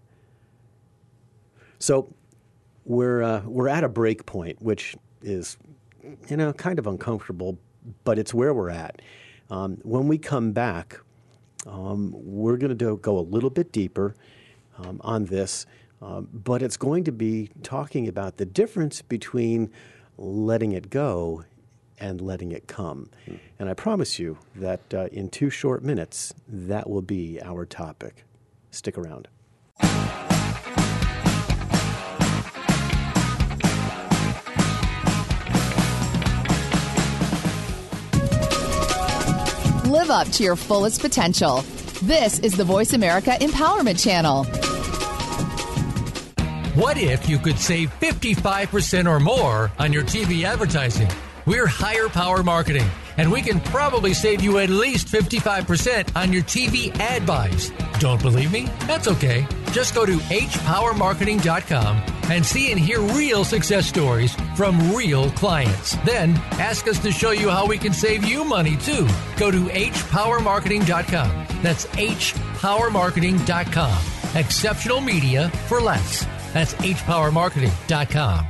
So 1.78 2.12
we're 2.84 3.22
uh, 3.22 3.42
we're 3.46 3.68
at 3.68 3.84
a 3.84 3.88
break 3.88 4.26
point, 4.26 4.61
which 4.61 4.96
is 5.22 5.57
you 6.28 6.36
know 6.36 6.53
kind 6.53 6.78
of 6.78 6.86
uncomfortable, 6.86 7.59
but 8.05 8.18
it's 8.18 8.34
where 8.34 8.53
we're 8.53 8.70
at. 8.70 9.00
Um, 9.50 9.78
when 9.82 10.09
we 10.09 10.18
come 10.18 10.53
back, 10.53 10.98
um, 11.66 12.12
we're 12.14 12.57
going 12.57 12.76
to 12.76 12.96
go 12.96 13.18
a 13.18 13.20
little 13.20 13.50
bit 13.50 13.72
deeper 13.72 14.14
um, 14.85 15.01
on 15.03 15.26
this, 15.26 15.66
um, 16.01 16.28
but 16.33 16.62
it's 16.62 16.76
going 16.76 17.05
to 17.05 17.12
be 17.12 17.51
talking 17.62 18.09
about 18.09 18.37
the 18.37 18.45
difference 18.45 19.03
between 19.03 19.70
letting 20.18 20.72
it 20.72 20.91
go 20.91 21.45
and 21.99 22.20
letting 22.20 22.53
it 22.53 22.66
come. 22.66 23.09
And 23.59 23.68
I 23.68 23.74
promise 23.74 24.18
you 24.18 24.37
that 24.57 24.80
uh, 24.93 25.07
in 25.12 25.28
two 25.28 25.51
short 25.51 25.85
minutes, 25.85 26.35
that 26.49 26.91
will 26.91 27.03
be 27.03 27.41
our 27.43 27.64
topic. 27.64 28.24
Stick 28.70 28.99
around. 28.99 29.28
Live 39.87 40.11
up 40.11 40.26
to 40.28 40.43
your 40.43 40.57
fullest 40.57 41.01
potential. 41.01 41.62
This 42.03 42.41
is 42.41 42.57
the 42.57 42.64
Voice 42.64 42.95
America 42.95 43.37
Empowerment 43.41 44.03
Channel. 44.03 44.72
What 46.75 46.97
if 46.97 47.29
you 47.29 47.39
could 47.39 47.59
save 47.59 47.91
55% 48.01 49.07
or 49.07 49.20
more 49.20 49.70
on 49.79 49.93
your 49.93 50.05
TV 50.05 50.45
advertising? 50.45 51.07
We're 51.45 51.66
Higher 51.66 52.09
Power 52.09 52.43
Marketing, 52.43 52.87
and 53.18 53.31
we 53.31 53.43
can 53.43 53.61
probably 53.61 54.14
save 54.14 54.41
you 54.41 54.57
at 54.57 54.70
least 54.70 55.09
55% 55.09 56.16
on 56.16 56.33
your 56.33 56.43
TV 56.45 56.99
ad 56.99 57.27
buys. 57.27 57.70
Don't 57.99 58.23
believe 58.23 58.51
me? 58.53 58.70
That's 58.87 59.07
okay. 59.07 59.47
Just 59.73 59.95
go 59.95 60.07
to 60.07 60.16
hpowermarketing.com 60.16 62.03
and 62.31 62.47
see 62.47 62.73
and 62.73 62.81
hear 62.81 63.01
real 63.01 63.45
success 63.45 63.87
stories 63.87 64.35
from 64.57 64.95
real 64.95 65.31
clients. 65.33 65.97
Then 66.07 66.31
ask 66.53 66.89
us 66.89 66.99
to 67.01 67.12
show 67.12 67.33
you 67.33 67.51
how 67.51 67.66
we 67.66 67.77
can 67.77 67.93
save 67.93 68.25
you 68.25 68.45
money 68.45 68.79
too. 68.79 69.07
Go 69.37 69.51
to 69.51 69.66
hpowermarketing.com. 69.66 71.47
That's 71.62 71.85
hpowermarketing.com. 71.85 74.41
Exceptional 74.41 75.03
media 75.03 75.51
for 75.68 75.79
less. 75.79 76.27
That's 76.53 76.74
hpowermarketing.com. 76.74 78.46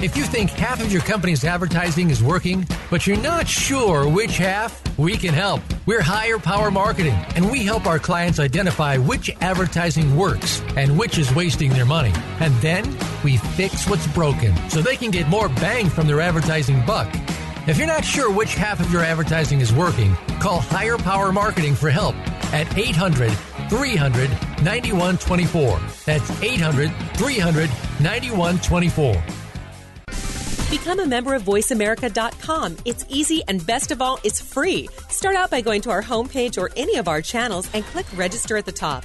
If 0.00 0.16
you 0.16 0.22
think 0.22 0.50
half 0.50 0.80
of 0.80 0.92
your 0.92 1.02
company's 1.02 1.44
advertising 1.44 2.10
is 2.10 2.22
working, 2.22 2.64
but 2.88 3.04
you're 3.04 3.16
not 3.16 3.48
sure 3.48 4.08
which 4.08 4.36
half, 4.36 4.80
we 4.96 5.16
can 5.16 5.34
help. 5.34 5.60
We're 5.86 6.02
Higher 6.02 6.38
Power 6.38 6.70
Marketing, 6.70 7.16
and 7.34 7.50
we 7.50 7.64
help 7.64 7.84
our 7.84 7.98
clients 7.98 8.38
identify 8.38 8.96
which 8.96 9.28
advertising 9.40 10.16
works 10.16 10.62
and 10.76 10.96
which 10.96 11.18
is 11.18 11.34
wasting 11.34 11.70
their 11.70 11.84
money. 11.84 12.12
And 12.38 12.54
then 12.56 12.84
we 13.24 13.38
fix 13.38 13.90
what's 13.90 14.06
broken 14.08 14.54
so 14.70 14.80
they 14.80 14.96
can 14.96 15.10
get 15.10 15.26
more 15.26 15.48
bang 15.48 15.88
from 15.88 16.06
their 16.06 16.20
advertising 16.20 16.84
buck. 16.86 17.08
If 17.66 17.76
you're 17.76 17.88
not 17.88 18.04
sure 18.04 18.30
which 18.30 18.54
half 18.54 18.78
of 18.78 18.92
your 18.92 19.02
advertising 19.02 19.60
is 19.60 19.72
working, 19.72 20.14
call 20.38 20.60
Higher 20.60 20.96
Power 20.96 21.32
Marketing 21.32 21.74
for 21.74 21.90
help 21.90 22.14
at 22.54 22.78
800 22.78 23.32
300 23.68 24.30
9124. 24.62 25.80
That's 26.04 26.42
800 26.42 26.92
300 27.14 27.70
9124. 28.00 29.22
Become 30.70 31.00
a 31.00 31.06
member 31.06 31.34
of 31.34 31.44
VoiceAmerica.com. 31.44 32.76
It's 32.84 33.06
easy 33.08 33.42
and 33.48 33.66
best 33.66 33.90
of 33.90 34.02
all, 34.02 34.20
it's 34.22 34.40
free. 34.40 34.86
Start 35.08 35.34
out 35.34 35.50
by 35.50 35.62
going 35.62 35.80
to 35.82 35.90
our 35.90 36.02
homepage 36.02 36.60
or 36.60 36.68
any 36.76 36.96
of 36.96 37.08
our 37.08 37.22
channels 37.22 37.70
and 37.72 37.82
click 37.84 38.04
register 38.14 38.58
at 38.58 38.66
the 38.66 38.72
top. 38.72 39.04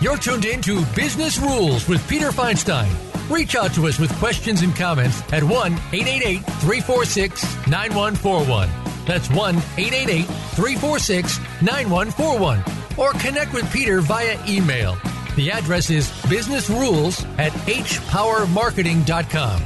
You're 0.00 0.16
tuned 0.16 0.46
in 0.46 0.62
to 0.62 0.82
Business 0.96 1.38
Rules 1.38 1.86
with 1.86 2.08
Peter 2.08 2.30
Feinstein. 2.30 2.90
Reach 3.28 3.54
out 3.54 3.74
to 3.74 3.86
us 3.86 3.98
with 3.98 4.10
questions 4.14 4.62
and 4.62 4.74
comments 4.74 5.20
at 5.30 5.44
1 5.44 5.52
888 5.52 6.38
346 6.38 7.42
9141. 7.68 8.70
That's 9.04 9.28
1 9.28 9.56
888 9.56 10.24
346 10.24 11.38
9141. 11.60 12.64
Or 12.96 13.12
connect 13.20 13.52
with 13.52 13.70
Peter 13.70 14.00
via 14.00 14.38
email. 14.48 14.96
The 15.36 15.50
address 15.50 15.90
is 15.90 16.08
businessrules 16.30 17.22
at 17.38 17.52
hpowermarketing.com. 17.52 19.62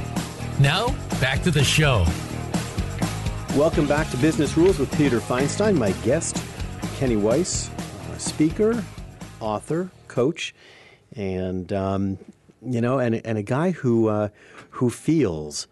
Now, 0.59 0.89
back 1.21 1.43
to 1.43 1.51
the 1.51 1.63
show. 1.63 2.05
Welcome 3.57 3.87
back 3.87 4.11
to 4.11 4.17
Business 4.17 4.57
Rules 4.57 4.79
with 4.79 4.93
Peter 4.97 5.21
Feinstein. 5.21 5.77
My 5.77 5.93
guest, 6.03 6.43
Kenny 6.97 7.15
Weiss, 7.15 7.69
speaker, 8.17 8.83
author, 9.39 9.89
coach, 10.15 10.55
and 11.15 11.71
um, 11.73 12.17
you 12.65 12.81
know, 12.81 12.99
and 12.99 13.15
and 13.25 13.37
a 13.37 13.43
guy 13.43 13.71
who 13.71 14.07
uh, 14.07 14.29
who 14.71 14.89
feels 14.89 15.67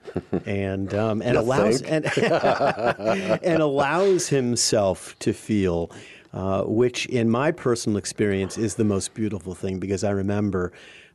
and 0.45 0.93
um, 0.93 1.21
and 1.21 1.37
allows 1.37 1.81
and 1.81 2.05
and 2.17 3.61
allows 3.61 4.27
himself 4.29 5.17
to 5.19 5.33
feel. 5.33 5.89
Uh, 6.33 6.63
which, 6.63 7.05
in 7.05 7.29
my 7.29 7.51
personal 7.51 7.95
experience, 7.95 8.57
is 8.57 8.73
the 8.73 8.83
most 8.83 9.13
beautiful 9.13 9.53
thing 9.53 9.77
because 9.77 10.03
I 10.03 10.09
remember, 10.09 10.71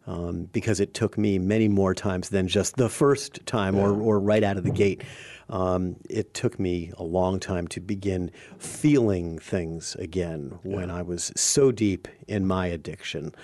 um, 0.09 0.44
because 0.52 0.80
it 0.80 0.94
took 0.94 1.18
me 1.18 1.38
many 1.38 1.68
more 1.68 1.94
times 1.94 2.30
than 2.30 2.48
just 2.48 2.76
the 2.76 2.88
first 2.88 3.44
time 3.44 3.76
or, 3.76 3.92
or 4.00 4.18
right 4.18 4.42
out 4.42 4.56
of 4.56 4.64
the 4.64 4.70
gate. 4.70 5.04
Um, 5.50 5.96
it 6.09 6.32
took 6.34 6.59
me 6.59 6.92
a 6.96 7.02
long 7.02 7.38
time 7.38 7.68
to 7.68 7.80
begin 7.80 8.30
feeling 8.59 9.38
things 9.38 9.94
again 9.96 10.59
when 10.62 10.90
I 10.90 11.02
was 11.02 11.30
so 11.36 11.70
deep 11.70 12.09
in 12.26 12.46
my 12.46 12.66
addiction. 12.66 13.34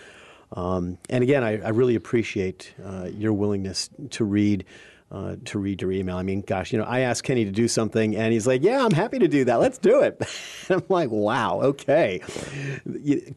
Um, 0.52 0.98
and 1.10 1.22
again, 1.22 1.44
I, 1.44 1.60
I 1.60 1.68
really 1.68 1.96
appreciate 1.96 2.74
uh, 2.82 3.08
your 3.12 3.34
willingness 3.34 3.90
to 4.10 4.24
read. 4.24 4.64
Uh, 5.12 5.36
to 5.44 5.60
read 5.60 5.80
your 5.80 5.92
email. 5.92 6.16
I 6.16 6.24
mean, 6.24 6.40
gosh, 6.40 6.72
you 6.72 6.78
know, 6.78 6.84
I 6.84 7.00
asked 7.00 7.22
Kenny 7.22 7.44
to 7.44 7.52
do 7.52 7.68
something, 7.68 8.16
and 8.16 8.32
he's 8.32 8.48
like, 8.48 8.64
"Yeah, 8.64 8.84
I'm 8.84 8.90
happy 8.90 9.20
to 9.20 9.28
do 9.28 9.44
that. 9.44 9.60
Let's 9.60 9.78
do 9.78 10.00
it." 10.00 10.20
I'm 10.70 10.82
like, 10.88 11.10
"Wow, 11.10 11.60
okay." 11.60 12.20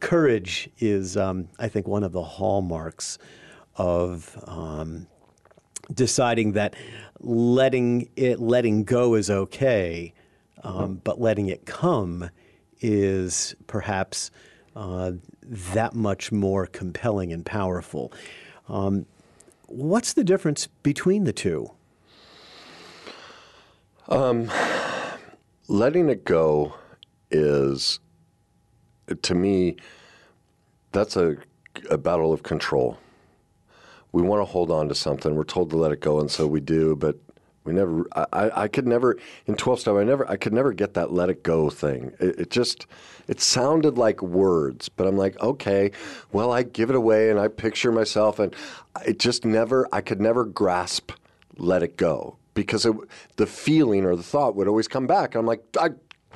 Courage 0.00 0.70
is, 0.78 1.16
um, 1.16 1.48
I 1.58 1.68
think, 1.68 1.86
one 1.86 2.02
of 2.02 2.10
the 2.10 2.22
hallmarks 2.22 3.18
of 3.76 4.42
um, 4.48 5.06
deciding 5.94 6.52
that 6.52 6.74
letting 7.20 8.08
it 8.16 8.40
letting 8.40 8.84
go 8.84 9.14
is 9.14 9.30
okay, 9.30 10.14
um, 10.64 11.00
but 11.04 11.20
letting 11.20 11.48
it 11.48 11.66
come 11.66 12.30
is 12.80 13.54
perhaps 13.66 14.30
uh, 14.76 15.12
that 15.42 15.94
much 15.94 16.30
more 16.30 16.66
compelling 16.66 17.32
and 17.32 17.44
powerful. 17.44 18.12
Um, 18.68 19.06
what's 19.68 20.14
the 20.14 20.24
difference 20.24 20.66
between 20.82 21.24
the 21.24 21.32
two? 21.32 21.70
Um, 24.08 24.50
letting 25.68 26.08
it 26.08 26.24
go 26.24 26.74
is 27.30 28.00
to 29.22 29.34
me 29.34 29.76
that's 30.92 31.16
a, 31.16 31.36
a 31.90 31.98
battle 31.98 32.32
of 32.32 32.42
control 32.42 32.98
we 34.12 34.22
want 34.22 34.40
to 34.40 34.46
hold 34.46 34.70
on 34.70 34.88
to 34.88 34.94
something 34.94 35.34
we're 35.34 35.44
told 35.44 35.68
to 35.70 35.76
let 35.76 35.92
it 35.92 36.00
go 36.00 36.20
and 36.20 36.30
so 36.30 36.46
we 36.46 36.60
do 36.60 36.96
but 36.96 37.16
we 37.68 37.74
never 37.74 38.06
i, 38.32 38.62
I, 38.62 38.68
could 38.68 38.86
never 38.86 39.16
in 39.46 39.54
12 39.54 39.80
step 39.80 39.94
i 39.94 40.02
never 40.02 40.28
i 40.28 40.36
could 40.36 40.52
never 40.52 40.72
get 40.72 40.94
that 40.94 41.12
let 41.12 41.30
it 41.30 41.42
go 41.42 41.70
thing 41.70 42.12
it, 42.18 42.40
it 42.40 42.50
just 42.50 42.86
it 43.28 43.40
sounded 43.40 43.96
like 43.96 44.22
words 44.22 44.88
but 44.88 45.06
i'm 45.06 45.16
like 45.16 45.38
okay 45.40 45.90
well 46.32 46.52
i 46.52 46.62
give 46.62 46.90
it 46.90 46.96
away 46.96 47.30
and 47.30 47.38
i 47.38 47.46
picture 47.46 47.92
myself 47.92 48.38
and 48.38 48.56
it 49.06 49.18
just 49.18 49.44
never 49.44 49.86
i 49.92 50.00
could 50.00 50.20
never 50.20 50.44
grasp 50.44 51.12
let 51.58 51.82
it 51.82 51.96
go 51.96 52.36
because 52.58 52.84
it, 52.84 52.94
the 53.36 53.46
feeling 53.46 54.04
or 54.04 54.16
the 54.16 54.22
thought 54.22 54.56
would 54.56 54.66
always 54.66 54.88
come 54.88 55.06
back. 55.06 55.36
I'm 55.36 55.46
like, 55.46 55.62
I, 55.78 55.90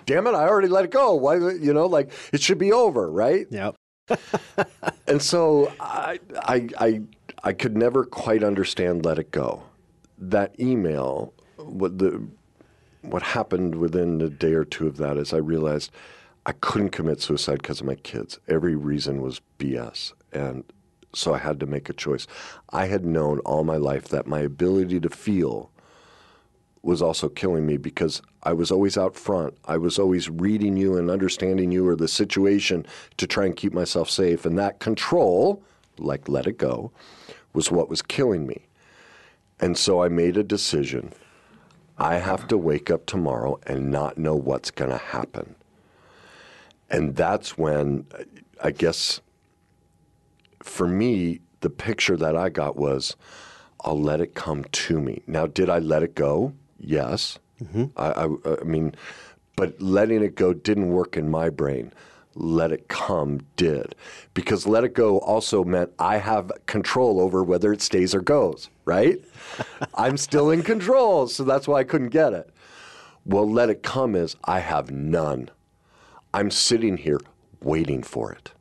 damn 0.07 0.27
it, 0.27 0.35
I 0.35 0.47
already 0.47 0.69
let 0.69 0.85
it 0.85 0.93
go. 0.93 1.15
Why, 1.15 1.35
you 1.37 1.73
know, 1.73 1.87
like 1.87 2.13
it 2.33 2.41
should 2.41 2.59
be 2.59 2.73
over, 2.73 3.11
right? 3.11 3.47
Yep. 3.51 3.77
And 5.09 5.21
so 5.21 5.71
I, 5.79 6.21
I, 6.39 6.69
I, 6.79 7.01
I 7.43 7.53
could 7.53 7.77
never 7.77 8.05
quite 8.05 8.43
understand 8.43 9.05
let 9.05 9.19
it 9.19 9.31
go. 9.31 9.65
That 10.31 10.59
email, 10.61 11.35
what 11.57 11.99
the, 11.99 12.27
what 13.03 13.23
happened 13.23 13.75
within 13.75 14.21
a 14.21 14.31
day 14.31 14.53
or 14.53 14.65
two 14.65 14.87
of 14.87 14.97
that 14.99 15.17
is 15.17 15.33
I 15.33 15.39
realized 15.39 15.91
I 16.47 16.53
couldn't 16.53 16.91
commit 16.91 17.21
suicide 17.21 17.61
because 17.63 17.81
of 17.81 17.87
my 17.87 17.97
kids. 17.97 18.39
Every 18.49 18.77
reason 18.77 19.21
was 19.21 19.41
BS, 19.59 20.13
and 20.33 20.65
so 21.13 21.35
I 21.35 21.39
had 21.39 21.61
to 21.61 21.67
make 21.67 21.89
a 21.89 21.93
choice. 21.93 22.27
I 22.71 22.87
had 22.87 23.05
known 23.05 23.41
all 23.41 23.65
my 23.65 23.77
life 23.77 24.09
that 24.09 24.27
my 24.27 24.41
ability 24.41 25.01
to 25.01 25.11
feel 25.11 25.71
was 26.83 27.01
also 27.01 27.29
killing 27.29 27.65
me 27.67 27.77
because 27.77 28.23
I 28.43 28.53
was 28.53 28.71
always 28.71 28.99
out 28.99 29.15
front. 29.15 29.57
I 29.67 29.77
was 29.77 29.99
always 29.99 30.29
reading 30.29 30.77
you 30.77 30.97
and 30.97 31.11
understanding 31.11 31.71
you 31.71 31.87
or 31.87 31.95
the 31.95 32.09
situation 32.09 32.87
to 33.19 33.27
try 33.27 33.45
and 33.47 33.57
keep 33.57 33.73
myself 33.73 34.11
safe. 34.11 34.45
And 34.45 34.59
that 34.59 34.81
control, 34.81 35.63
like 35.99 36.29
let 36.29 36.47
it 36.47 36.59
go, 36.59 36.91
was 37.53 37.71
what 37.71 37.89
was 37.89 38.03
killing 38.03 38.47
me. 38.47 38.67
And 39.63 39.79
so 39.79 40.03
I 40.03 40.09
made 40.09 40.37
a 40.37 40.43
decision. 40.43 41.13
I 41.97 42.17
have 42.17 42.49
to 42.49 42.59
wake 42.59 42.91
up 42.91 43.07
tomorrow 43.07 43.61
and 43.65 43.93
not 43.93 44.19
know 44.19 44.35
what's 44.35 44.73
going 44.73 44.91
to 44.91 44.99
happen. 44.99 45.55
And 46.91 47.15
that's 47.15 47.57
when 47.57 48.05
I 48.61 48.73
guess 48.73 49.21
for 50.63 50.89
me, 50.89 51.41
the 51.61 51.71
picture 51.71 52.17
that 52.17 52.37
I 52.37 52.49
got 52.49 52.77
was 52.77 53.17
I'll 53.85 54.01
let 54.01 54.21
it 54.21 54.35
come 54.35 54.65
to 54.65 55.01
me. 55.01 55.23
Now, 55.29 55.47
did 55.47 55.71
I 55.71 55.79
let 55.79 56.03
it 56.03 56.17
go? 56.17 56.55
Yes. 56.79 57.39
Mm-hmm. 57.63 57.85
I, 57.97 58.11
I, 58.11 58.61
I 58.61 58.65
mean, 58.65 58.95
but 59.55 59.81
letting 59.81 60.23
it 60.23 60.35
go 60.35 60.53
didn't 60.53 60.91
work 60.91 61.17
in 61.17 61.31
my 61.31 61.51
brain. 61.51 61.93
Let 62.35 62.73
it 62.73 62.89
come 62.89 63.41
did. 63.57 63.95
Because 64.35 64.67
let 64.67 64.85
it 64.85 64.95
go 64.95 65.19
also 65.19 65.65
meant 65.65 65.93
I 65.99 66.17
have 66.19 66.51
control 66.67 67.21
over 67.21 67.43
whether 67.43 67.73
it 67.73 67.83
stays 67.83 68.15
or 68.15 68.21
goes, 68.21 68.71
right? 68.85 69.19
I'm 69.95 70.17
still 70.17 70.51
in 70.51 70.63
control, 70.63 71.27
so 71.27 71.45
that's 71.45 71.69
why 71.69 71.81
I 71.81 71.85
couldn't 71.85 72.09
get 72.09 72.33
it. 72.33 72.51
Well, 73.25 73.49
let 73.49 73.71
it 73.71 73.83
come 73.83 74.15
is 74.15 74.37
I 74.45 74.61
have 74.61 74.91
none. 74.91 75.51
I'm 76.35 76.51
sitting 76.51 76.97
here 76.97 77.21
waiting 77.61 78.03
for 78.03 78.33
it. 78.33 78.53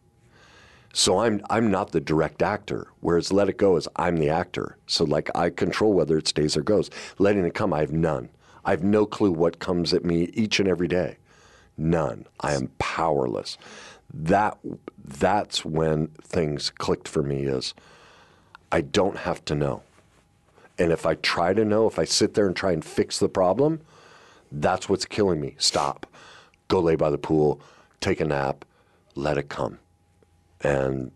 So 0.93 1.19
I'm 1.19 1.41
I'm 1.49 1.71
not 1.71 1.91
the 1.91 2.01
direct 2.01 2.41
actor. 2.41 2.87
Whereas 2.99 3.31
let 3.31 3.49
it 3.49 3.57
go 3.57 3.77
is 3.77 3.87
I'm 3.95 4.17
the 4.17 4.29
actor. 4.29 4.77
So 4.87 5.05
like 5.05 5.29
I 5.35 5.49
control 5.49 5.93
whether 5.93 6.17
it 6.17 6.27
stays 6.27 6.57
or 6.57 6.61
goes. 6.61 6.89
Letting 7.17 7.45
it 7.45 7.53
come, 7.53 7.73
I 7.73 7.79
have 7.79 7.93
none. 7.93 8.29
I 8.65 8.71
have 8.71 8.83
no 8.83 9.05
clue 9.05 9.31
what 9.31 9.59
comes 9.59 9.93
at 9.93 10.05
me 10.05 10.29
each 10.33 10.59
and 10.59 10.67
every 10.67 10.87
day. 10.87 11.17
None. 11.81 12.27
I 12.39 12.53
am 12.53 12.71
powerless. 12.79 13.57
That 14.13 14.57
that's 15.03 15.65
when 15.65 16.07
things 16.21 16.69
clicked 16.69 17.07
for 17.07 17.23
me 17.23 17.43
is 17.43 17.73
I 18.71 18.81
don't 18.81 19.17
have 19.17 19.43
to 19.45 19.55
know. 19.55 19.83
And 20.77 20.91
if 20.91 21.05
I 21.05 21.15
try 21.15 21.53
to 21.53 21.65
know, 21.65 21.87
if 21.87 21.99
I 21.99 22.05
sit 22.05 22.33
there 22.33 22.47
and 22.47 22.55
try 22.55 22.71
and 22.71 22.83
fix 22.83 23.19
the 23.19 23.29
problem, 23.29 23.81
that's 24.51 24.89
what's 24.89 25.05
killing 25.05 25.39
me. 25.41 25.55
Stop. 25.57 26.05
Go 26.67 26.79
lay 26.79 26.95
by 26.95 27.09
the 27.09 27.17
pool, 27.17 27.61
take 27.99 28.19
a 28.19 28.25
nap, 28.25 28.65
let 29.15 29.37
it 29.37 29.49
come 29.49 29.79
and 30.63 31.11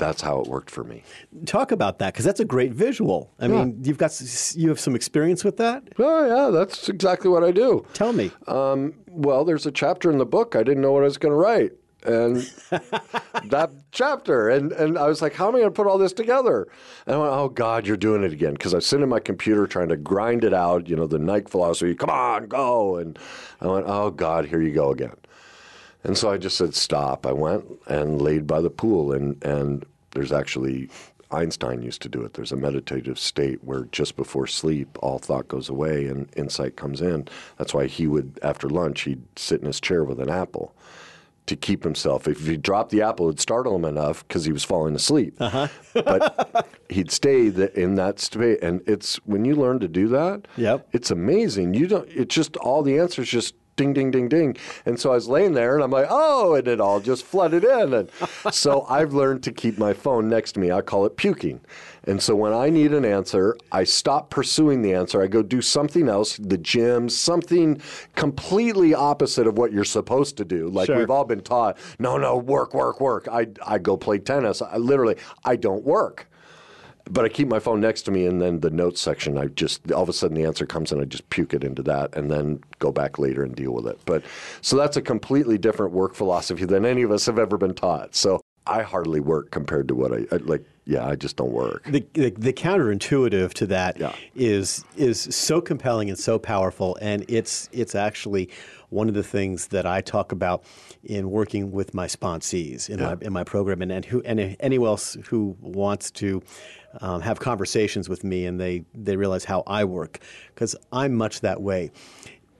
that's 0.00 0.20
how 0.22 0.40
it 0.40 0.48
worked 0.48 0.70
for 0.70 0.82
me. 0.82 1.04
Talk 1.46 1.70
about 1.70 2.00
that 2.00 2.12
because 2.12 2.24
that's 2.24 2.40
a 2.40 2.44
great 2.44 2.72
visual. 2.72 3.32
I 3.38 3.46
mean, 3.46 3.78
you've 3.84 3.98
got 3.98 4.10
you 4.56 4.68
have 4.70 4.80
some 4.80 4.96
experience 4.96 5.44
with 5.44 5.58
that. 5.58 5.84
Oh 5.98 6.26
yeah, 6.26 6.50
that's 6.50 6.88
exactly 6.88 7.30
what 7.30 7.44
I 7.44 7.52
do. 7.52 7.86
Tell 7.92 8.12
me. 8.12 8.32
Um, 8.48 8.94
well, 9.06 9.44
there's 9.44 9.66
a 9.66 9.70
chapter 9.70 10.10
in 10.10 10.18
the 10.18 10.26
book 10.26 10.56
I 10.56 10.64
didn't 10.64 10.82
know 10.82 10.92
what 10.92 11.02
I 11.02 11.04
was 11.04 11.18
going 11.18 11.32
to 11.32 11.36
write, 11.36 11.72
and 12.04 12.36
that 13.50 13.70
chapter, 13.92 14.48
and 14.48 14.72
and 14.72 14.98
I 14.98 15.06
was 15.06 15.20
like, 15.22 15.34
how 15.34 15.48
am 15.48 15.54
I 15.56 15.58
going 15.60 15.70
to 15.70 15.76
put 15.76 15.86
all 15.86 15.98
this 15.98 16.12
together? 16.12 16.66
And 17.06 17.16
I 17.16 17.18
went, 17.18 17.32
oh 17.32 17.48
God, 17.48 17.86
you're 17.86 17.96
doing 17.96 18.24
it 18.24 18.32
again, 18.32 18.54
because 18.54 18.72
I 18.72 18.78
was 18.78 18.86
sitting 18.86 19.02
at 19.02 19.08
my 19.08 19.20
computer 19.20 19.66
trying 19.66 19.90
to 19.90 19.96
grind 19.96 20.44
it 20.44 20.54
out. 20.54 20.88
You 20.88 20.96
know, 20.96 21.06
the 21.06 21.18
Nike 21.18 21.50
philosophy, 21.50 21.94
come 21.94 22.10
on, 22.10 22.46
go, 22.46 22.96
and 22.96 23.18
I 23.60 23.66
went, 23.66 23.86
oh 23.86 24.10
God, 24.10 24.46
here 24.46 24.62
you 24.62 24.72
go 24.72 24.90
again. 24.90 25.14
And 26.04 26.16
so 26.16 26.30
I 26.30 26.38
just 26.38 26.56
said, 26.56 26.74
stop. 26.74 27.26
I 27.26 27.32
went 27.32 27.64
and 27.86 28.20
laid 28.22 28.46
by 28.46 28.60
the 28.60 28.70
pool. 28.70 29.12
And, 29.12 29.42
and 29.44 29.84
there's 30.12 30.32
actually, 30.32 30.88
Einstein 31.30 31.82
used 31.82 32.02
to 32.02 32.08
do 32.08 32.22
it. 32.22 32.34
There's 32.34 32.52
a 32.52 32.56
meditative 32.56 33.18
state 33.18 33.62
where 33.62 33.84
just 33.92 34.16
before 34.16 34.46
sleep, 34.46 34.98
all 35.02 35.18
thought 35.18 35.48
goes 35.48 35.68
away 35.68 36.06
and 36.06 36.28
insight 36.36 36.76
comes 36.76 37.00
in. 37.00 37.28
That's 37.58 37.74
why 37.74 37.86
he 37.86 38.06
would, 38.06 38.38
after 38.42 38.68
lunch, 38.68 39.02
he'd 39.02 39.22
sit 39.36 39.60
in 39.60 39.66
his 39.66 39.80
chair 39.80 40.02
with 40.04 40.20
an 40.20 40.30
apple 40.30 40.74
to 41.46 41.56
keep 41.56 41.82
himself. 41.84 42.28
If 42.28 42.46
he 42.46 42.56
dropped 42.56 42.90
the 42.90 43.02
apple, 43.02 43.26
it'd 43.28 43.40
startle 43.40 43.74
him 43.74 43.84
enough 43.84 44.26
because 44.26 44.44
he 44.44 44.52
was 44.52 44.62
falling 44.64 44.94
asleep. 44.94 45.34
Uh-huh. 45.40 45.68
But 45.94 46.68
he'd 46.88 47.10
stay 47.10 47.46
in 47.74 47.96
that 47.96 48.20
state. 48.20 48.62
And 48.62 48.80
it's 48.86 49.16
when 49.26 49.44
you 49.44 49.54
learn 49.56 49.80
to 49.80 49.88
do 49.88 50.08
that, 50.08 50.46
Yep. 50.56 50.88
it's 50.92 51.10
amazing. 51.10 51.74
You 51.74 51.86
don't. 51.88 52.08
It's 52.08 52.34
just 52.34 52.56
all 52.58 52.82
the 52.82 52.98
answers 52.98 53.28
just 53.28 53.54
ding, 53.80 53.94
ding, 53.94 54.10
ding, 54.10 54.28
ding. 54.28 54.56
And 54.84 55.00
so 55.00 55.12
I 55.12 55.14
was 55.14 55.26
laying 55.26 55.54
there, 55.54 55.74
and 55.74 55.82
I'm 55.82 55.90
like, 55.90 56.06
oh, 56.10 56.54
and 56.54 56.68
it 56.68 56.82
all 56.82 57.00
just 57.00 57.24
flooded 57.24 57.64
in. 57.64 57.94
And 57.94 58.10
so 58.52 58.84
I've 58.90 59.14
learned 59.14 59.42
to 59.44 59.52
keep 59.52 59.78
my 59.78 59.94
phone 59.94 60.28
next 60.28 60.52
to 60.52 60.60
me. 60.60 60.70
I 60.70 60.82
call 60.82 61.06
it 61.06 61.16
puking. 61.16 61.60
And 62.04 62.22
so 62.22 62.34
when 62.36 62.52
I 62.52 62.68
need 62.68 62.92
an 62.92 63.04
answer, 63.06 63.56
I 63.72 63.84
stop 63.84 64.28
pursuing 64.30 64.82
the 64.82 64.92
answer. 64.92 65.22
I 65.22 65.28
go 65.28 65.42
do 65.42 65.62
something 65.62 66.08
else, 66.10 66.36
the 66.36 66.58
gym, 66.58 67.08
something 67.08 67.80
completely 68.16 68.94
opposite 68.94 69.46
of 69.46 69.56
what 69.56 69.72
you're 69.72 69.84
supposed 69.84 70.36
to 70.38 70.44
do. 70.44 70.68
Like 70.68 70.86
Sure. 70.86 70.98
we've 70.98 71.10
all 71.10 71.24
been 71.24 71.40
taught, 71.42 71.78
no, 71.98 72.18
no, 72.18 72.36
work, 72.36 72.74
work, 72.74 73.00
work. 73.00 73.28
I, 73.28 73.48
I 73.66 73.78
go 73.78 73.96
play 73.96 74.18
tennis. 74.18 74.60
I 74.62 74.76
literally, 74.76 75.16
I 75.44 75.56
don't 75.56 75.84
work 75.84 76.26
but 77.10 77.24
I 77.24 77.28
keep 77.28 77.48
my 77.48 77.58
phone 77.58 77.80
next 77.80 78.02
to 78.02 78.10
me, 78.10 78.26
and 78.26 78.40
then 78.40 78.60
the 78.60 78.70
notes 78.70 79.00
section, 79.00 79.36
I 79.36 79.46
just 79.46 79.90
all 79.92 80.02
of 80.02 80.08
a 80.08 80.12
sudden 80.12 80.36
the 80.36 80.44
answer 80.44 80.66
comes, 80.66 80.92
and 80.92 81.00
I 81.00 81.04
just 81.04 81.28
puke 81.30 81.52
it 81.54 81.64
into 81.64 81.82
that, 81.82 82.14
and 82.16 82.30
then 82.30 82.60
go 82.78 82.92
back 82.92 83.18
later 83.18 83.42
and 83.42 83.54
deal 83.54 83.72
with 83.72 83.86
it. 83.86 83.98
But 84.04 84.22
so 84.62 84.76
that's 84.76 84.96
a 84.96 85.02
completely 85.02 85.58
different 85.58 85.92
work 85.92 86.14
philosophy 86.14 86.64
than 86.64 86.84
any 86.86 87.02
of 87.02 87.10
us 87.10 87.26
have 87.26 87.38
ever 87.38 87.58
been 87.58 87.74
taught. 87.74 88.14
So 88.14 88.40
I 88.66 88.82
hardly 88.82 89.20
work 89.20 89.50
compared 89.50 89.88
to 89.88 89.94
what 89.94 90.12
I, 90.12 90.26
I 90.32 90.36
like. 90.36 90.64
Yeah, 90.86 91.06
I 91.06 91.14
just 91.14 91.36
don't 91.36 91.52
work. 91.52 91.84
The, 91.84 92.04
the, 92.14 92.30
the 92.30 92.52
counterintuitive 92.52 93.52
to 93.54 93.66
that 93.66 93.98
Yeah. 93.98 94.12
is 94.34 94.84
is 94.96 95.20
so 95.20 95.60
compelling 95.60 96.08
and 96.08 96.18
so 96.18 96.38
powerful, 96.38 96.98
and 97.00 97.24
it's 97.28 97.68
it's 97.72 97.94
actually 97.94 98.50
one 98.88 99.08
of 99.08 99.14
the 99.14 99.22
things 99.22 99.68
that 99.68 99.86
I 99.86 100.00
talk 100.00 100.32
about 100.32 100.64
in 101.04 101.30
working 101.30 101.70
with 101.70 101.94
my 101.94 102.06
sponsees 102.06 102.88
in 102.90 102.98
my 103.00 103.16
in 103.20 103.32
my 103.32 103.44
program, 103.44 103.82
and, 103.82 103.92
and 103.92 104.04
who 104.04 104.20
and 104.22 104.56
anyone 104.58 104.88
else 104.88 105.16
who 105.26 105.56
wants 105.60 106.10
to 106.12 106.42
um, 107.00 107.20
have 107.20 107.40
conversations 107.40 108.08
with 108.08 108.24
me, 108.24 108.46
and 108.46 108.60
they 108.60 108.84
they 108.94 109.16
realize 109.16 109.44
how 109.44 109.62
I 109.66 109.84
work 109.84 110.20
because 110.54 110.74
I'm 110.92 111.14
much 111.14 111.40
that 111.40 111.62
way. 111.62 111.90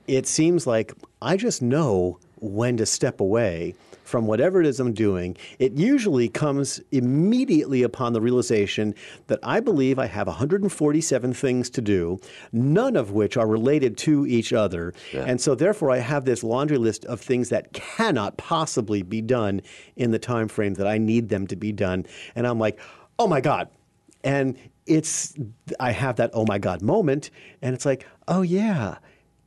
It 0.07 0.27
seems 0.27 0.65
like 0.67 0.93
I 1.21 1.37
just 1.37 1.61
know 1.61 2.19
when 2.41 2.75
to 2.77 2.85
step 2.85 3.19
away 3.19 3.75
from 4.03 4.27
whatever 4.27 4.59
it 4.59 4.67
is 4.67 4.79
I'm 4.79 4.91
doing, 4.93 5.37
it 5.57 5.71
usually 5.73 6.27
comes 6.27 6.81
immediately 6.91 7.81
upon 7.81 8.11
the 8.11 8.19
realization 8.19 8.93
that 9.27 9.39
I 9.41 9.61
believe 9.61 9.97
I 9.99 10.07
have 10.07 10.27
147 10.27 11.33
things 11.33 11.69
to 11.69 11.81
do, 11.81 12.19
none 12.51 12.97
of 12.97 13.11
which 13.11 13.37
are 13.37 13.47
related 13.47 13.97
to 13.99 14.27
each 14.27 14.51
other. 14.51 14.93
And 15.25 15.39
so 15.39 15.55
therefore 15.55 15.91
I 15.91 15.99
have 15.99 16.25
this 16.25 16.43
laundry 16.43 16.77
list 16.77 17.05
of 17.05 17.21
things 17.21 17.49
that 17.49 17.71
cannot 17.71 18.35
possibly 18.37 19.01
be 19.01 19.21
done 19.21 19.61
in 19.95 20.11
the 20.11 20.19
time 20.19 20.49
frame 20.49 20.73
that 20.73 20.87
I 20.87 20.97
need 20.97 21.29
them 21.29 21.47
to 21.47 21.55
be 21.55 21.71
done. 21.71 22.05
And 22.35 22.45
I'm 22.45 22.59
like, 22.59 22.79
"Oh 23.17 23.27
my 23.27 23.39
god." 23.39 23.69
And 24.23 24.57
it's 24.85 25.33
I 25.79 25.91
have 25.91 26.15
that 26.17 26.31
oh 26.33 26.45
my 26.47 26.57
god 26.57 26.81
moment 26.81 27.29
and 27.61 27.73
it's 27.75 27.85
like, 27.85 28.05
"Oh 28.27 28.41
yeah, 28.41 28.97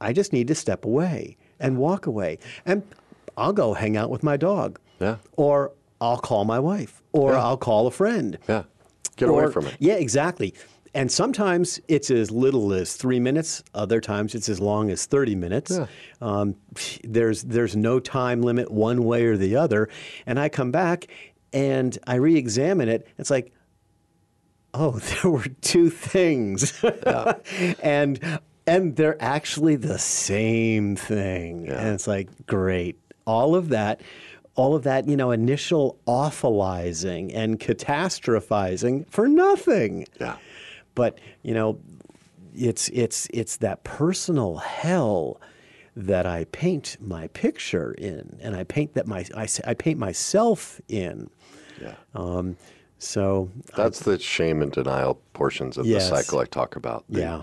I 0.01 0.13
just 0.13 0.33
need 0.33 0.49
to 0.49 0.55
step 0.55 0.85
away." 0.85 1.37
and 1.61 1.79
walk 1.79 2.05
away. 2.07 2.37
And 2.67 2.83
I'll 3.37 3.53
go 3.53 3.75
hang 3.75 3.97
out 3.97 4.11
with 4.11 4.25
my 4.25 4.37
dog. 4.37 4.79
Yeah. 5.01 5.17
Or 5.37 5.71
I'll 6.01 6.19
call 6.19 6.45
my 6.45 6.59
wife. 6.59 7.01
Or 7.13 7.33
Yeah. 7.33 7.43
I'll 7.45 7.57
call 7.57 7.87
a 7.87 7.93
friend. 7.93 8.37
Yeah. 8.49 8.65
Get 9.17 9.29
away 9.29 9.51
from 9.51 9.69
it. 9.69 9.77
Yeah, 9.79 9.95
exactly. 9.95 10.53
And 10.95 11.11
sometimes 11.11 11.81
it's 11.87 12.11
as 12.11 12.33
little 12.33 12.73
as 12.73 12.97
three 12.97 13.21
minutes. 13.21 13.63
Other 13.73 14.01
times 14.01 14.35
it's 14.35 14.49
as 14.49 14.59
long 14.61 14.91
as 14.91 15.07
thirty 15.07 15.37
minutes. 15.37 15.71
Yeah. 15.71 15.87
Um, 16.21 16.57
there's 17.05 17.45
there's 17.45 17.77
no 17.77 18.01
time 18.01 18.43
limit 18.43 18.71
one 18.71 19.05
way 19.05 19.25
or 19.27 19.37
the 19.37 19.55
other. 19.57 19.89
And 20.27 20.39
I 20.39 20.49
come 20.49 20.73
back 20.73 21.07
and 21.53 21.97
I 22.07 22.17
re-examine 22.17 22.89
it. 22.89 23.07
It's 23.17 23.31
like, 23.31 23.54
oh, 24.75 24.91
there 25.23 25.31
were 25.31 25.47
two 25.61 25.89
things, 25.89 26.83
and 27.83 28.41
and 28.67 28.97
they're 28.97 29.21
actually 29.23 29.77
the 29.77 29.99
same 29.99 30.97
thing. 30.97 31.69
And 31.69 31.95
it's 31.95 32.07
like, 32.07 32.47
great, 32.47 32.99
all 33.27 33.55
of 33.55 33.71
that. 33.71 34.01
All 34.57 34.77
of 34.77 34.85
that, 34.85 35.09
you 35.09 35.17
know, 35.17 35.33
initial 35.33 35.99
awfulizing 36.07 37.33
and 37.35 37.59
catastrophizing 37.59 39.11
for 39.11 39.27
nothing. 39.27 40.07
Yeah. 40.21 40.37
But 40.95 41.19
you 41.43 41.55
know, 41.55 41.81
it's 42.55 42.89
it's 42.91 43.27
it's 43.35 43.57
that 43.57 43.83
personal 43.83 44.59
hell 44.59 45.41
that 45.97 46.25
I 46.25 46.45
paint 46.53 46.97
my 47.01 47.27
picture 47.29 47.93
in, 47.95 48.39
and 48.41 48.55
I 48.55 48.63
paint 48.63 48.95
that 48.95 49.09
my 49.09 49.25
I, 49.37 49.49
I 49.67 49.75
paint 49.75 49.99
myself 49.99 50.81
in. 50.89 51.31
Yeah. 51.83 51.95
Um, 52.15 52.57
so 53.05 53.51
That's 53.77 54.01
the 54.01 54.19
shame 54.19 54.63
and 54.63 54.73
denial 54.73 55.21
portions 55.33 55.77
of 55.79 55.87
Yes. 55.87 56.09
the 56.11 56.17
cycle 56.17 56.39
I 56.41 56.45
talk 56.47 56.77
about. 56.77 57.05
The- 57.09 57.21
yeah, 57.21 57.43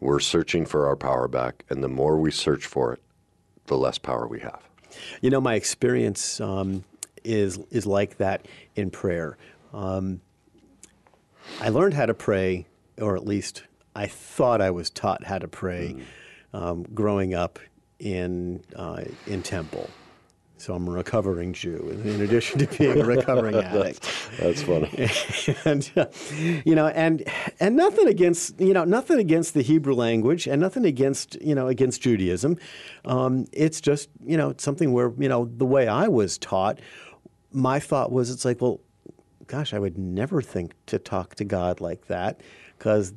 We're 0.00 0.20
searching 0.20 0.66
for 0.66 0.86
our 0.86 0.96
power 0.96 1.28
back, 1.28 1.64
and 1.70 1.82
the 1.82 1.88
more 1.88 2.16
we 2.18 2.30
search 2.30 2.66
for 2.66 2.92
it, 2.92 3.00
the 3.66 3.76
less 3.76 3.98
power 3.98 4.26
we 4.26 4.40
have. 4.40 4.62
you 5.20 5.30
know, 5.30 5.40
my 5.40 5.54
experience 5.54 6.40
um, 6.40 6.84
is 7.24 7.58
is 7.70 7.86
like 7.86 8.18
that 8.18 8.46
in 8.76 8.90
prayer. 8.90 9.36
Um, 9.72 10.20
I 11.60 11.68
learned 11.70 11.94
how 11.94 12.06
to 12.06 12.14
pray, 12.14 12.66
or 12.98 13.16
at 13.16 13.26
least 13.26 13.64
I 13.96 14.06
thought 14.06 14.60
I 14.60 14.70
was 14.70 14.90
taught 14.90 15.24
how 15.24 15.38
to 15.38 15.48
pray, 15.48 15.96
um, 16.52 16.84
growing 16.94 17.34
up 17.34 17.58
in 17.98 18.62
uh, 18.76 19.04
in 19.26 19.42
temple. 19.42 19.88
So 20.56 20.74
I'm 20.74 20.86
a 20.86 20.90
recovering 20.90 21.52
Jew, 21.52 22.00
in 22.04 22.20
addition 22.22 22.60
to 22.60 22.66
being 22.78 23.00
a 23.00 23.04
recovering 23.04 23.56
addict. 23.64 24.08
That's 24.38 24.62
funny. 24.62 24.88
and 25.64 25.90
uh, 25.96 26.06
you 26.64 26.74
know, 26.74 26.86
and 26.88 27.24
and 27.60 27.76
nothing 27.76 28.06
against 28.06 28.60
you 28.60 28.72
know 28.72 28.84
nothing 28.84 29.18
against 29.18 29.54
the 29.54 29.62
Hebrew 29.62 29.94
language, 29.94 30.46
and 30.46 30.60
nothing 30.60 30.84
against 30.84 31.40
you 31.42 31.54
know 31.54 31.66
against 31.66 32.02
Judaism. 32.02 32.56
Um, 33.04 33.46
it's 33.52 33.80
just 33.80 34.08
you 34.24 34.36
know 34.36 34.54
something 34.56 34.92
where 34.92 35.12
you 35.18 35.28
know 35.28 35.50
the 35.56 35.66
way 35.66 35.88
I 35.88 36.06
was 36.08 36.38
taught, 36.38 36.78
my 37.52 37.80
thought 37.80 38.12
was 38.12 38.30
it's 38.30 38.44
like 38.44 38.60
well, 38.60 38.80
gosh, 39.48 39.74
I 39.74 39.78
would 39.80 39.98
never 39.98 40.40
think 40.40 40.74
to 40.86 40.98
talk 40.98 41.34
to 41.36 41.44
God 41.44 41.80
like 41.80 42.06
that 42.06 42.40
because 42.78 43.12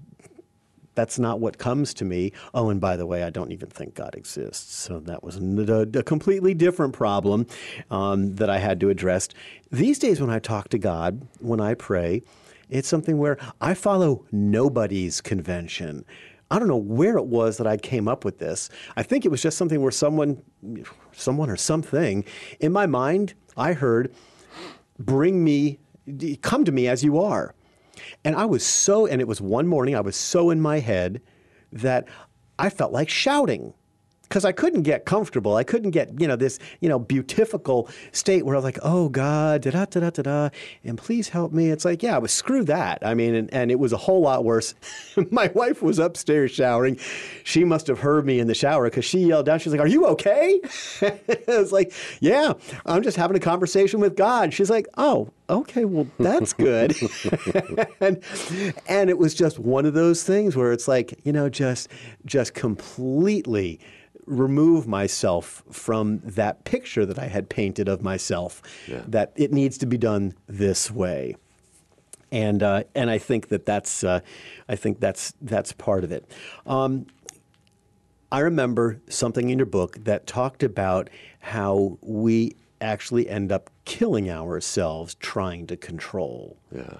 that's 0.97 1.19
not 1.19 1.39
what 1.39 1.59
comes 1.59 1.93
to 1.93 2.05
me. 2.05 2.31
Oh, 2.55 2.71
and 2.71 2.81
by 2.81 2.97
the 2.97 3.05
way, 3.05 3.21
I 3.21 3.29
don't 3.29 3.51
even 3.51 3.69
think 3.69 3.93
God 3.93 4.15
exists. 4.15 4.75
So 4.75 4.99
that 5.01 5.23
was 5.23 5.37
a, 5.37 5.87
a 5.93 6.01
completely 6.01 6.55
different 6.55 6.93
problem 6.93 7.45
um, 7.91 8.33
that 8.35 8.49
I 8.49 8.57
had 8.57 8.79
to 8.79 8.89
address. 8.89 9.29
These 9.71 9.99
days, 9.99 10.19
when 10.19 10.31
I 10.31 10.39
talk 10.39 10.69
to 10.69 10.79
God, 10.79 11.21
when 11.39 11.61
I 11.61 11.75
pray, 11.75 12.23
it's 12.69 12.87
something 12.87 13.19
where 13.19 13.37
I 13.61 13.75
follow 13.75 14.25
nobody's 14.31 15.21
convention. 15.21 16.03
I 16.49 16.57
don't 16.57 16.67
know 16.67 16.75
where 16.77 17.17
it 17.17 17.27
was 17.27 17.57
that 17.57 17.67
I 17.67 17.77
came 17.77 18.07
up 18.07 18.25
with 18.25 18.39
this. 18.39 18.69
I 18.95 19.03
think 19.03 19.23
it 19.23 19.29
was 19.29 19.43
just 19.43 19.57
something 19.57 19.81
where 19.81 19.91
someone, 19.91 20.41
someone 21.11 21.51
or 21.51 21.57
something, 21.57 22.25
in 22.59 22.71
my 22.71 22.87
mind, 22.87 23.35
I 23.55 23.73
heard, 23.73 24.11
"Bring 24.97 25.43
me, 25.43 25.77
come 26.41 26.65
to 26.65 26.71
me 26.71 26.87
as 26.87 27.03
you 27.03 27.19
are." 27.19 27.53
And 28.27 28.35
I 28.35 28.43
was 28.43 28.65
so, 28.65 29.05
and 29.05 29.21
it 29.21 29.27
was 29.27 29.39
one 29.39 29.67
morning, 29.67 29.95
I 29.95 30.01
was 30.01 30.17
so 30.17 30.49
in 30.49 30.59
my 30.59 30.79
head 30.79 31.21
that 31.71 32.09
I 32.59 32.69
felt 32.69 32.91
like 32.91 33.07
shouting 33.07 33.73
because 34.27 34.43
I 34.45 34.51
couldn't 34.51 34.83
get 34.83 35.05
comfortable. 35.05 35.55
I 35.55 35.63
couldn't 35.63 35.91
get, 35.91 36.19
you 36.19 36.27
know, 36.27 36.35
this, 36.35 36.59
you 36.81 36.89
know, 36.89 36.99
beautiful 36.99 37.89
state 38.11 38.45
where 38.45 38.55
I 38.55 38.57
was 38.57 38.65
like, 38.65 38.79
oh 38.81 39.09
God, 39.09 39.61
da 39.61 39.71
da 39.71 39.85
da 39.85 39.99
da 39.99 40.09
da 40.09 40.21
da, 40.21 40.49
and 40.83 40.97
please 40.97 41.29
help 41.29 41.53
me. 41.53 41.69
It's 41.69 41.85
like, 41.85 42.03
yeah, 42.03 42.15
I 42.15 42.19
was 42.19 42.31
screw 42.31 42.63
that. 42.65 42.99
I 43.05 43.13
mean, 43.13 43.35
and, 43.35 43.53
and 43.53 43.71
it 43.71 43.79
was 43.79 43.93
a 43.93 43.97
whole 43.97 44.21
lot 44.21 44.43
worse. 44.43 44.75
my 45.31 45.47
wife 45.53 45.81
was 45.81 45.99
upstairs 45.99 46.51
showering. 46.51 46.97
She 47.43 47.63
must 47.63 47.87
have 47.87 47.99
heard 47.99 48.25
me 48.25 48.39
in 48.39 48.47
the 48.47 48.55
shower 48.55 48.85
because 48.85 49.05
she 49.05 49.19
yelled 49.19 49.45
down. 49.45 49.59
She's 49.59 49.71
like, 49.71 49.81
are 49.81 49.87
you 49.87 50.05
okay? 50.07 50.59
I 51.01 51.39
was 51.47 51.71
like, 51.71 51.93
yeah, 52.19 52.53
I'm 52.85 53.03
just 53.03 53.17
having 53.17 53.37
a 53.37 53.41
conversation 53.41 53.99
with 53.99 54.15
God. 54.15 54.53
She's 54.53 54.69
like, 54.69 54.87
oh, 54.97 55.31
okay, 55.49 55.85
well, 55.85 56.07
that's 56.19 56.53
good. 56.53 56.95
and, 58.01 58.21
and 58.87 59.09
it 59.09 59.17
was 59.17 59.33
just 59.33 59.59
one 59.59 59.85
of 59.85 59.93
those 59.93 60.23
things 60.23 60.55
where 60.55 60.71
it's 60.71 60.87
like, 60.87 61.19
you 61.23 61.31
know, 61.31 61.49
just, 61.49 61.89
just 62.25 62.53
completely 62.53 63.79
remove 64.27 64.87
myself 64.87 65.63
from 65.71 66.19
that 66.23 66.63
picture 66.65 67.05
that 67.05 67.17
I 67.17 67.25
had 67.25 67.49
painted 67.49 67.87
of 67.87 68.03
myself, 68.03 68.61
that 69.07 69.31
it 69.35 69.51
needs 69.51 69.77
to 69.79 69.85
be 69.85 69.97
done 69.97 70.35
this 70.47 70.91
way. 70.91 71.35
And, 72.31 72.61
uh, 72.61 72.83
and 72.93 73.09
I 73.09 73.17
think 73.17 73.47
that 73.47 73.65
that's, 73.65 74.03
uh, 74.03 74.19
I 74.67 74.75
think 74.75 74.99
that's, 74.99 75.33
that's 75.41 75.71
part 75.71 76.03
of 76.03 76.11
it. 76.11 76.29
Um, 76.65 77.07
I 78.31 78.39
remember 78.39 78.99
something 79.07 79.49
in 79.49 79.57
your 79.57 79.65
book 79.65 80.03
that 80.03 80.27
talked 80.27 80.61
about 80.61 81.09
how 81.39 81.97
we 82.01 82.57
actually 82.81 83.29
end 83.29 83.51
up 83.51 83.69
killing 83.85 84.29
ourselves 84.29 85.15
trying 85.15 85.67
to 85.67 85.77
control. 85.77 86.57
Yeah. 86.75 86.95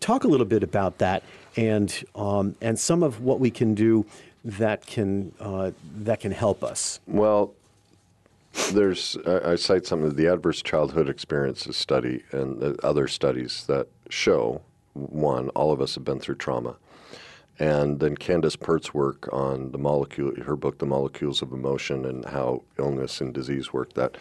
Talk 0.00 0.24
a 0.24 0.28
little 0.28 0.44
bit 0.46 0.64
about 0.64 0.98
that 0.98 1.22
and 1.56 2.04
um, 2.14 2.56
and 2.60 2.78
some 2.78 3.02
of 3.02 3.22
what 3.22 3.40
we 3.40 3.50
can 3.50 3.74
do 3.74 4.04
that 4.44 4.86
can 4.86 5.32
uh, 5.40 5.72
that 5.96 6.20
can 6.20 6.32
help 6.32 6.62
us. 6.62 7.00
Well, 7.06 7.54
there's 8.72 9.16
I, 9.26 9.52
I 9.52 9.54
cite 9.56 9.86
some 9.86 10.02
of 10.02 10.16
the 10.16 10.26
adverse 10.26 10.62
childhood 10.62 11.08
experiences 11.08 11.76
study 11.76 12.22
and 12.30 12.60
the 12.60 12.78
other 12.82 13.08
studies 13.08 13.64
that 13.66 13.88
show 14.10 14.62
one, 14.94 15.48
all 15.50 15.72
of 15.72 15.80
us 15.80 15.94
have 15.96 16.04
been 16.04 16.20
through 16.20 16.36
trauma. 16.36 16.76
And 17.58 18.00
then 18.00 18.16
Candace 18.16 18.56
Pert's 18.56 18.92
work 18.92 19.28
on 19.32 19.70
the 19.70 19.78
molecule, 19.78 20.34
her 20.42 20.56
book, 20.56 20.78
The 20.78 20.86
Molecules 20.86 21.40
of 21.40 21.52
Emotion, 21.52 22.04
and 22.04 22.24
how 22.24 22.62
illness 22.78 23.20
and 23.20 23.32
disease 23.32 23.72
work, 23.72 23.92
that 23.94 24.16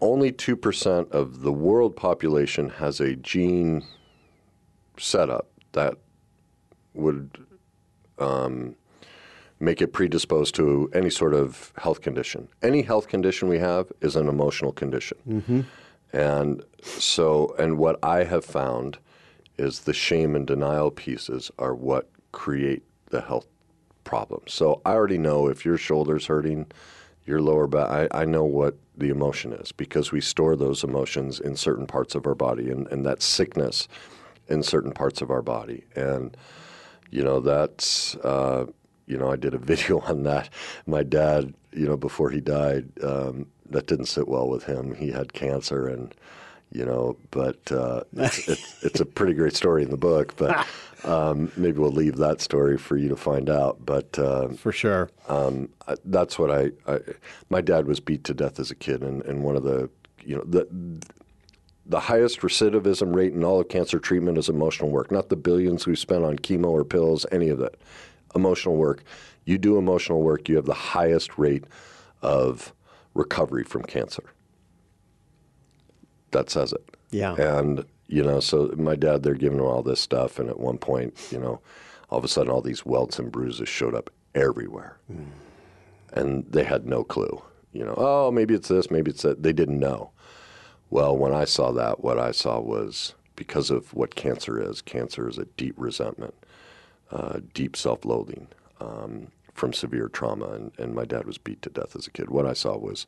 only 0.00 0.32
2% 0.32 1.10
of 1.10 1.42
the 1.42 1.52
world 1.52 1.94
population 1.94 2.70
has 2.70 3.00
a 3.00 3.14
gene 3.14 3.84
setup 4.98 5.48
that 5.72 5.96
would 6.94 7.38
um, 8.20 8.76
make 9.58 9.82
it 9.82 9.92
predisposed 9.92 10.54
to 10.54 10.90
any 10.94 11.10
sort 11.10 11.34
of 11.34 11.72
health 11.76 12.00
condition. 12.00 12.48
Any 12.62 12.82
health 12.82 13.08
condition 13.08 13.48
we 13.48 13.58
have 13.58 13.92
is 14.00 14.16
an 14.16 14.28
emotional 14.28 14.72
condition. 14.72 15.66
And 16.12 16.62
so, 16.82 17.54
and 17.58 17.78
what 17.78 17.98
I 18.02 18.24
have 18.24 18.44
found 18.44 18.98
is 19.58 19.80
the 19.80 19.92
shame 19.92 20.34
and 20.34 20.46
denial 20.46 20.90
pieces 20.90 21.50
are 21.58 21.74
what 21.74 22.08
create 22.32 22.82
the 23.10 23.20
health 23.20 23.46
problems. 24.04 24.52
So 24.52 24.80
I 24.84 24.92
already 24.92 25.18
know 25.18 25.46
if 25.48 25.64
your 25.64 25.76
shoulder's 25.76 26.26
hurting, 26.26 26.66
your 27.26 27.40
lower 27.42 27.66
back, 27.66 27.88
I, 27.88 28.22
I 28.22 28.24
know 28.24 28.44
what 28.44 28.76
the 28.96 29.10
emotion 29.10 29.52
is 29.52 29.72
because 29.72 30.10
we 30.10 30.20
store 30.20 30.56
those 30.56 30.82
emotions 30.82 31.38
in 31.38 31.54
certain 31.54 31.86
parts 31.86 32.14
of 32.14 32.26
our 32.26 32.34
body 32.34 32.70
and, 32.70 32.88
and 32.88 33.04
that 33.04 33.22
sickness 33.22 33.86
in 34.48 34.62
certain 34.62 34.92
parts 34.92 35.20
of 35.20 35.30
our 35.30 35.42
body. 35.42 35.84
And, 35.94 36.36
you 37.10 37.22
know, 37.24 37.40
that's, 37.40 38.14
uh, 38.16 38.66
you 39.06 39.18
know, 39.18 39.30
I 39.30 39.36
did 39.36 39.54
a 39.54 39.58
video 39.72 40.00
on 40.00 40.22
that. 40.24 40.48
My 40.86 41.02
dad, 41.02 41.54
you 41.72 41.86
know, 41.86 41.96
before 41.96 42.30
he 42.30 42.40
died, 42.40 42.88
um, 43.02 43.46
that 43.70 43.86
didn't 43.86 44.06
sit 44.06 44.28
well 44.28 44.48
with 44.48 44.64
him. 44.64 44.94
He 44.94 45.10
had 45.10 45.32
cancer 45.32 45.86
and, 45.88 46.14
you 46.72 46.84
know, 46.84 47.16
but 47.30 47.70
uh, 47.72 48.02
it's, 48.14 48.48
it's, 48.48 48.84
it's 48.84 49.00
a 49.00 49.06
pretty 49.06 49.34
great 49.34 49.54
story 49.56 49.82
in 49.82 49.90
the 49.90 49.96
book. 49.96 50.36
But 50.36 50.66
um, 51.04 51.50
maybe 51.56 51.78
we'll 51.78 51.90
leave 51.92 52.16
that 52.16 52.40
story 52.40 52.78
for 52.78 52.96
you 52.96 53.08
to 53.08 53.16
find 53.16 53.48
out. 53.50 53.84
But 53.84 54.18
uh, 54.18 54.48
For 54.50 54.72
sure. 54.72 55.10
um, 55.28 55.68
I- 55.88 55.96
that's 56.04 56.38
what 56.38 56.50
I, 56.50 56.70
I. 56.86 57.00
My 57.48 57.60
dad 57.60 57.86
was 57.86 58.00
beat 58.00 58.24
to 58.24 58.34
death 58.34 58.58
as 58.60 58.70
a 58.70 58.74
kid, 58.76 59.02
and, 59.02 59.22
and 59.22 59.42
one 59.42 59.56
of 59.56 59.62
the, 59.64 59.88
you 60.24 60.36
know, 60.36 60.44
the 60.44 60.68
the 61.86 62.00
highest 62.00 62.40
recidivism 62.40 63.14
rate 63.14 63.32
in 63.32 63.42
all 63.42 63.60
of 63.60 63.68
cancer 63.68 63.98
treatment 63.98 64.38
is 64.38 64.48
emotional 64.48 64.90
work. 64.90 65.10
Not 65.10 65.28
the 65.28 65.36
billions 65.36 65.86
we 65.86 65.96
spent 65.96 66.24
on 66.24 66.38
chemo 66.38 66.68
or 66.70 66.84
pills, 66.84 67.26
any 67.32 67.48
of 67.48 67.58
that. 67.58 67.76
Emotional 68.34 68.76
work. 68.76 69.02
You 69.44 69.58
do 69.58 69.76
emotional 69.76 70.22
work, 70.22 70.48
you 70.48 70.56
have 70.56 70.66
the 70.66 70.74
highest 70.74 71.38
rate 71.38 71.64
of 72.22 72.72
recovery 73.14 73.64
from 73.64 73.82
cancer. 73.82 74.22
That 76.30 76.50
says 76.50 76.72
it. 76.72 76.96
Yeah. 77.10 77.34
And, 77.34 77.84
you 78.06 78.22
know, 78.22 78.38
so 78.38 78.72
my 78.76 78.94
dad, 78.94 79.22
they're 79.22 79.34
giving 79.34 79.58
him 79.58 79.64
all 79.64 79.82
this 79.82 80.00
stuff. 80.00 80.38
And 80.38 80.48
at 80.48 80.60
one 80.60 80.78
point, 80.78 81.14
you 81.32 81.40
know, 81.40 81.60
all 82.08 82.18
of 82.18 82.24
a 82.24 82.28
sudden 82.28 82.52
all 82.52 82.60
these 82.60 82.86
welts 82.86 83.18
and 83.18 83.32
bruises 83.32 83.68
showed 83.68 83.94
up 83.94 84.10
everywhere. 84.34 84.98
Mm. 85.12 85.26
and 86.12 86.44
they 86.50 86.64
had 86.64 86.86
no 86.86 87.04
clue. 87.04 87.42
You 87.72 87.84
know, 87.84 87.94
oh, 87.96 88.30
maybe 88.30 88.54
it's 88.54 88.68
this, 88.68 88.90
maybe 88.90 89.10
it's 89.10 89.22
that. 89.22 89.42
They 89.42 89.52
didn't 89.52 89.78
know. 89.78 90.10
Well, 90.90 91.16
when 91.16 91.32
I 91.32 91.44
saw 91.44 91.70
that, 91.72 92.02
what 92.02 92.18
I 92.18 92.32
saw 92.32 92.58
was 92.60 93.14
because 93.36 93.70
of 93.70 93.94
what 93.94 94.16
cancer 94.16 94.60
is. 94.60 94.82
Cancer 94.82 95.28
is 95.28 95.38
a 95.38 95.44
deep 95.56 95.74
resentment, 95.78 96.34
uh, 97.10 97.40
deep 97.54 97.76
self-loathing 97.76 98.48
um, 98.80 99.28
from 99.54 99.72
severe 99.72 100.08
trauma, 100.08 100.48
and, 100.48 100.72
and 100.78 100.94
my 100.94 101.04
dad 101.04 101.26
was 101.26 101.38
beat 101.38 101.62
to 101.62 101.70
death 101.70 101.94
as 101.94 102.06
a 102.06 102.10
kid. 102.10 102.28
What 102.28 102.44
I 102.44 102.52
saw 102.52 102.76
was 102.76 103.06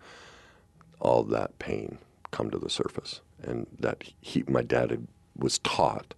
all 1.00 1.24
that 1.24 1.58
pain 1.58 1.98
come 2.30 2.50
to 2.50 2.58
the 2.58 2.70
surface, 2.70 3.20
and 3.42 3.66
that 3.80 4.04
he, 4.20 4.44
my 4.46 4.62
dad 4.62 4.90
had, 4.90 5.06
was 5.36 5.58
taught, 5.58 6.14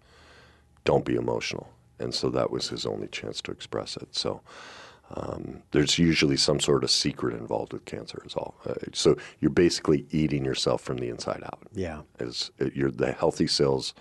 don't 0.85 1.05
be 1.05 1.17
emotional, 1.17 1.71
and 1.99 2.15
so 2.15 2.29
that 2.29 2.51
was 2.51 2.69
his 2.69 2.85
only 2.85 3.09
chance 3.09 3.41
to 3.41 3.51
express 3.51 3.97
it. 3.97 4.15
So. 4.15 4.43
Um, 5.17 5.63
there's 5.71 5.99
usually 5.99 6.37
some 6.37 6.59
sort 6.59 6.83
of 6.83 6.91
secret 6.91 7.37
involved 7.37 7.73
with 7.73 7.85
cancer, 7.85 8.21
is 8.27 8.35
all. 8.35 8.57
Uh, 8.67 8.75
so 8.93 9.17
you're 9.41 9.51
basically 9.51 10.07
eating 10.11 10.45
yourself 10.45 10.83
from 10.83 10.99
the 10.99 11.09
inside 11.09 11.43
out. 11.45 11.61
Yeah. 11.73 12.03
As 12.19 12.51
uh, 12.61 12.67
you're, 12.75 12.91
the 12.91 13.13
healthy 13.13 13.47
cells 13.47 13.95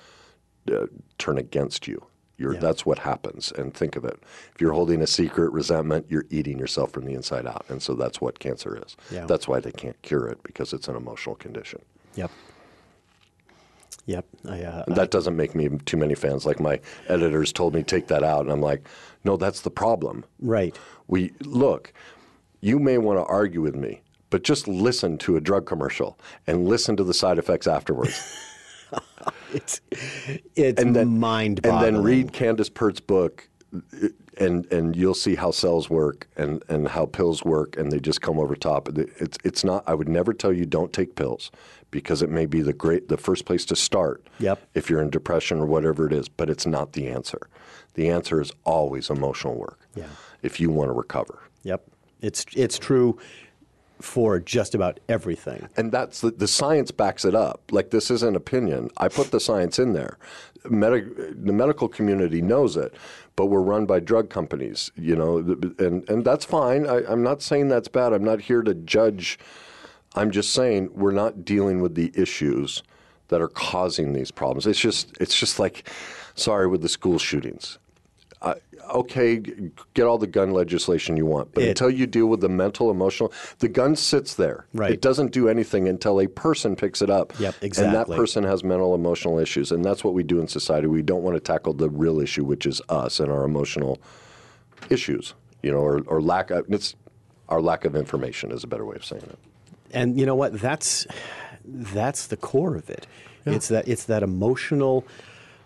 uh, 0.72 0.88
turn 1.20 1.38
against 1.38 1.88
you. 1.88 2.04
You're, 2.38 2.56
Yeah. 2.56 2.62
That's 2.62 2.84
what 2.84 2.98
happens. 2.98 3.52
And 3.52 3.74
think 3.76 3.96
of 3.96 4.06
it: 4.06 4.20
if 4.56 4.60
you're 4.60 4.74
holding 4.74 5.02
a 5.04 5.08
secret 5.08 5.52
resentment, 5.52 6.08
you're 6.10 6.26
eating 6.32 6.58
yourself 6.58 6.92
from 6.92 7.06
the 7.06 7.14
inside 7.14 7.46
out. 7.46 7.66
And 7.70 7.82
so 7.82 7.94
that's 7.94 8.20
what 8.20 8.40
cancer 8.40 8.82
is. 8.84 8.98
Yeah. 9.12 9.26
That's 9.28 9.48
why 9.48 9.60
they 9.60 9.72
can't 9.72 10.02
cure 10.02 10.28
it 10.28 10.42
because 10.42 10.74
it's 10.74 10.88
an 10.88 10.96
emotional 10.96 11.36
condition. 11.36 11.82
Yep. 12.16 12.32
Yep. 14.06 14.26
I, 14.50 14.62
uh, 14.64 14.84
And 14.88 14.96
that 14.96 15.12
doesn't 15.12 15.36
make 15.36 15.56
me 15.56 15.70
too 15.86 15.96
many 15.98 16.16
fans. 16.16 16.46
Like 16.46 16.60
my 16.60 16.80
editors 17.08 17.54
told 17.54 17.74
me, 17.74 17.84
take 17.84 18.08
that 18.08 18.24
out, 18.24 18.42
and 18.42 18.52
I'm 18.52 18.62
like, 18.62 18.88
no, 19.24 19.38
that's 19.38 19.62
the 19.62 19.72
problem. 19.72 20.26
right. 20.42 20.78
We 21.08 21.34
look, 21.42 21.94
you 22.62 22.80
may 22.80 22.98
want 22.98 23.20
to 23.20 23.26
argue 23.26 23.62
with 23.62 23.76
me, 23.76 24.02
but 24.30 24.44
just 24.44 24.68
listen 24.68 25.18
to 25.20 25.36
a 25.36 25.42
drug 25.42 25.66
commercial 25.66 26.18
and 26.48 26.68
listen 26.68 26.96
to 26.98 27.04
the 27.04 27.14
side 27.14 27.38
effects 27.38 27.68
afterwards. 27.68 28.40
It's 29.54 29.82
it's 30.56 30.82
and 30.82 30.96
then 30.96 31.20
mind 31.20 31.62
and 31.64 31.82
then 31.82 32.02
read 32.02 32.34
Candace 32.34 32.70
Pert's 32.70 33.00
book, 33.00 33.48
uh, 33.74 34.08
and 34.38 34.66
and 34.72 34.96
you'll 34.96 35.14
see 35.14 35.36
how 35.36 35.52
cells 35.52 35.90
work 35.90 36.28
and, 36.36 36.64
and 36.70 36.88
how 36.88 37.06
pills 37.06 37.44
work, 37.44 37.78
and 37.78 37.92
they 37.92 38.00
just 38.00 38.22
come 38.22 38.40
over 38.40 38.56
top. 38.56 38.90
It's 38.98 39.38
it's 39.44 39.64
not. 39.64 39.84
I 39.88 39.94
would 39.94 40.10
never 40.10 40.34
tell 40.34 40.52
you 40.52 40.66
don't 40.66 40.92
take 40.92 41.16
pills 41.16 41.52
because 41.92 42.22
it 42.22 42.30
may 42.30 42.46
be 42.46 42.62
the 42.62 42.74
great 42.74 43.10
the 43.10 43.18
first 43.18 43.46
place 43.46 43.66
to 43.66 43.76
start. 43.76 44.26
Yep. 44.40 44.68
If 44.74 44.90
you're 44.90 45.02
in 45.02 45.12
depression 45.12 45.60
or 45.60 45.66
whatever 45.66 46.08
it 46.08 46.14
is, 46.14 46.28
but 46.28 46.50
it's 46.50 46.66
not 46.66 46.94
the 46.94 47.08
answer. 47.08 47.48
The 47.94 48.10
answer 48.10 48.42
is 48.42 48.52
always 48.64 49.10
emotional 49.10 49.56
work. 49.56 49.80
Yeah. 49.96 50.08
If 50.44 50.60
you 50.60 50.70
want 50.70 50.90
to 50.90 50.94
recover. 50.94 51.40
Yep. 51.64 51.84
It's 52.22 52.46
it's 52.56 52.78
true 52.78 53.18
for 54.02 54.38
just 54.40 54.76
about 54.76 55.00
everything. 55.08 55.68
And 55.78 55.92
that's 55.92 56.22
the, 56.22 56.32
the 56.32 56.48
science 56.48 56.92
backs 56.92 57.24
it 57.24 57.34
up. 57.34 57.62
Like 57.72 57.90
this 57.90 58.12
isn't 58.12 58.36
opinion. 58.36 58.90
I 58.98 59.08
put 59.08 59.32
the 59.32 59.40
science 59.40 59.80
in 59.80 59.94
there. 59.94 60.18
Medi- 60.70 61.02
the 61.02 61.54
medical 61.54 61.88
community 61.88 62.42
knows 62.42 62.76
it, 62.76 62.94
but 63.38 63.46
we're 63.46 63.62
run 63.62 63.86
by 63.86 64.00
drug 64.00 64.30
companies. 64.30 64.92
You 64.96 65.16
know, 65.16 65.38
and 65.80 66.08
and 66.10 66.26
that's 66.26 66.46
fine. 66.46 66.86
I, 66.88 67.06
I'm 67.08 67.24
not 67.24 67.42
saying 67.42 67.70
that's 67.70 67.88
bad. 67.88 68.14
I'm 68.14 68.24
not 68.24 68.42
here 68.42 68.62
to 68.62 68.74
judge. 68.74 69.40
I'm 70.16 70.32
just 70.32 70.54
saying 70.54 70.90
we're 70.94 71.12
not 71.12 71.44
dealing 71.44 71.82
with 71.82 71.96
the 71.96 72.12
issues 72.14 72.84
that 73.30 73.42
are 73.42 73.48
causing 73.48 74.14
these 74.14 74.32
problems. 74.32 74.68
It's 74.68 74.80
just 74.80 75.16
it's 75.20 75.38
just 75.38 75.60
like, 75.60 75.90
sorry, 76.36 76.68
with 76.68 76.82
the 76.82 76.90
school 76.90 77.20
shootings. 77.20 77.80
I, 78.44 78.56
okay, 78.94 79.42
get 79.94 80.06
all 80.06 80.18
the 80.18 80.28
gun 80.28 80.52
legislation 80.52 81.16
you 81.16 81.26
want, 81.26 81.54
but 81.54 81.64
It- 81.64 81.70
until 81.70 81.90
you 81.90 82.06
deal 82.06 82.28
with 82.28 82.42
the 82.42 82.50
mental, 82.50 82.92
emotional, 82.92 83.32
the 83.60 83.70
gun 83.70 83.96
sits 83.96 84.34
there. 84.34 84.66
Right. 84.74 84.92
It 84.92 85.02
doesn't 85.02 85.32
do 85.32 85.48
anything 85.48 85.88
until 85.88 86.20
a 86.20 86.28
person 86.28 86.76
picks 86.76 87.02
it 87.02 87.10
up. 87.10 87.32
Yep, 87.40 87.56
exactly. 87.62 87.86
And 87.86 87.96
that 87.96 88.14
person 88.16 88.44
has 88.44 88.64
mental, 88.64 88.94
emotional 88.94 89.40
issues, 89.40 89.72
and 89.72 89.84
that's 89.86 90.04
what 90.04 90.14
we 90.14 90.24
do 90.24 90.40
in 90.42 90.48
society. 90.50 90.88
We 90.88 91.02
don't 91.02 91.24
want 91.24 91.36
to 91.38 91.40
tackle 91.40 91.74
the 91.74 91.90
real 91.90 92.20
issue, 92.20 92.44
which 92.44 92.66
is 92.66 92.82
us 92.90 93.20
and 93.22 93.32
our 93.32 93.46
emotional 93.46 94.00
issues. 94.90 95.34
You 95.62 95.72
know, 95.72 95.78
or, 95.80 96.02
or 96.08 96.22
lack 96.22 96.52
of 96.52 96.66
it's 96.70 96.96
our 97.48 97.62
lack 97.62 97.86
of 97.86 97.96
information 97.96 98.52
is 98.52 98.66
a 98.66 98.68
better 98.68 98.86
way 98.86 98.98
of 98.98 99.06
saying 99.06 99.24
it. 99.24 99.40
And 99.92 100.20
you 100.20 100.26
know 100.26 100.36
what? 100.36 100.60
That's 100.60 101.08
that's 101.66 102.28
the 102.28 102.36
core 102.36 102.76
of 102.76 102.90
it. 102.90 103.08
It's 103.46 103.70
that 103.70 103.88
it's 103.88 104.04
that 104.06 104.24
emotional 104.24 105.06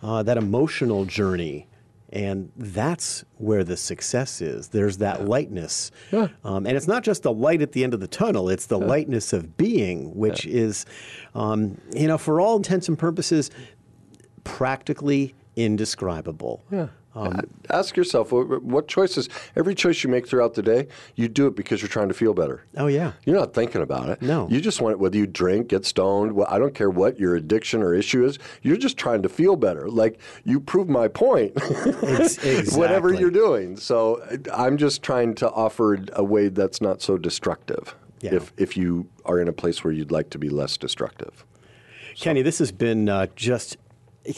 uh, 0.03 0.21
that 0.21 0.37
emotional 0.37 1.05
journey, 1.05 1.65
and 2.09 2.51
that's 2.55 3.25
where 3.37 3.63
the 3.63 3.75
success 3.77 4.41
is. 4.41 4.69
There's 4.69 4.97
that 4.97 5.25
lightness, 5.25 5.91
um, 6.43 6.65
and 6.65 6.77
it's 6.77 6.87
not 6.87 7.03
just 7.03 7.23
the 7.23 7.33
light 7.33 7.61
at 7.61 7.73
the 7.73 7.83
end 7.83 7.93
of 7.93 7.99
the 7.99 8.07
tunnel. 8.07 8.49
It's 8.49 8.65
the 8.67 8.79
lightness 8.79 9.33
of 9.33 9.57
being, 9.57 10.15
which 10.15 10.45
is, 10.45 10.85
um, 11.35 11.79
you 11.93 12.07
know, 12.07 12.17
for 12.17 12.39
all 12.39 12.55
intents 12.57 12.87
and 12.87 12.97
purposes, 12.97 13.51
practically 14.43 15.35
indescribable. 15.55 16.63
Yeah. 16.71 16.87
Ask 17.69 17.97
yourself 17.97 18.31
what, 18.31 18.63
what 18.63 18.87
choices. 18.87 19.29
Every 19.55 19.75
choice 19.75 20.03
you 20.03 20.09
make 20.09 20.27
throughout 20.27 20.53
the 20.53 20.61
day, 20.63 20.87
you 21.15 21.27
do 21.27 21.47
it 21.47 21.55
because 21.55 21.81
you're 21.81 21.89
trying 21.89 22.07
to 22.07 22.13
feel 22.13 22.33
better. 22.33 22.63
Oh 22.77 22.87
yeah. 22.87 23.13
You're 23.25 23.37
not 23.37 23.53
thinking 23.53 23.81
about 23.81 24.09
it. 24.09 24.21
No. 24.21 24.47
You 24.49 24.61
just 24.61 24.81
want 24.81 24.93
it, 24.93 24.99
whether 24.99 25.17
you 25.17 25.27
drink, 25.27 25.67
get 25.69 25.85
stoned, 25.85 26.33
well, 26.33 26.47
I 26.49 26.59
don't 26.59 26.73
care 26.75 26.89
what 26.89 27.19
your 27.19 27.35
addiction 27.35 27.81
or 27.81 27.93
issue 27.93 28.25
is, 28.25 28.37
you're 28.61 28.77
just 28.77 28.97
trying 28.97 29.21
to 29.23 29.29
feel 29.29 29.55
better. 29.55 29.89
Like, 29.89 30.19
you 30.43 30.59
prove 30.59 30.87
my 30.89 31.07
point, 31.07 31.53
Ex- 32.03 32.37
whatever 32.77 33.13
you're 33.13 33.31
doing. 33.31 33.77
So 33.77 34.21
I'm 34.53 34.77
just 34.77 35.03
trying 35.03 35.35
to 35.35 35.49
offer 35.51 35.97
a 36.13 36.23
way 36.23 36.49
that's 36.49 36.81
not 36.81 37.01
so 37.01 37.17
destructive 37.17 37.95
Yeah. 38.21 38.35
if, 38.35 38.53
if 38.57 38.77
you 38.77 39.07
are 39.25 39.39
in 39.39 39.47
a 39.47 39.53
place 39.53 39.83
where 39.83 39.93
you'd 39.93 40.11
like 40.11 40.29
to 40.31 40.37
be 40.37 40.49
less 40.49 40.77
destructive. 40.77 41.45
Kenny, 42.15 42.41
this 42.41 42.59
has 42.59 42.71
been 42.71 43.09
uh, 43.09 43.27
just, 43.35 43.77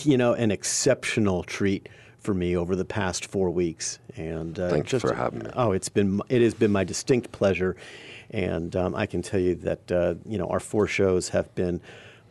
you 0.04 0.18
know, 0.18 0.34
an 0.34 0.52
exceptional 0.52 1.44
treat 1.44 1.88
for 2.20 2.34
me 2.34 2.56
over 2.56 2.76
the 2.76 2.86
past 2.86 3.26
four 3.26 3.50
weeks. 3.50 4.00
And 4.16 4.60
uh, 4.60 4.70
Thanks 4.70 4.92
just, 4.92 5.06
for 5.06 5.14
having 5.14 5.40
me. 5.40 5.50
Oh, 5.54 5.72
it's 5.72 5.90
been 5.90 6.22
it 6.30 6.42
has 6.42 6.54
been 6.54 6.72
my 6.72 6.84
distinct 6.84 7.32
pleasure, 7.32 7.76
and 8.32 8.76
um, 8.76 8.96
I 8.96 9.06
can 9.06 9.22
tell 9.22 9.40
you 9.40 9.56
that 9.56 9.92
uh, 9.92 10.16
you 10.26 10.38
know 10.38 10.48
our 10.48 10.60
four 10.60 10.88
shows 10.88 11.30
have 11.30 11.54
been. 11.56 11.82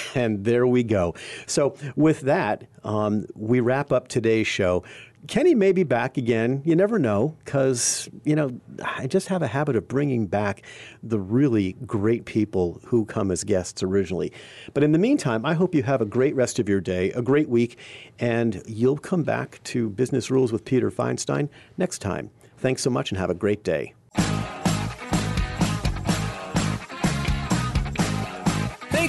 And 0.14 0.44
there 0.44 0.66
we 0.66 0.82
go. 0.82 1.14
So, 1.46 1.76
with 1.96 2.20
that, 2.22 2.66
um, 2.84 3.26
we 3.34 3.60
wrap 3.60 3.92
up 3.92 4.08
today's 4.08 4.46
show. 4.46 4.84
Kenny 5.28 5.54
may 5.54 5.70
be 5.70 5.84
back 5.84 6.16
again. 6.16 6.62
You 6.64 6.74
never 6.74 6.98
know, 6.98 7.36
because, 7.44 8.08
you 8.24 8.34
know, 8.34 8.60
I 8.82 9.06
just 9.06 9.28
have 9.28 9.40
a 9.40 9.46
habit 9.46 9.76
of 9.76 9.86
bringing 9.86 10.26
back 10.26 10.62
the 11.02 11.20
really 11.20 11.74
great 11.86 12.24
people 12.24 12.80
who 12.86 13.04
come 13.04 13.30
as 13.30 13.44
guests 13.44 13.82
originally. 13.82 14.32
But 14.74 14.82
in 14.82 14.90
the 14.90 14.98
meantime, 14.98 15.46
I 15.46 15.54
hope 15.54 15.74
you 15.74 15.84
have 15.84 16.00
a 16.00 16.06
great 16.06 16.34
rest 16.34 16.58
of 16.58 16.68
your 16.68 16.80
day, 16.80 17.12
a 17.12 17.22
great 17.22 17.48
week, 17.48 17.78
and 18.18 18.62
you'll 18.66 18.98
come 18.98 19.22
back 19.22 19.62
to 19.64 19.88
Business 19.90 20.30
Rules 20.30 20.52
with 20.52 20.64
Peter 20.64 20.90
Feinstein 20.90 21.48
next 21.78 22.00
time. 22.00 22.30
Thanks 22.58 22.82
so 22.82 22.90
much 22.90 23.12
and 23.12 23.18
have 23.18 23.30
a 23.30 23.34
great 23.34 23.62
day. 23.62 23.94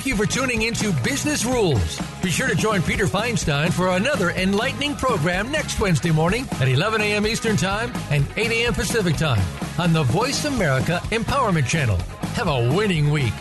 Thank 0.03 0.19
you 0.19 0.25
for 0.25 0.29
tuning 0.29 0.63
into 0.63 0.91
Business 1.01 1.45
Rules. 1.45 1.97
Be 2.21 2.29
sure 2.29 2.49
to 2.49 2.55
join 2.55 2.81
Peter 2.81 3.05
Feinstein 3.05 3.71
for 3.71 3.95
another 3.95 4.31
enlightening 4.31 4.97
program 4.97 5.49
next 5.49 5.79
Wednesday 5.79 6.11
morning 6.11 6.45
at 6.59 6.67
11 6.67 6.99
a.m. 6.99 7.25
Eastern 7.25 7.55
Time 7.55 7.89
and 8.09 8.27
8 8.35 8.51
a.m. 8.51 8.73
Pacific 8.73 9.15
Time 9.15 9.41
on 9.79 9.93
the 9.93 10.03
Voice 10.03 10.43
America 10.43 10.99
Empowerment 11.05 11.67
Channel. 11.67 11.95
Have 12.35 12.49
a 12.49 12.75
winning 12.75 13.11
week. 13.11 13.31